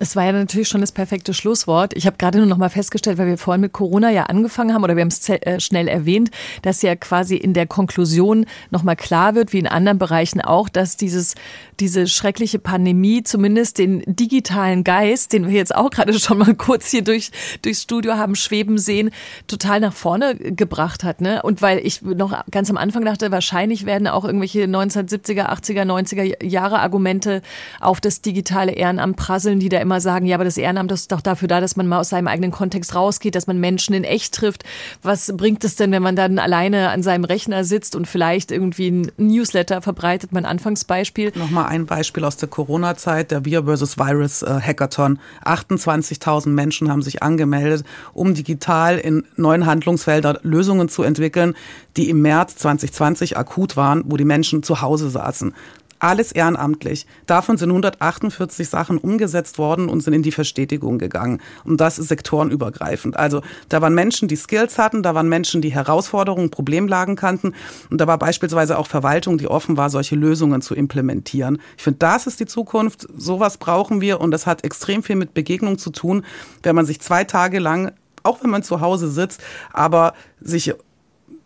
Es 0.01 0.17
war 0.17 0.25
ja 0.25 0.33
natürlich 0.33 0.69
schon 0.69 0.81
das 0.81 0.91
perfekte 0.91 1.33
Schlusswort. 1.33 1.97
Ich 1.97 2.07
habe 2.07 2.17
gerade 2.17 2.39
nur 2.39 2.49
noch 2.49 2.57
mal 2.57 2.69
festgestellt, 2.69 3.17
weil 3.17 3.29
wir 3.29 3.39
vorhin 3.39 3.61
mit 3.61 3.73
Corona 3.73 4.11
ja 4.11 4.25
angefangen 4.25 4.75
haben 4.75 4.83
oder 4.83 4.97
wir 4.97 5.03
haben 5.03 5.09
es 5.09 5.29
äh, 5.29 5.61
schnell 5.61 5.87
erwähnt, 5.87 6.33
dass 6.63 6.83
ja 6.83 6.97
quasi 6.97 7.37
in 7.37 7.55
der 7.55 7.69
Konklusion 7.69 8.47
noch 8.71 8.83
mal 8.83 8.97
klar 8.97 9.37
wird, 9.37 9.53
wie 9.53 9.61
in 9.61 9.69
anderen 9.69 9.99
Bereichen 9.99 10.41
auch, 10.41 10.69
dass 10.69 10.97
dieses 10.97 11.37
diese 11.81 12.07
schreckliche 12.07 12.59
Pandemie 12.59 13.23
zumindest 13.23 13.79
den 13.79 14.03
digitalen 14.07 14.85
Geist, 14.85 15.33
den 15.33 15.47
wir 15.47 15.55
jetzt 15.55 15.75
auch 15.75 15.91
gerade 15.91 16.13
schon 16.19 16.39
mal 16.39 16.55
kurz 16.55 16.91
hier 16.91 17.03
durch 17.03 17.31
durchs 17.63 17.83
Studio 17.83 18.15
haben 18.15 18.35
schweben 18.35 18.79
sehen, 18.79 19.11
total 19.47 19.79
nach 19.79 19.93
vorne 19.93 20.35
gebracht 20.35 21.05
hat, 21.05 21.21
ne? 21.21 21.41
Und 21.43 21.63
weil 21.63 21.79
ich 21.79 22.03
noch 22.03 22.45
ganz 22.51 22.69
am 22.69 22.77
Anfang 22.77 23.05
dachte, 23.05 23.31
wahrscheinlich 23.31 23.87
werden 23.87 24.09
auch 24.09 24.25
irgendwelche 24.25 24.65
1970er, 24.65 25.51
80er, 25.51 25.85
90er 25.85 26.45
Jahre 26.45 26.81
Argumente 26.81 27.43
auf 27.81 28.01
das 28.01 28.23
digitale 28.23 28.73
Ehrenamt 28.73 29.17
prasseln, 29.17 29.61
die 29.61 29.69
da 29.69 29.84
immer 29.85 30.01
sagen, 30.01 30.27
ja, 30.27 30.37
aber 30.37 30.45
das 30.45 30.57
Ehrenamt 30.57 30.91
ist 30.91 31.13
doch 31.13 31.21
dafür 31.21 31.47
da, 31.47 31.61
dass 31.61 31.77
man 31.77 31.87
mal 31.87 32.01
aus 32.01 32.09
seinem 32.09 32.27
eigenen 32.27 32.51
Kontext 32.51 32.95
rausgeht, 32.95 33.35
dass 33.35 33.47
man 33.47 33.61
Menschen 33.61 33.95
in 33.95 34.03
echt 34.03 34.35
trifft. 34.35 34.65
Was 35.03 35.33
bringt 35.37 35.63
es 35.63 35.77
denn, 35.77 35.93
wenn 35.93 36.03
man 36.03 36.17
dann 36.17 36.39
alleine 36.39 36.91
an 36.91 37.03
seinem 37.03 37.25
Rechner 37.25 37.65
sitzt 37.65 37.95
und 37.95 38.07
vielleicht 38.07 38.51
irgendwie 38.51 38.91
ein 38.91 39.13
Newsletter 39.17 39.83
verbreitet? 39.83 40.33
Mein 40.33 40.47
Anfangsbeispiel. 40.47 41.33
Nochmal 41.37 41.67
ein 41.67 41.87
Beispiel 41.87 42.25
aus 42.25 42.37
der 42.37 42.49
Corona-Zeit, 42.49 43.31
der 43.31 43.45
Wir 43.45 43.65
vs. 43.65 43.99
Virus 43.99 44.43
äh, 44.43 44.61
Hackathon. 44.61 45.19
28.000 45.45 46.49
Menschen 46.49 46.91
haben 46.91 47.03
sich 47.03 47.23
angemeldet, 47.23 47.85
um 48.13 48.35
digital 48.35 48.99
in 48.99 49.25
neuen 49.37 49.67
Handlungsfeldern 49.67 50.39
Lösungen 50.43 50.89
zu 50.89 51.03
entwickeln, 51.03 51.55
die 51.97 52.11
im 52.11 52.23
März 52.23 52.57
2020 52.57 53.37
akut 53.37 53.77
waren, 53.77 54.03
wo 54.07 54.17
die 54.17 54.25
Menschen 54.25 54.63
zu 54.63 54.81
Hause 54.81 55.11
saßen 55.11 55.55
alles 55.99 56.33
ehrenamtlich. 56.33 57.07
Davon 57.27 57.57
sind 57.57 57.71
148 57.71 58.69
Sachen 58.69 58.99
umgesetzt 58.99 59.59
worden 59.59 59.89
und 59.89 60.03
sind 60.03 60.13
in 60.13 60.23
die 60.23 60.33
Verstetigung 60.33 60.99
gegangen. 60.99 61.41
Und 61.65 61.81
das 61.81 61.99
ist 61.99 62.09
sektorenübergreifend. 62.09 63.17
Also 63.17 63.43
da 63.69 63.83
waren 63.83 63.95
Menschen, 63.95 64.29
die 64.29 64.37
Skills 64.37 64.79
hatten, 64.79 65.03
da 65.03 65.15
waren 65.15 65.29
Menschen, 65.29 65.63
die 65.63 65.73
Herausforderungen, 65.73 66.51
Problemlagen 66.51 67.17
kannten. 67.17 67.55
Und 67.91 68.01
da 68.01 68.07
war 68.07 68.19
beispielsweise 68.19 68.79
auch 68.79 68.87
Verwaltung, 68.87 69.39
die 69.39 69.49
offen 69.49 69.77
war, 69.77 69.91
solche 69.91 70.17
Lösungen 70.17 70.63
zu 70.63 70.75
implementieren. 70.75 71.59
Ich 71.77 71.83
finde, 71.83 71.99
das 71.99 72.27
ist 72.27 72.41
die 72.41 72.47
Zukunft. 72.47 73.07
Sowas 73.17 73.59
brauchen 73.59 74.01
wir 74.01 74.21
und 74.21 74.31
das 74.31 74.47
hat 74.47 74.65
extrem 74.65 75.03
viel 75.03 75.17
mit 75.17 75.35
Begegnung 75.35 75.79
zu 75.79 75.91
tun, 75.91 76.25
wenn 76.63 76.75
man 76.75 76.87
sich 76.87 77.01
zwei 77.01 77.25
Tage 77.25 77.59
lang 77.59 77.93
auch 78.25 78.43
wenn 78.43 78.51
man 78.51 78.63
zu 78.63 78.81
Hause 78.81 79.11
sitzt, 79.11 79.43
aber 79.73 80.15
sich 80.41 80.75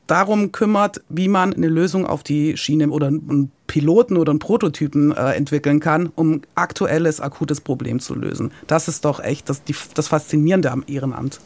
darum 0.08 0.50
kümmert, 0.50 1.02
wie 1.08 1.28
man 1.28 1.54
eine 1.54 1.68
Lösung 1.68 2.04
auf 2.06 2.24
die 2.24 2.56
Schiene 2.56 2.88
oder 2.90 3.06
einen 3.06 3.52
Piloten 3.68 4.16
oder 4.16 4.30
einen 4.30 4.40
Prototypen 4.40 5.12
äh, 5.12 5.32
entwickeln 5.32 5.78
kann, 5.78 6.10
um 6.14 6.42
aktuelles, 6.56 7.20
akutes 7.20 7.60
Problem 7.60 8.00
zu 8.00 8.14
lösen. 8.14 8.50
Das 8.66 8.88
ist 8.88 9.04
doch 9.04 9.20
echt 9.20 9.48
das, 9.48 9.62
die, 9.62 9.74
das 9.94 10.08
Faszinierende 10.08 10.72
am 10.72 10.82
Ehrenamt. 10.86 11.40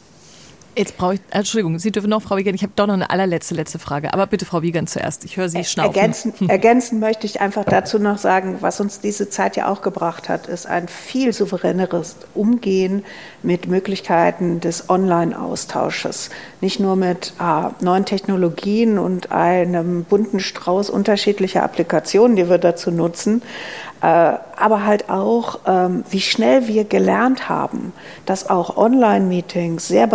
Jetzt 0.75 0.97
brauche 0.97 1.15
ich, 1.15 1.21
Entschuldigung, 1.29 1.77
Sie 1.77 1.91
dürfen 1.91 2.09
noch, 2.09 2.21
Frau 2.21 2.35
Wiegand, 2.35 2.55
ich 2.55 2.63
habe 2.63 2.73
doch 2.75 2.87
noch 2.87 2.95
eine 2.95 3.09
allerletzte 3.09 3.53
letzte 3.53 3.77
Frage. 3.77 4.13
Aber 4.13 4.25
bitte, 4.25 4.45
Frau 4.45 4.63
Wiegand, 4.63 4.89
zuerst. 4.89 5.23
Ich 5.23 5.37
höre 5.37 5.47
Sie 5.47 5.63
schnaufen. 5.63 5.95
Ergänzen, 5.95 6.33
ergänzen 6.49 6.99
möchte 6.99 7.27
ich 7.27 7.41
einfach 7.41 7.63
dazu 7.63 7.99
noch 7.99 8.17
sagen, 8.17 8.57
was 8.61 8.79
uns 8.79 8.99
diese 8.99 9.29
Zeit 9.29 9.55
ja 9.55 9.67
auch 9.67 9.83
gebracht 9.83 10.29
hat, 10.29 10.47
ist 10.47 10.65
ein 10.65 10.87
viel 10.87 11.31
souveräneres 11.31 12.15
Umgehen 12.33 13.05
mit 13.43 13.67
Möglichkeiten 13.67 14.61
des 14.61 14.89
Online-Austausches. 14.89 16.31
Nicht 16.59 16.79
nur 16.79 16.95
mit 16.95 17.33
äh, 17.39 17.83
neuen 17.83 18.05
Technologien 18.05 18.97
und 18.97 19.31
einem 19.31 20.05
bunten 20.05 20.39
Strauß 20.39 20.89
unterschiedlicher 20.89 21.61
Applikationen, 21.63 22.35
die 22.35 22.49
wir 22.49 22.57
dazu 22.57 22.89
nutzen, 22.89 23.43
äh, 24.03 24.05
aber 24.57 24.85
halt 24.85 25.09
auch, 25.09 25.59
ähm, 25.65 26.03
wie 26.09 26.19
schnell 26.19 26.67
wir 26.67 26.83
gelernt 26.83 27.47
haben, 27.47 27.93
dass 28.25 28.49
auch 28.49 28.75
Online-Meetings 28.75 29.87
sehr 29.87 30.07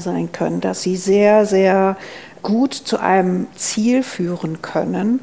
sein 0.00 0.32
können, 0.32 0.60
dass 0.60 0.82
sie 0.82 0.96
sehr, 0.96 1.46
sehr 1.46 1.96
gut 2.42 2.74
zu 2.74 2.98
einem 2.98 3.46
Ziel 3.56 4.02
führen 4.02 4.62
können 4.62 5.20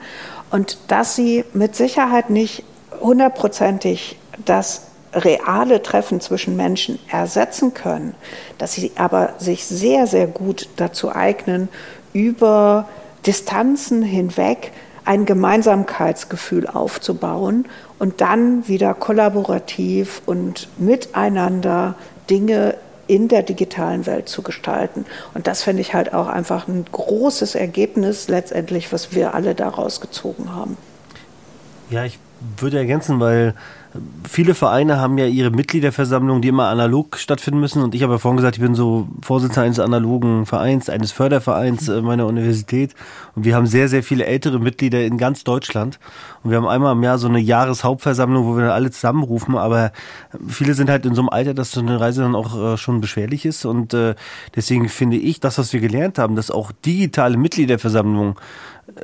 und 0.51 0.78
dass 0.88 1.15
sie 1.15 1.45
mit 1.53 1.76
Sicherheit 1.76 2.30
nicht 2.30 2.63
hundertprozentig 2.99 4.17
das 4.43 4.84
reale 5.13 5.82
Treffen 5.82 6.19
zwischen 6.19 6.55
Menschen 6.55 6.99
ersetzen 7.09 7.73
können, 7.73 8.15
dass 8.57 8.73
sie 8.73 8.91
aber 8.95 9.34
sich 9.38 9.65
sehr, 9.65 10.07
sehr 10.07 10.28
gut 10.28 10.67
dazu 10.76 11.15
eignen, 11.15 11.69
über 12.13 12.88
Distanzen 13.26 14.01
hinweg 14.01 14.71
ein 15.05 15.26
Gemeinsamkeitsgefühl 15.26 16.67
aufzubauen 16.67 17.65
und 17.99 18.21
dann 18.21 18.67
wieder 18.67 18.93
kollaborativ 18.93 20.21
und 20.26 20.67
miteinander 20.78 21.95
Dinge 22.30 22.76
in 23.07 23.27
der 23.27 23.43
digitalen 23.43 24.05
Welt 24.05 24.29
zu 24.29 24.41
gestalten. 24.41 25.05
Und 25.33 25.47
das 25.47 25.63
finde 25.63 25.81
ich 25.81 25.93
halt 25.93 26.13
auch 26.13 26.27
einfach 26.27 26.67
ein 26.67 26.85
großes 26.91 27.55
Ergebnis 27.55 28.27
letztendlich, 28.27 28.91
was 28.91 29.13
wir 29.13 29.33
alle 29.33 29.55
daraus 29.55 30.01
gezogen 30.01 30.53
haben. 30.53 30.77
Ja, 31.89 32.05
ich 32.05 32.19
würde 32.57 32.77
ergänzen, 32.77 33.19
weil 33.19 33.53
viele 34.27 34.55
Vereine 34.55 34.99
haben 34.99 35.17
ja 35.17 35.25
ihre 35.25 35.51
Mitgliederversammlungen, 35.51 36.41
die 36.41 36.49
immer 36.49 36.67
analog 36.67 37.17
stattfinden 37.17 37.59
müssen. 37.59 37.81
Und 37.81 37.95
ich 37.95 38.03
habe 38.03 38.13
ja 38.13 38.19
vorhin 38.19 38.37
gesagt, 38.37 38.57
ich 38.57 38.61
bin 38.61 38.75
so 38.75 39.07
Vorsitzender 39.21 39.63
eines 39.63 39.79
analogen 39.79 40.45
Vereins, 40.45 40.89
eines 40.89 41.11
Fördervereins 41.11 41.87
äh, 41.87 42.01
meiner 42.01 42.25
Universität. 42.27 42.93
Und 43.35 43.45
wir 43.45 43.55
haben 43.55 43.67
sehr, 43.67 43.87
sehr 43.89 44.03
viele 44.03 44.25
ältere 44.25 44.59
Mitglieder 44.59 45.03
in 45.03 45.17
ganz 45.17 45.43
Deutschland. 45.43 45.99
Und 46.43 46.51
wir 46.51 46.57
haben 46.57 46.67
einmal 46.67 46.93
im 46.93 47.03
Jahr 47.03 47.17
so 47.17 47.27
eine 47.27 47.39
Jahreshauptversammlung, 47.39 48.45
wo 48.45 48.55
wir 48.55 48.63
dann 48.63 48.73
alle 48.73 48.91
zusammenrufen. 48.91 49.57
Aber 49.57 49.91
viele 50.47 50.73
sind 50.73 50.89
halt 50.89 51.05
in 51.05 51.15
so 51.15 51.21
einem 51.21 51.29
Alter, 51.29 51.53
dass 51.53 51.71
so 51.71 51.81
eine 51.81 51.99
Reise 51.99 52.21
dann 52.21 52.35
auch 52.35 52.73
äh, 52.73 52.77
schon 52.77 53.01
beschwerlich 53.01 53.45
ist. 53.45 53.65
Und 53.65 53.93
äh, 53.93 54.15
deswegen 54.55 54.89
finde 54.89 55.17
ich, 55.17 55.39
das, 55.39 55.57
was 55.57 55.73
wir 55.73 55.79
gelernt 55.79 56.17
haben, 56.17 56.35
dass 56.35 56.51
auch 56.51 56.71
digitale 56.71 57.37
Mitgliederversammlungen 57.37 58.35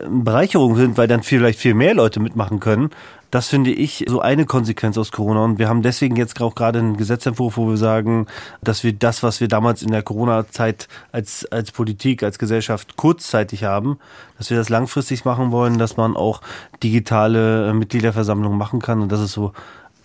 Bereicherung 0.10 0.76
sind, 0.76 0.98
weil 0.98 1.08
dann 1.08 1.24
vielleicht 1.24 1.60
viel 1.60 1.74
mehr 1.74 1.94
Leute 1.94 2.20
mitmachen 2.20 2.60
können. 2.60 2.92
Das 3.32 3.48
finde 3.48 3.72
ich 3.72 4.06
so 4.08 4.20
eine 4.20 4.46
Konsequenz 4.46 4.98
aus 4.98 5.12
Corona. 5.12 5.44
Und 5.46 5.58
wir 5.58 5.70
haben 5.70 5.82
deswegen 5.82 6.18
jetzt 6.18 6.40
auch 6.42 6.54
gerade 6.54 6.80
einen 6.80 6.98
Gesetzentwurf, 6.98 7.56
wo 7.56 7.70
wir 7.70 7.78
sagen, 7.78 8.28
dass 8.62 8.84
wir 8.84 8.92
das, 8.92 9.24
was 9.24 9.40
wir 9.40 9.48
damals 9.48 9.82
in 9.82 9.92
der 9.92 10.04
Corona-Zeit 10.04 10.90
als, 11.14 11.46
als 11.46 11.72
Politik, 11.72 12.24
als 12.24 12.38
Gesellschaft 12.40 12.98
kurzzeitig 12.98 13.64
haben, 13.64 14.00
dass 14.38 14.50
wir 14.50 14.58
das 14.58 14.68
langfristig 14.68 15.24
machen 15.24 15.52
wollen, 15.52 15.78
dass 15.78 15.96
man 15.96 16.18
auch 16.18 16.42
digitale 16.84 17.70
äh, 17.70 17.74
Mitgliederversammlungen 17.74 18.58
machen 18.58 18.82
kann. 18.82 19.02
Und 19.02 19.12
das 19.12 19.22
ist 19.22 19.32
so 19.32 19.54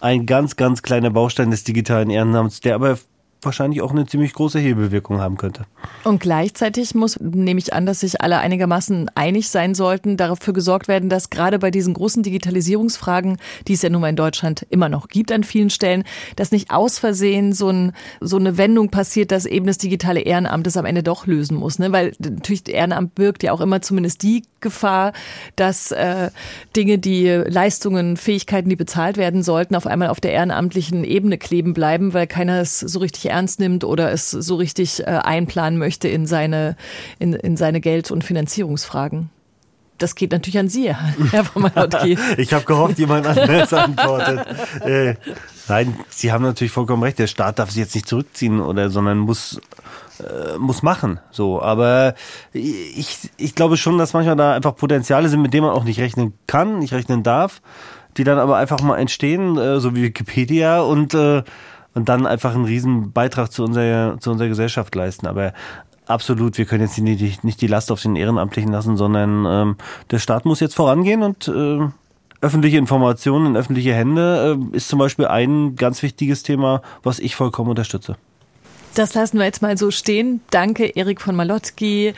ein 0.01 0.25
ganz, 0.25 0.55
ganz 0.55 0.83
kleiner 0.83 1.11
Baustein 1.11 1.51
des 1.51 1.65
digitalen 1.65 2.11
Ehrenamts, 2.11 2.61
der 2.61 2.77
aber 2.77 2.97
wahrscheinlich 3.47 3.81
auch 3.81 3.93
eine 3.93 4.05
ziemlich 4.05 4.35
große 4.35 4.59
Hebelwirkung 4.59 5.21
haben 5.21 5.39
könnte. 5.39 5.65
Und 6.05 6.21
gleichzeitig 6.21 6.95
muss, 6.95 7.19
nehme 7.19 7.59
ich 7.59 7.73
an, 7.73 7.87
dass 7.87 8.01
sich 8.01 8.21
alle 8.21 8.39
einigermaßen 8.39 9.11
einig 9.15 9.49
sein 9.49 9.75
sollten, 9.75 10.19
dafür 10.19 10.53
gesorgt 10.53 10.89
werden, 10.89 11.09
dass 11.09 11.31
gerade 11.31 11.59
bei 11.59 11.71
diesen 11.71 11.95
großen 11.95 12.23
Digitalisierungsfragen, 12.23 13.39
die 13.67 13.73
es 13.73 13.83
ja 13.83 13.89
nun 13.89 14.03
mal 14.03 14.11
in 14.11 14.17
Deutschland 14.17 14.67
immer 14.69 14.91
noch 14.91 15.09
gibt 15.09 15.33
an 15.33 15.45
vielen 15.45 15.71
Stellen, 15.71 16.05
dass 16.37 16.53
nicht 16.53 16.71
aus 16.71 16.99
Versehen 16.99 17.55
so, 17.55 17.71
ein, 17.71 17.93
so 18.21 18.37
eine 18.37 18.59
Wendung 18.59 18.91
passiert, 18.91 19.31
dass 19.31 19.47
eben 19.47 19.67
das 19.67 19.79
digitale 19.79 20.21
Ehrenamt 20.21 20.67
es 20.67 20.77
am 20.77 20.85
Ende 20.85 21.03
doch 21.03 21.27
lösen 21.27 21.57
muss. 21.57 21.79
Ne? 21.79 21.93
Weil 21.93 22.13
natürlich 22.19 22.69
Ehrenamt 22.69 23.15
birgt 23.15 23.43
ja 23.43 23.53
auch 23.53 23.61
immer 23.61 23.81
zumindest 23.81 24.23
die 24.23 24.43
Gefahr, 24.61 25.13
dass 25.55 25.93
äh, 25.93 26.31
Dinge, 26.75 26.99
die 26.99 27.29
Leistungen, 27.29 28.17
Fähigkeiten, 28.17 28.69
die 28.69 28.77
bezahlt 28.77 29.17
werden 29.17 29.45
sollten, 29.45 29.77
auf 29.77 29.87
einmal 29.87 30.09
auf 30.09 30.21
der 30.21 30.33
ehrenamtlichen 30.33 31.05
Ebene 31.05 31.39
kleben 31.39 31.73
bleiben, 31.73 32.15
weil 32.15 32.27
keiner 32.27 32.61
es 32.61 32.81
so 32.81 32.99
richtig 32.99 33.27
ernst 33.27 33.36
nimmt 33.59 33.85
oder 33.85 34.11
es 34.13 34.31
so 34.31 34.57
richtig 34.57 35.01
äh, 35.01 35.05
einplanen 35.05 35.79
möchte 35.79 36.09
in 36.09 36.27
seine, 36.27 36.77
in, 37.19 37.33
in 37.33 37.57
seine 37.57 37.81
Geld- 37.81 38.11
und 38.11 38.25
Finanzierungsfragen. 38.25 39.31
Das 39.99 40.15
geht 40.15 40.33
natürlich 40.33 40.59
an 40.59 40.69
Sie, 40.69 40.95
Herr 40.95 41.45
von 41.53 41.63
Malotki. 41.63 42.19
ich 42.37 42.53
habe 42.53 42.65
gehofft, 42.65 42.99
jemand 42.99 43.27
anderes 43.27 43.73
antwortet. 43.73 44.47
Äh, 44.85 45.15
nein, 45.69 45.97
Sie 46.11 46.33
haben 46.33 46.43
natürlich 46.45 46.73
vollkommen 46.73 47.03
recht. 47.03 47.19
Der 47.19 47.27
Staat 47.27 47.59
darf 47.59 47.71
sich 47.71 47.79
jetzt 47.79 47.95
nicht 47.95 48.09
zurückziehen 48.09 48.61
oder, 48.61 48.91
sondern 48.91 49.19
muss 49.19 49.59
äh, 50.21 50.59
muss 50.59 50.83
machen. 50.83 51.21
So, 51.31 51.61
aber 51.61 52.15
ich, 52.53 53.31
ich 53.37 53.55
glaube 53.55 53.77
schon, 53.77 53.99
dass 53.99 54.13
manchmal 54.13 54.37
da 54.37 54.55
einfach 54.55 54.75
Potenziale 54.75 55.29
sind, 55.29 55.43
mit 55.43 55.53
denen 55.53 55.67
man 55.67 55.75
auch 55.75 55.85
nicht 55.85 56.01
rechnen 56.01 56.35
kann, 56.47 56.79
nicht 56.79 56.93
rechnen 56.93 57.23
darf, 57.23 57.61
die 58.17 58.25
dann 58.25 58.39
aber 58.39 58.57
einfach 58.57 58.81
mal 58.81 58.99
entstehen, 58.99 59.59
äh, 59.59 59.81
so 59.81 59.95
wie 59.95 60.03
Wikipedia 60.03 60.81
und 60.81 61.15
äh, 61.15 61.43
und 61.97 62.11
dann 62.11 62.27
einfach 62.27 62.55
einen 62.55 62.67
riesen 62.67 63.11
Beitrag 63.11 63.51
zu 63.51 63.65
unserer 63.65 64.21
zu 64.21 64.31
unserer 64.31 64.49
Gesellschaft 64.49 64.95
leisten. 64.95 65.27
Aber 65.27 65.55
absolut, 66.07 66.59
wir 66.59 66.67
können 66.67 66.85
jetzt 66.85 66.99
nicht, 66.99 67.43
nicht 67.43 67.61
die 67.61 67.67
Last 67.67 67.91
auf 67.91 68.03
den 68.03 68.17
Ehrenamtlichen 68.17 68.71
lassen, 68.71 68.99
sondern 68.99 69.47
ähm, 69.47 69.77
der 70.11 70.19
Staat 70.19 70.45
muss 70.45 70.61
jetzt 70.61 70.75
vorangehen 70.75 71.23
und 71.23 71.49
äh, 71.49 71.81
öffentliche 72.43 72.77
Informationen 72.77 73.47
in 73.47 73.57
öffentliche 73.57 73.95
Hände 73.95 74.59
äh, 74.73 74.77
ist 74.77 74.89
zum 74.89 74.99
Beispiel 74.99 75.27
ein 75.27 75.75
ganz 75.75 76.03
wichtiges 76.03 76.43
Thema, 76.43 76.83
was 77.03 77.19
ich 77.19 77.35
vollkommen 77.35 77.71
unterstütze. 77.71 78.17
Das 78.97 79.13
lassen 79.13 79.39
wir 79.39 79.45
jetzt 79.45 79.61
mal 79.61 79.77
so 79.77 79.91
stehen. 79.91 80.41
Danke 80.51 80.87
Erik 80.87 81.21
von 81.21 81.37
Malotki, 81.37 82.15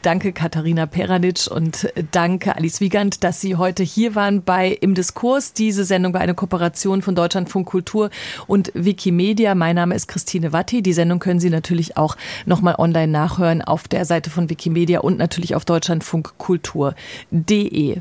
danke 0.00 0.32
Katharina 0.32 0.86
Peranitsch 0.86 1.46
und 1.46 1.92
danke 2.10 2.56
Alice 2.56 2.80
Wiegand, 2.80 3.22
dass 3.22 3.42
Sie 3.42 3.56
heute 3.56 3.82
hier 3.82 4.14
waren 4.14 4.42
bei 4.42 4.70
Im 4.70 4.94
Diskurs. 4.94 5.52
Diese 5.52 5.84
Sendung 5.84 6.14
war 6.14 6.22
eine 6.22 6.32
Kooperation 6.32 7.02
von 7.02 7.14
Deutschlandfunk 7.14 7.68
Kultur 7.68 8.08
und 8.46 8.72
Wikimedia. 8.72 9.54
Mein 9.54 9.76
Name 9.76 9.94
ist 9.94 10.08
Christine 10.08 10.54
Watti. 10.54 10.80
Die 10.80 10.94
Sendung 10.94 11.18
können 11.18 11.38
Sie 11.38 11.50
natürlich 11.50 11.98
auch 11.98 12.16
nochmal 12.46 12.76
online 12.78 13.12
nachhören 13.12 13.60
auf 13.60 13.86
der 13.86 14.06
Seite 14.06 14.30
von 14.30 14.48
Wikimedia 14.48 15.00
und 15.00 15.18
natürlich 15.18 15.54
auf 15.54 15.66
deutschlandfunkkultur.de. 15.66 18.00